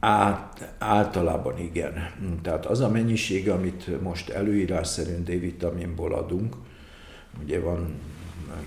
Át, 0.00 0.74
általában 0.78 1.58
igen. 1.58 2.10
Tehát 2.42 2.66
az 2.66 2.80
a 2.80 2.88
mennyiség, 2.88 3.50
amit 3.50 4.02
most 4.02 4.28
előírás 4.28 4.86
szerint 4.86 5.24
D-vitaminból 5.24 6.14
adunk, 6.14 6.56
ugye 7.42 7.60
van 7.60 7.94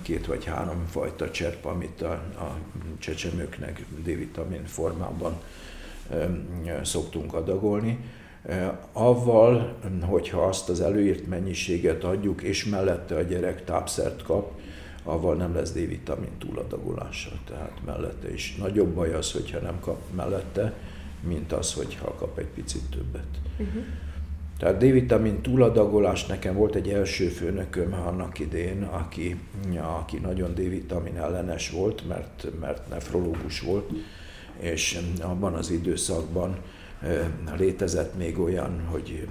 két 0.01 0.25
vagy 0.25 0.45
három 0.45 0.85
fajta 0.89 1.31
cserp, 1.31 1.65
amit 1.65 2.01
a, 2.01 2.11
a 2.11 2.57
csecsemőknek 2.99 3.85
D-vitamin 4.03 4.65
formában 4.65 5.41
szoktunk 6.83 7.33
adagolni, 7.33 7.99
Avval, 8.93 9.75
hogyha 10.01 10.41
azt 10.41 10.69
az 10.69 10.81
előírt 10.81 11.27
mennyiséget 11.27 12.03
adjuk, 12.03 12.41
és 12.41 12.65
mellette 12.65 13.15
a 13.15 13.21
gyerek 13.21 13.63
tápszert 13.63 14.23
kap, 14.23 14.51
avval 15.03 15.35
nem 15.35 15.55
lesz 15.55 15.71
D-vitamin 15.71 16.37
túladagolása. 16.39 17.31
Tehát 17.47 17.79
mellette 17.85 18.33
is 18.33 18.55
nagyobb 18.55 18.93
baj 18.93 19.13
az, 19.13 19.31
hogyha 19.31 19.59
nem 19.59 19.79
kap 19.79 20.01
mellette, 20.15 20.73
mint 21.27 21.51
az, 21.53 21.73
hogyha 21.73 22.15
kap 22.15 22.37
egy 22.37 22.47
picit 22.55 22.83
többet. 22.89 23.27
Uh-huh. 23.57 23.83
Tehát 24.57 24.77
D-vitamin 24.77 25.41
túladagolás 25.41 26.25
nekem 26.25 26.55
volt 26.55 26.75
egy 26.75 26.89
első 26.89 27.27
főnököm 27.27 27.93
annak 27.93 28.39
idén, 28.39 28.83
aki, 28.83 29.39
aki 29.81 30.17
nagyon 30.17 30.53
D-vitamin 30.53 31.17
ellenes 31.17 31.69
volt, 31.69 32.07
mert, 32.07 32.47
mert 32.59 32.89
nefrológus 32.89 33.61
volt, 33.61 33.89
és 34.59 34.99
abban 35.21 35.53
az 35.53 35.71
időszakban 35.71 36.57
létezett 37.57 38.17
még 38.17 38.39
olyan, 38.39 38.85
hogy 38.85 39.27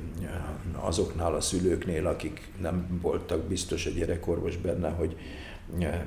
azoknál 0.72 1.34
a 1.34 1.40
szülőknél, 1.40 2.06
akik 2.06 2.48
nem 2.60 2.98
voltak 3.02 3.42
biztos 3.42 3.86
a 3.86 3.90
gyerekorvos 3.90 4.56
benne, 4.56 4.88
hogy 4.88 5.16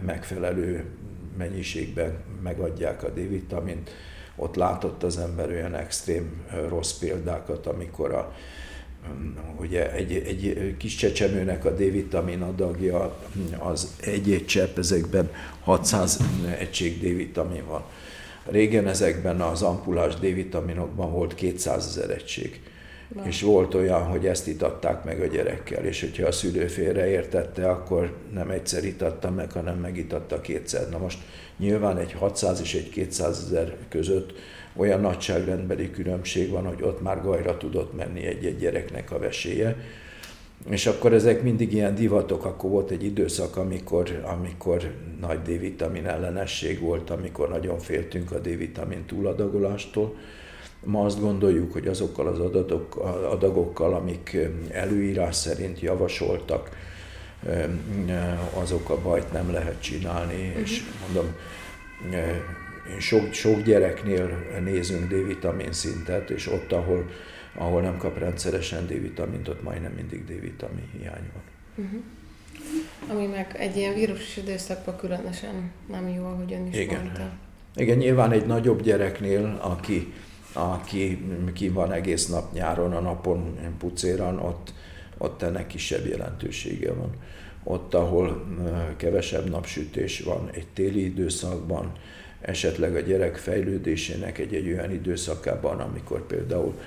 megfelelő 0.06 0.86
mennyiségben 1.38 2.18
megadják 2.44 3.04
a 3.04 3.10
D-vitamint, 3.10 3.90
ott 4.36 4.56
látott 4.56 5.04
az 5.04 5.18
ember 5.18 5.50
olyan 5.50 5.76
extrém 5.76 6.46
rossz 6.68 6.98
példákat, 6.98 7.68
amikor 7.68 8.14
a, 8.14 8.36
ugye 9.60 9.92
egy, 9.92 10.14
egy 10.14 10.76
kis 10.78 10.96
csecsemőnek 10.96 11.66
a 11.66 11.72
D-vitamin 11.72 12.42
adagja 12.42 13.18
az 13.60 13.96
egy-egy 14.02 14.46
csepp, 14.46 14.78
ezekben 14.78 15.32
600 15.60 16.20
egység 16.60 17.00
D-vitamin 17.00 17.66
van 17.66 17.84
Régen 18.46 18.88
ezekben 18.88 19.42
az 19.42 19.62
ampulás 19.62 20.16
D-vitaminokban 20.16 21.12
volt 21.12 21.36
200 21.36 21.86
ezer 21.88 22.10
egység. 22.10 22.62
Na. 23.16 23.26
És 23.28 23.42
volt 23.42 23.74
olyan, 23.74 24.04
hogy 24.04 24.26
ezt 24.26 24.48
itatták 24.48 25.04
meg 25.04 25.22
a 25.22 25.26
gyerekkel, 25.26 25.86
és 25.86 26.00
hogyha 26.02 26.28
a 26.28 26.32
szülő 26.32 26.68
félreértette, 26.68 27.70
akkor 27.70 28.16
nem 28.34 28.50
egyszer 28.50 28.84
itatta 28.84 29.32
meg, 29.32 29.52
hanem 29.52 29.78
megitatta 29.78 30.42
kétszer. 30.42 30.90
Na 30.90 30.98
most 30.98 31.20
nyilván 31.58 31.98
egy 31.98 32.14
600 32.14 32.62
és 32.62 32.74
egy 32.74 32.90
200 32.90 33.44
ezer 33.46 33.76
között 33.90 34.34
olyan 34.76 35.02
nagyságrendbeli 35.02 35.92
különbség 35.92 36.50
van, 36.50 36.66
hogy 36.66 36.84
ott 36.84 37.02
már 37.02 37.22
gajra 37.22 37.58
tudott 37.58 37.96
menni 37.96 38.26
egy-egy 38.26 38.58
gyereknek 38.58 39.12
a 39.12 39.20
veséje. 39.20 39.76
És 40.70 40.86
akkor 40.86 41.14
ezek 41.14 41.42
mindig 41.42 41.74
ilyen 41.74 41.96
divatok, 41.96 42.46
akkor 42.46 42.70
volt 42.70 42.92
egy 42.92 43.04
időszak, 43.04 43.58
amikor, 43.58 44.22
amikor 44.24 44.92
nagy 45.20 45.42
D-vitamin 45.42 46.06
ellenesség 46.06 46.80
volt, 46.80 47.10
amikor 47.10 47.50
nagyon 47.50 47.80
féltünk 47.80 48.32
a 48.32 48.40
D-vitamin 48.40 49.06
túladagolástól. 49.06 50.16
Ma 50.86 51.06
azt 51.06 51.20
gondoljuk, 51.20 51.74
hogy 51.74 51.88
azokkal 51.88 52.28
az 52.28 52.40
adatok, 52.40 52.96
adagokkal, 53.30 53.94
amik 53.94 54.38
előírás 54.72 55.36
szerint 55.36 55.80
javasoltak, 55.80 56.70
azok 58.54 58.90
a 58.90 59.02
bajt 59.02 59.32
nem 59.32 59.52
lehet 59.52 59.82
csinálni, 59.82 60.48
uh-huh. 60.48 60.62
és 60.62 60.82
mondom, 61.06 61.36
sok, 63.00 63.34
sok 63.34 63.62
gyereknél 63.62 64.30
nézünk 64.64 65.08
D-vitamin 65.08 65.72
szintet, 65.72 66.30
és 66.30 66.48
ott, 66.48 66.72
ahol, 66.72 67.06
ahol 67.56 67.82
nem 67.82 67.98
kap 67.98 68.18
rendszeresen 68.18 68.86
D-vitamint, 68.86 69.48
ott 69.48 69.64
majdnem 69.64 69.92
mindig 69.92 70.26
D-vitamin 70.26 70.90
hiány 70.98 71.30
van. 71.34 71.44
Uh-huh. 71.86 72.02
Ami 73.10 73.26
meg 73.26 73.56
egy 73.60 73.78
ilyen 73.78 73.94
vírusos 73.94 74.38
időszakban 74.38 74.98
különösen 74.98 75.72
nem 75.90 76.10
jó, 76.10 76.26
ahogy 76.26 76.54
ön 76.54 76.68
is 76.68 76.78
Igen. 76.78 77.02
mondta. 77.02 77.30
Igen, 77.76 77.98
nyilván 77.98 78.32
egy 78.32 78.46
nagyobb 78.46 78.82
gyereknél, 78.82 79.60
aki, 79.62 80.14
aki 80.54 81.26
ki 81.54 81.70
van 81.70 81.92
egész 81.92 82.28
nap 82.28 82.54
nyáron, 82.54 82.94
a 82.94 83.00
napon 83.00 83.58
pucéran, 83.80 84.40
ott, 84.40 84.74
ott 85.18 85.42
ennek 85.42 85.68
kisebb 85.68 86.06
jelentősége 86.06 86.94
van. 86.94 87.10
Ott, 87.64 87.94
ahol 87.94 88.46
kevesebb 88.98 89.50
napsütés 89.50 90.20
van, 90.20 90.50
egy 90.54 90.68
téli 90.74 91.04
időszakban, 91.04 91.92
esetleg 92.46 92.96
a 92.96 93.00
gyerek 93.00 93.36
fejlődésének 93.36 94.38
egy-egy 94.38 94.68
olyan 94.68 94.92
időszakában, 94.92 95.80
amikor 95.80 96.26
például 96.26 96.80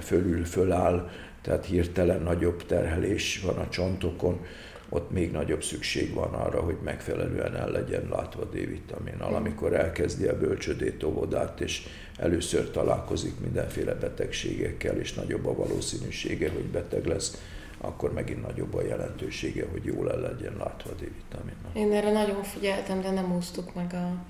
fölül 0.00 0.44
föláll, 0.44 1.10
tehát 1.42 1.64
hirtelen 1.64 2.22
nagyobb 2.22 2.66
terhelés 2.66 3.40
van 3.40 3.56
a 3.56 3.68
csontokon, 3.68 4.46
ott 4.88 5.10
még 5.10 5.30
nagyobb 5.32 5.62
szükség 5.62 6.14
van 6.14 6.34
arra, 6.34 6.60
hogy 6.60 6.76
megfelelően 6.84 7.56
el 7.56 7.70
legyen 7.70 8.08
látva 8.10 8.44
D-vitaminnal. 8.44 9.34
Amikor 9.34 9.74
elkezdi 9.74 10.26
a 10.26 10.38
bölcsödét 10.38 11.02
óvodát, 11.02 11.60
és 11.60 11.82
először 12.16 12.70
találkozik 12.70 13.40
mindenféle 13.40 13.94
betegségekkel, 13.94 14.96
és 14.96 15.12
nagyobb 15.12 15.46
a 15.46 15.54
valószínűsége, 15.54 16.50
hogy 16.50 16.64
beteg 16.64 17.06
lesz, 17.06 17.42
akkor 17.78 18.12
megint 18.12 18.46
nagyobb 18.46 18.74
a 18.74 18.82
jelentősége, 18.82 19.66
hogy 19.70 19.84
jól 19.84 20.12
el 20.12 20.20
legyen 20.20 20.56
látva 20.58 20.90
a 20.90 20.94
D-vitaminnal. 20.94 21.70
Én 21.74 21.92
erre 21.92 22.12
nagyon 22.12 22.42
figyeltem, 22.42 23.00
de 23.00 23.10
nem 23.10 23.34
úsztuk 23.36 23.74
meg 23.74 23.92
a 23.92 24.24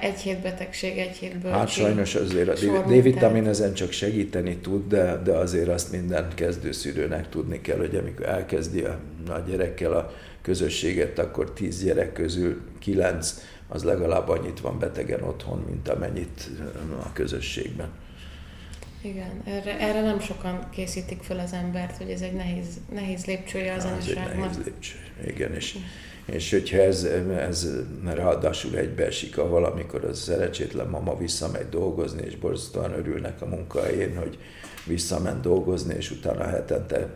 egy 0.00 0.18
hét 0.18 0.38
betegség, 0.38 0.98
egy 0.98 1.16
hét 1.16 1.32
bölcség. 1.38 1.52
Hát 1.52 1.68
sajnos 1.68 2.14
azért 2.14 2.48
a 2.48 2.82
D-vitamin 2.86 3.46
ezen 3.46 3.74
csak 3.74 3.92
segíteni 3.92 4.56
tud, 4.56 4.88
de, 4.88 5.22
de 5.24 5.32
azért 5.32 5.68
azt 5.68 5.92
minden 5.92 6.28
kezdőszülőnek 6.34 7.28
tudni 7.28 7.60
kell, 7.60 7.78
hogy 7.78 7.96
amikor 7.96 8.26
elkezdi 8.26 8.80
a, 8.80 8.98
a 9.28 9.38
gyerekkel 9.38 9.92
a 9.92 10.12
közösséget, 10.42 11.18
akkor 11.18 11.52
tíz 11.52 11.84
gyerek 11.84 12.12
közül 12.12 12.60
kilenc 12.78 13.34
az 13.68 13.84
legalább 13.84 14.28
annyit 14.28 14.60
van 14.60 14.78
betegen 14.78 15.22
otthon, 15.22 15.64
mint 15.68 15.88
amennyit 15.88 16.50
a 17.02 17.12
közösségben. 17.12 17.88
Igen, 19.00 19.42
erre, 19.44 19.78
erre 19.78 20.00
nem 20.00 20.20
sokan 20.20 20.68
készítik 20.70 21.22
fel 21.22 21.38
az 21.38 21.52
embert, 21.52 21.96
hogy 21.96 22.10
ez 22.10 22.20
egy 22.20 22.32
nehéz, 22.32 22.66
nehéz 22.94 23.24
lépcsője 23.24 23.74
az 23.74 23.84
Ez 23.84 24.06
egy 24.08 24.14
nehéz 24.14 24.58
lépcső, 24.64 24.96
igen, 25.26 25.54
és 25.54 25.76
és 26.26 26.50
hogyha 26.50 26.76
ez, 26.76 27.04
ez 27.38 27.68
ráadásul 28.04 28.76
egybeesik 28.76 29.38
a 29.38 29.48
valamikor 29.48 30.04
az 30.04 30.18
szerencsétlen 30.18 30.86
mama 30.86 31.18
visszamegy 31.18 31.68
dolgozni, 31.68 32.22
és 32.24 32.36
borzasztóan 32.36 32.92
örülnek 32.92 33.42
a 33.42 33.46
munkahelyén, 33.46 34.16
hogy 34.16 34.38
visszament 34.86 35.40
dolgozni, 35.40 35.94
és 35.94 36.10
utána 36.10 36.44
hetente 36.44 37.08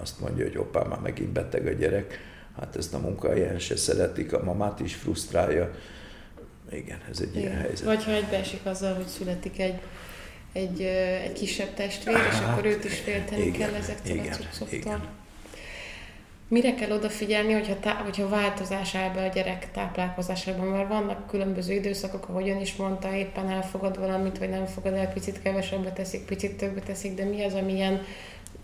azt 0.00 0.20
mondja, 0.20 0.44
hogy 0.44 0.58
opá, 0.58 0.82
már 0.82 1.00
megint 1.00 1.30
beteg 1.30 1.66
a 1.66 1.70
gyerek, 1.72 2.18
hát 2.56 2.76
ezt 2.76 2.94
a 2.94 2.98
munkahelyen 2.98 3.58
se 3.58 3.76
szeretik, 3.76 4.32
a 4.32 4.44
mamát 4.44 4.80
is 4.80 4.94
frusztrálja. 4.94 5.70
Igen, 6.70 6.98
ez 7.10 7.20
egy 7.20 7.36
Igen. 7.36 7.42
ilyen 7.42 7.56
helyzet. 7.56 7.86
Vagy 7.86 8.04
ha 8.04 8.10
egybeesik 8.10 8.60
azzal, 8.64 8.94
hogy 8.94 9.06
születik 9.06 9.58
egy 9.60 9.80
egy, 10.54 10.80
egy 11.24 11.32
kisebb 11.32 11.74
testvér, 11.74 12.16
és 12.16 12.34
hát, 12.34 12.52
akkor 12.52 12.64
őt 12.64 12.84
is 12.84 12.98
félteni 12.98 13.42
igen, 13.42 13.58
kell 13.58 13.74
ezektől 13.74 14.16
igen, 14.16 14.32
a 14.32 14.36
cuccoktól. 14.36 14.78
Igen. 14.78 15.02
Mire 16.54 16.74
kell 16.74 16.90
odafigyelni, 16.90 17.52
hogyha, 17.52 17.78
tá- 17.80 18.02
hogyha 18.02 18.28
változás 18.28 18.94
áll 18.94 19.10
be 19.10 19.22
a 19.22 19.28
gyerek 19.28 19.70
táplálkozásában, 19.72 20.66
mert 20.66 20.88
vannak 20.88 21.26
különböző 21.26 21.72
időszakok, 21.72 22.28
ahogy 22.28 22.48
ön 22.48 22.60
is 22.60 22.76
mondta, 22.76 23.14
éppen 23.14 23.48
elfogad 23.48 23.98
valamit, 23.98 24.38
vagy 24.38 24.48
nem 24.48 24.66
fogad 24.66 24.92
el, 24.92 25.12
picit 25.12 25.42
kevesebbet 25.42 25.94
teszik, 25.94 26.24
picit 26.24 26.56
többet 26.56 26.84
teszik, 26.84 27.14
de 27.14 27.24
mi 27.24 27.44
az, 27.44 27.54
ami 27.54 27.72
ilyen 27.72 28.02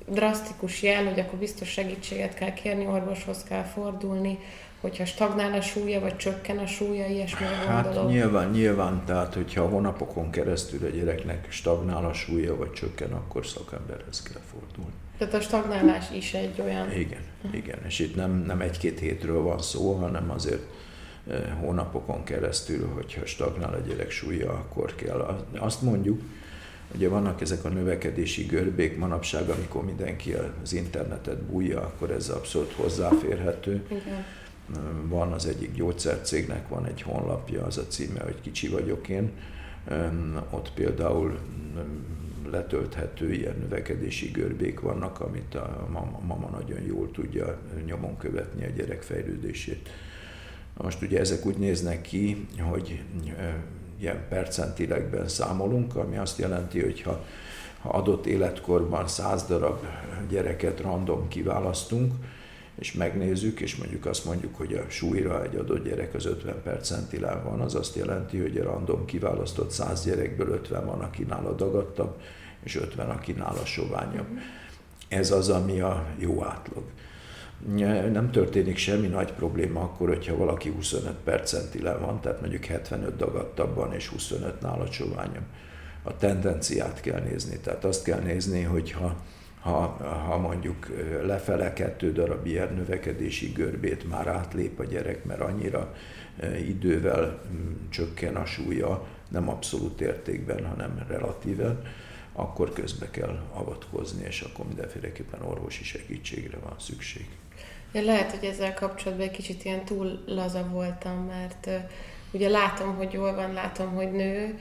drasztikus 0.06 0.82
jel, 0.82 1.04
hogy 1.04 1.20
akkor 1.20 1.38
biztos 1.38 1.68
segítséget 1.68 2.34
kell 2.34 2.52
kérni, 2.52 2.86
orvoshoz 2.86 3.44
kell 3.48 3.62
fordulni, 3.62 4.38
hogyha 4.80 5.04
stagnál 5.04 5.52
a 5.52 5.60
súlya, 5.60 6.00
vagy 6.00 6.16
csökken 6.16 6.58
a 6.58 6.66
súlya, 6.66 7.06
ilyesmire 7.06 7.54
hát 7.66 7.84
gondolok? 7.84 8.10
nyilván, 8.10 8.50
nyilván, 8.50 9.02
tehát 9.06 9.34
hogyha 9.34 9.68
hónapokon 9.68 10.30
keresztül 10.30 10.84
a 10.86 10.88
gyereknek 10.88 11.46
stagnál 11.48 12.04
a 12.04 12.12
súlya, 12.12 12.56
vagy 12.56 12.72
csökken, 12.72 13.12
akkor 13.12 13.46
szakemberhez 13.46 14.22
kell 14.22 14.42
fordulni. 14.50 14.94
Tehát 15.20 15.34
a 15.34 15.40
stagnálás 15.40 16.10
is 16.10 16.34
egy 16.34 16.60
olyan... 16.60 16.92
Igen, 16.92 17.20
igen, 17.52 17.78
és 17.86 17.98
itt 17.98 18.16
nem, 18.16 18.44
nem 18.46 18.60
egy-két 18.60 18.98
hétről 18.98 19.42
van 19.42 19.58
szó, 19.58 19.92
hanem 19.92 20.30
azért 20.30 20.62
hónapokon 21.60 22.24
keresztül, 22.24 22.88
hogyha 22.94 23.26
stagnál 23.26 23.74
a 23.74 23.88
gyerek 23.88 24.10
súlya, 24.10 24.50
akkor 24.50 24.94
kell. 24.94 25.46
Azt 25.58 25.82
mondjuk, 25.82 26.20
Ugye 26.94 27.08
vannak 27.08 27.40
ezek 27.40 27.64
a 27.64 27.68
növekedési 27.68 28.44
görbék 28.44 28.98
manapság, 28.98 29.48
amikor 29.48 29.84
mindenki 29.84 30.34
az 30.62 30.72
internetet 30.72 31.42
bújja, 31.42 31.80
akkor 31.80 32.10
ez 32.10 32.28
abszolút 32.28 32.72
hozzáférhető. 32.72 33.82
Igen. 33.88 34.24
Van 35.08 35.32
az 35.32 35.46
egyik 35.46 35.74
gyógyszercégnek, 35.74 36.68
van 36.68 36.86
egy 36.86 37.02
honlapja, 37.02 37.64
az 37.64 37.78
a 37.78 37.86
címe, 37.86 38.20
hogy 38.22 38.40
kicsi 38.40 38.68
vagyok 38.68 39.08
én. 39.08 39.30
Ott 40.50 40.72
például 40.74 41.38
letölthető 42.50 43.32
ilyen 43.32 43.56
növekedési 43.60 44.30
görbék 44.30 44.80
vannak, 44.80 45.20
amit 45.20 45.54
a 45.54 45.88
mama, 46.26 46.48
nagyon 46.48 46.80
jól 46.80 47.10
tudja 47.10 47.58
nyomon 47.86 48.16
követni 48.16 48.64
a 48.64 48.70
gyerek 48.76 49.02
fejlődését. 49.02 49.88
Most 50.76 51.02
ugye 51.02 51.18
ezek 51.18 51.46
úgy 51.46 51.56
néznek 51.56 52.00
ki, 52.00 52.46
hogy 52.58 53.02
ilyen 53.98 54.26
percentilegben 54.28 55.28
számolunk, 55.28 55.96
ami 55.96 56.16
azt 56.16 56.38
jelenti, 56.38 56.80
hogy 56.80 57.02
ha 57.02 57.24
adott 57.82 58.26
életkorban 58.26 59.08
száz 59.08 59.44
darab 59.44 59.84
gyereket 60.28 60.80
random 60.80 61.28
kiválasztunk, 61.28 62.12
és 62.78 62.92
megnézzük, 62.92 63.60
és 63.60 63.76
mondjuk 63.76 64.06
azt 64.06 64.24
mondjuk, 64.24 64.56
hogy 64.56 64.74
a 64.74 64.90
súlyra 64.90 65.42
egy 65.42 65.56
adott 65.56 65.84
gyerek 65.84 66.14
az 66.14 66.26
50 66.26 66.62
percentilán 66.62 67.44
van, 67.44 67.60
az 67.60 67.74
azt 67.74 67.96
jelenti, 67.96 68.38
hogy 68.38 68.56
a 68.56 68.64
random 68.64 69.04
kiválasztott 69.04 69.70
100 69.70 70.04
gyerekből 70.04 70.48
50 70.48 70.86
van, 70.86 71.00
aki 71.00 71.22
nála 71.22 71.54
dagadtabb, 71.54 72.20
és 72.62 72.76
50, 72.76 73.10
aki 73.10 73.32
nála 73.32 73.64
soványabb. 73.64 74.38
Ez 75.08 75.30
az, 75.30 75.48
ami 75.48 75.80
a 75.80 76.06
jó 76.18 76.44
átlag. 76.44 76.84
Nem 78.12 78.30
történik 78.30 78.76
semmi 78.76 79.06
nagy 79.06 79.32
probléma 79.32 79.80
akkor, 79.80 80.08
hogyha 80.08 80.36
valaki 80.36 80.68
25 80.68 81.12
percentilán 81.24 82.00
van, 82.00 82.20
tehát 82.20 82.40
mondjuk 82.40 82.64
75 82.64 83.16
dagadtabb 83.16 83.74
van, 83.74 83.92
és 83.92 84.08
25 84.08 84.60
nála 84.60 84.86
soványabb. 84.86 85.44
A 86.02 86.16
tendenciát 86.16 87.00
kell 87.00 87.20
nézni, 87.20 87.58
tehát 87.58 87.84
azt 87.84 88.04
kell 88.04 88.20
nézni, 88.20 88.62
hogy 88.62 88.92
ha 88.92 89.16
ha, 89.60 89.86
ha 90.26 90.38
mondjuk 90.38 90.86
lefele 91.22 91.72
kettő 91.72 92.12
darab 92.12 92.46
ilyen 92.46 92.74
növekedési 92.74 93.52
görbét 93.52 94.08
már 94.08 94.26
átlép 94.26 94.78
a 94.78 94.84
gyerek, 94.84 95.24
mert 95.24 95.40
annyira 95.40 95.94
idővel 96.68 97.40
mm, 97.52 97.72
csökken 97.88 98.36
a 98.36 98.44
súlya, 98.44 99.06
nem 99.28 99.48
abszolút 99.48 100.00
értékben, 100.00 100.66
hanem 100.66 101.04
relatíven, 101.08 101.82
akkor 102.40 102.72
közbe 102.72 103.10
kell 103.10 103.38
avatkozni, 103.52 104.24
és 104.26 104.40
akkor 104.40 104.66
mindenféleképpen 104.66 105.42
orvosi 105.42 105.84
segítségre 105.84 106.58
van 106.58 106.74
szükség. 106.78 107.26
Ja, 107.92 108.02
lehet, 108.02 108.30
hogy 108.30 108.48
ezzel 108.48 108.74
kapcsolatban 108.74 109.26
egy 109.26 109.32
kicsit 109.32 109.64
ilyen 109.64 109.84
túl 109.84 110.22
laza 110.26 110.68
voltam, 110.68 111.18
mert 111.18 111.66
uh, 111.66 111.74
ugye 112.30 112.48
látom, 112.48 112.96
hogy 112.96 113.12
jól 113.12 113.34
van, 113.34 113.52
látom, 113.52 113.94
hogy 113.94 114.12
nő, 114.12 114.58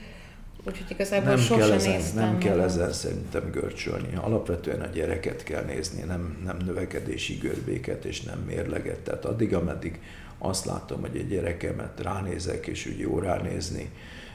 Úgyhogy 0.66 0.90
igazából 0.90 1.28
nem 1.28 1.38
sosem 1.38 1.58
kell 1.58 1.72
ezen, 1.72 1.92
néztem. 1.92 2.24
Nem 2.24 2.38
kell 2.38 2.60
ezen 2.60 2.92
szerintem 2.92 3.50
görcsölni. 3.50 4.16
Alapvetően 4.16 4.80
a 4.80 4.86
gyereket 4.86 5.42
kell 5.42 5.64
nézni, 5.64 6.02
nem, 6.02 6.40
nem 6.44 6.56
növekedési 6.64 7.34
görbéket 7.34 8.04
és 8.04 8.20
nem 8.20 8.38
mérleget. 8.38 8.98
Tehát 8.98 9.24
addig, 9.24 9.54
ameddig 9.54 10.00
azt 10.38 10.64
látom, 10.64 11.00
hogy 11.00 11.16
egy 11.16 11.28
gyerekemet 11.28 12.00
ránézek, 12.00 12.66
és 12.66 12.86
úgy 12.86 12.98
jó 12.98 13.18
ránézni, 13.18 13.90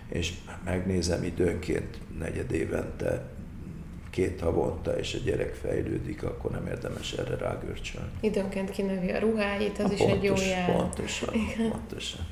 és 0.09 0.33
megnézem 0.63 1.23
időnként 1.23 1.99
negyed 2.19 2.51
évente 2.51 3.23
két 4.15 4.41
havonta, 4.41 4.97
és 4.97 5.13
a 5.13 5.17
gyerek 5.25 5.53
fejlődik, 5.53 6.23
akkor 6.23 6.51
nem 6.51 6.67
érdemes 6.67 7.11
erre 7.11 7.37
rágörcsölni. 7.37 8.09
Időnként 8.19 8.71
kinövi 8.71 9.11
a 9.11 9.19
ruháit, 9.19 9.79
az 9.79 9.89
a 9.89 9.93
is 9.93 9.99
pontos, 9.99 10.17
egy 10.17 10.23
jó 10.23 10.33
jel. 10.49 10.75
Pontosan, 10.75 11.33
igen. 11.33 11.69
pontosan. 11.71 12.27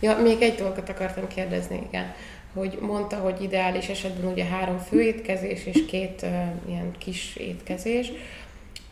Ja, 0.00 0.18
még 0.18 0.42
egy 0.42 0.54
dolgot 0.54 0.88
akartam 0.88 1.26
kérdezni, 1.26 1.80
igen 1.88 2.14
hogy 2.52 2.78
mondta, 2.80 3.16
hogy 3.16 3.42
ideális 3.42 3.88
esetben 3.88 4.30
ugye 4.30 4.44
három 4.44 4.78
fő 4.78 5.02
étkezés 5.02 5.66
és 5.66 5.84
két 5.86 6.22
uh, 6.22 6.30
ilyen 6.68 6.92
kis 6.98 7.36
étkezés, 7.36 8.12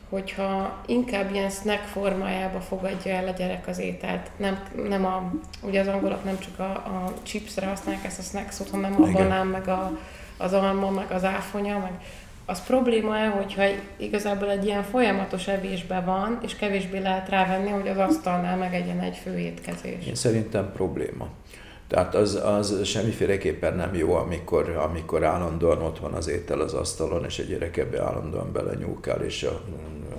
hogyha 0.09 0.83
inkább 0.87 1.35
ilyen 1.35 1.51
snack 1.51 1.85
formájába 1.85 2.61
fogadja 2.61 3.13
el 3.13 3.29
a 3.29 3.31
gyerek 3.31 3.67
az 3.67 3.79
ételt, 3.79 4.31
nem, 4.37 4.63
nem 4.89 5.05
a, 5.05 5.33
ugye 5.63 5.81
az 5.81 5.87
angolok 5.87 6.25
nem 6.25 6.39
csak 6.39 6.59
a, 6.59 6.71
a 6.73 7.13
chipsre 7.23 7.67
használják 7.67 8.05
ezt 8.05 8.19
a 8.19 8.23
snack 8.23 8.51
szót, 8.51 8.71
hanem 8.71 9.03
a 9.03 9.09
Igen. 9.09 9.13
banán, 9.13 9.47
meg 9.47 9.69
a, 9.69 9.99
az 10.37 10.53
alma, 10.53 10.91
meg 10.91 11.11
az 11.11 11.25
áfonya, 11.25 11.79
meg 11.79 11.93
az 12.47 12.65
probléma-e, 12.67 13.29
hogyha 13.29 13.63
igazából 13.97 14.51
egy 14.51 14.65
ilyen 14.65 14.83
folyamatos 14.83 15.49
evésben 15.49 16.05
van, 16.05 16.39
és 16.43 16.57
kevésbé 16.57 16.99
lehet 16.99 17.29
rávenni, 17.29 17.71
hogy 17.71 17.89
az 17.89 17.97
asztalnál 17.97 18.57
megegyen 18.57 19.01
egy 19.01 19.17
fő 19.17 19.39
étkezés? 19.39 20.07
Én 20.07 20.15
szerintem 20.15 20.73
probléma. 20.73 21.29
Tehát 21.89 22.15
az, 22.15 22.35
az 22.35 22.85
semmiféleképpen 22.85 23.77
nem 23.77 23.95
jó, 23.95 24.15
amikor, 24.15 24.71
amikor 24.71 25.25
állandóan 25.25 25.83
ott 25.83 25.99
van 25.99 26.13
az 26.13 26.29
étel 26.29 26.61
az 26.61 26.75
asztalon, 26.75 27.25
és 27.25 27.39
egy 27.39 27.49
gyerek 27.49 27.77
ebbe 27.77 28.03
állandóan 28.03 28.53
belenyúkál, 28.53 29.21
és 29.21 29.43
a 29.43 29.61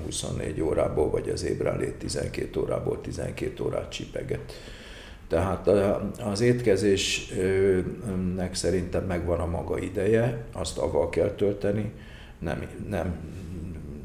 24 0.05 0.61
órából, 0.61 1.09
vagy 1.09 1.29
az 1.29 1.43
ébrenlét 1.43 1.93
12 1.93 2.59
órából 2.59 3.01
12 3.01 3.63
órát 3.63 3.91
csipeget. 3.91 4.53
Tehát 5.27 5.67
az 6.19 6.41
étkezésnek 6.41 8.55
szerintem 8.55 9.03
megvan 9.03 9.39
a 9.39 9.45
maga 9.45 9.79
ideje, 9.79 10.45
azt 10.51 10.77
avval 10.77 11.09
kell 11.09 11.29
tölteni, 11.29 11.91
nem, 12.39 12.67
nem 12.89 13.15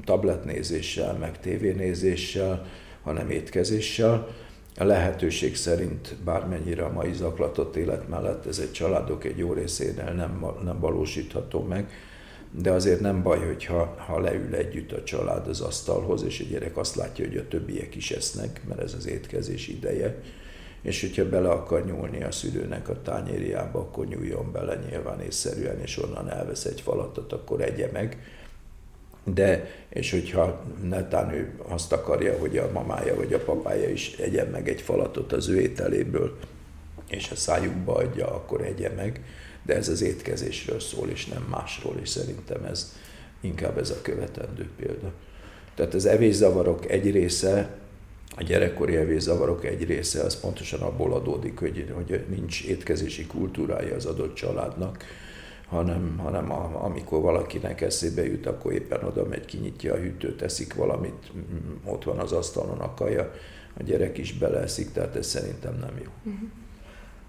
tabletnézéssel, 0.04 1.14
meg 1.14 1.40
tévénézéssel, 1.40 2.66
hanem 3.02 3.30
étkezéssel. 3.30 4.28
A 4.76 4.84
lehetőség 4.84 5.56
szerint 5.56 6.16
bármennyire 6.24 6.84
a 6.84 6.92
mai 6.92 7.12
zaklatott 7.12 7.76
élet 7.76 8.08
mellett 8.08 8.46
ez 8.46 8.58
egy 8.58 8.72
családok 8.72 9.24
egy 9.24 9.38
jó 9.38 9.52
részénél 9.52 10.12
nem, 10.12 10.46
nem 10.64 10.80
valósítható 10.80 11.62
meg, 11.62 11.90
de 12.50 12.70
azért 12.70 13.00
nem 13.00 13.22
baj, 13.22 13.38
hogyha 13.38 13.94
ha 14.06 14.20
leül 14.20 14.54
együtt 14.54 14.92
a 14.92 15.02
család 15.02 15.48
az 15.48 15.60
asztalhoz, 15.60 16.24
és 16.24 16.40
a 16.40 16.44
gyerek 16.50 16.76
azt 16.76 16.94
látja, 16.94 17.26
hogy 17.26 17.36
a 17.36 17.48
többiek 17.48 17.94
is 17.94 18.10
esznek, 18.10 18.60
mert 18.68 18.80
ez 18.80 18.94
az 18.94 19.06
étkezés 19.06 19.68
ideje, 19.68 20.20
és 20.82 21.00
hogyha 21.00 21.28
bele 21.28 21.48
akar 21.48 21.84
nyúlni 21.84 22.22
a 22.22 22.30
szülőnek 22.30 22.88
a 22.88 23.02
tányérjába, 23.02 23.78
akkor 23.78 24.06
nyúljon 24.06 24.52
bele 24.52 24.74
nyilván 24.88 25.20
észszerűen, 25.20 25.80
és 25.80 25.98
onnan 25.98 26.30
elvesz 26.30 26.64
egy 26.64 26.80
falatot, 26.80 27.32
akkor 27.32 27.60
egye 27.60 27.88
meg, 27.92 28.18
de, 29.24 29.66
és 29.88 30.10
hogyha 30.10 30.62
netán 30.82 31.32
ő 31.32 31.52
azt 31.68 31.92
akarja, 31.92 32.38
hogy 32.38 32.56
a 32.56 32.70
mamája 32.72 33.14
vagy 33.14 33.32
a 33.32 33.38
papája 33.38 33.88
is 33.88 34.12
egyen 34.12 34.46
meg 34.46 34.68
egy 34.68 34.80
falatot 34.80 35.32
az 35.32 35.48
ő 35.48 35.60
ételéből, 35.60 36.38
és 37.08 37.30
a 37.30 37.36
szájukba 37.36 37.94
adja, 37.94 38.34
akkor 38.34 38.64
egye 38.64 38.90
meg, 38.90 39.24
de 39.62 39.74
ez 39.74 39.88
az 39.88 40.02
étkezésről 40.02 40.80
szól, 40.80 41.08
és 41.08 41.26
nem 41.26 41.46
másról, 41.50 41.96
és 42.00 42.08
szerintem 42.08 42.64
ez 42.64 42.96
inkább 43.40 43.78
ez 43.78 43.90
a 43.90 44.02
követendő 44.02 44.68
példa. 44.76 45.12
Tehát 45.74 45.94
az 45.94 46.06
evészavarok 46.06 46.90
egy 46.90 47.10
része, 47.10 47.81
a 48.36 48.42
gyerekkori 48.42 48.96
evészavarok 48.96 49.64
egy 49.64 49.84
része, 49.84 50.22
az 50.22 50.40
pontosan 50.40 50.80
abból 50.80 51.12
adódik, 51.12 51.58
hogy, 51.58 51.92
hogy 51.94 52.24
nincs 52.28 52.64
étkezési 52.64 53.26
kultúrája 53.26 53.94
az 53.94 54.06
adott 54.06 54.34
családnak, 54.34 55.04
hanem, 55.68 56.18
hanem 56.18 56.50
a, 56.50 56.84
amikor 56.84 57.20
valakinek 57.20 57.80
eszébe 57.80 58.24
jut, 58.26 58.46
akkor 58.46 58.72
éppen 58.72 59.04
oda 59.04 59.24
megy, 59.24 59.44
kinyitja 59.44 59.94
a 59.94 59.96
hűtőt, 59.96 60.42
eszik 60.42 60.74
valamit, 60.74 61.32
ott 61.84 62.04
van 62.04 62.18
az 62.18 62.32
asztalon 62.32 62.78
a 62.78 62.94
kaja, 62.94 63.32
a 63.78 63.82
gyerek 63.82 64.18
is 64.18 64.32
beleeszik, 64.32 64.92
tehát 64.92 65.16
ez 65.16 65.26
szerintem 65.26 65.78
nem 65.78 65.98
jó. 66.04 66.10
Uh-huh. 66.32 66.48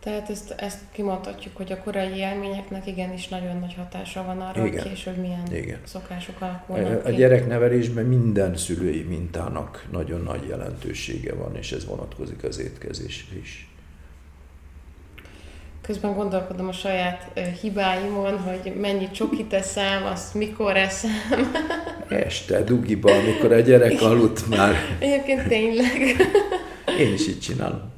Tehát 0.03 0.29
ezt, 0.29 0.51
ezt 0.57 0.79
kimondhatjuk, 0.91 1.57
hogy 1.57 1.71
a 1.71 1.77
korai 1.77 2.15
élményeknek 2.15 2.87
igenis 2.87 3.27
nagyon 3.27 3.59
nagy 3.59 3.73
hatása 3.77 4.23
van 4.23 4.41
arra, 4.41 4.65
Igen. 4.65 4.81
hogy 4.81 4.91
később 4.91 5.17
milyen 5.17 5.53
Igen. 5.53 5.79
szokások 5.83 6.41
alakulnak 6.41 7.05
A 7.05 7.09
ki. 7.09 7.15
gyereknevelésben 7.15 8.05
minden 8.05 8.57
szülői 8.57 9.01
mintának 9.01 9.87
nagyon 9.91 10.21
nagy 10.21 10.47
jelentősége 10.47 11.33
van, 11.33 11.55
és 11.55 11.71
ez 11.71 11.85
vonatkozik 11.85 12.43
az 12.43 12.59
étkezésre 12.59 13.37
is. 13.37 13.67
Közben 15.81 16.13
gondolkodom 16.13 16.67
a 16.67 16.71
saját 16.71 17.39
hibáimon, 17.61 18.39
hogy 18.39 18.73
mennyi 18.79 19.11
csokit 19.11 19.53
eszem, 19.53 20.05
azt 20.05 20.33
mikor 20.33 20.77
eszem. 20.77 21.11
Este, 22.09 22.63
dugiba, 22.63 23.11
amikor 23.11 23.51
a 23.51 23.59
gyerek 23.59 24.01
aludt 24.01 24.49
már. 24.49 24.75
Egyébként 24.99 25.47
tényleg. 25.47 25.97
Én 26.99 27.13
is 27.13 27.27
így 27.27 27.39
csinálom. 27.39 27.91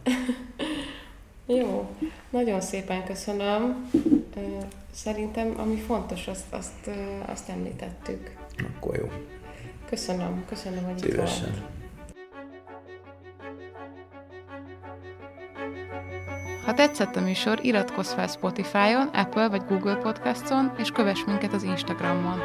Jó, 1.46 1.90
nagyon 2.30 2.62
szépen 2.62 3.04
köszönöm. 3.04 3.90
Szerintem, 4.92 5.54
ami 5.58 5.76
fontos, 5.76 6.28
azt, 6.28 6.54
azt, 6.54 6.90
azt 7.26 7.50
említettük. 7.50 8.36
Akkor 8.76 8.96
jó. 8.98 9.12
Köszönöm, 9.90 10.46
köszönöm, 10.50 10.84
hogy 10.84 10.98
Szívesen. 10.98 11.48
itt 11.48 11.54
volt. 11.60 11.74
Ha 16.66 16.74
tetszett 16.74 17.16
a 17.16 17.22
műsor, 17.22 17.60
iratkozz 17.62 18.12
fel 18.14 18.28
Spotify-on, 18.28 19.08
Apple 19.08 19.50
vagy 19.50 19.66
Google 19.68 19.96
Podcast-on, 19.96 20.74
és 20.78 20.90
kövess 20.90 21.24
minket 21.26 21.54
az 21.54 21.64
Instagramon. 21.64 22.40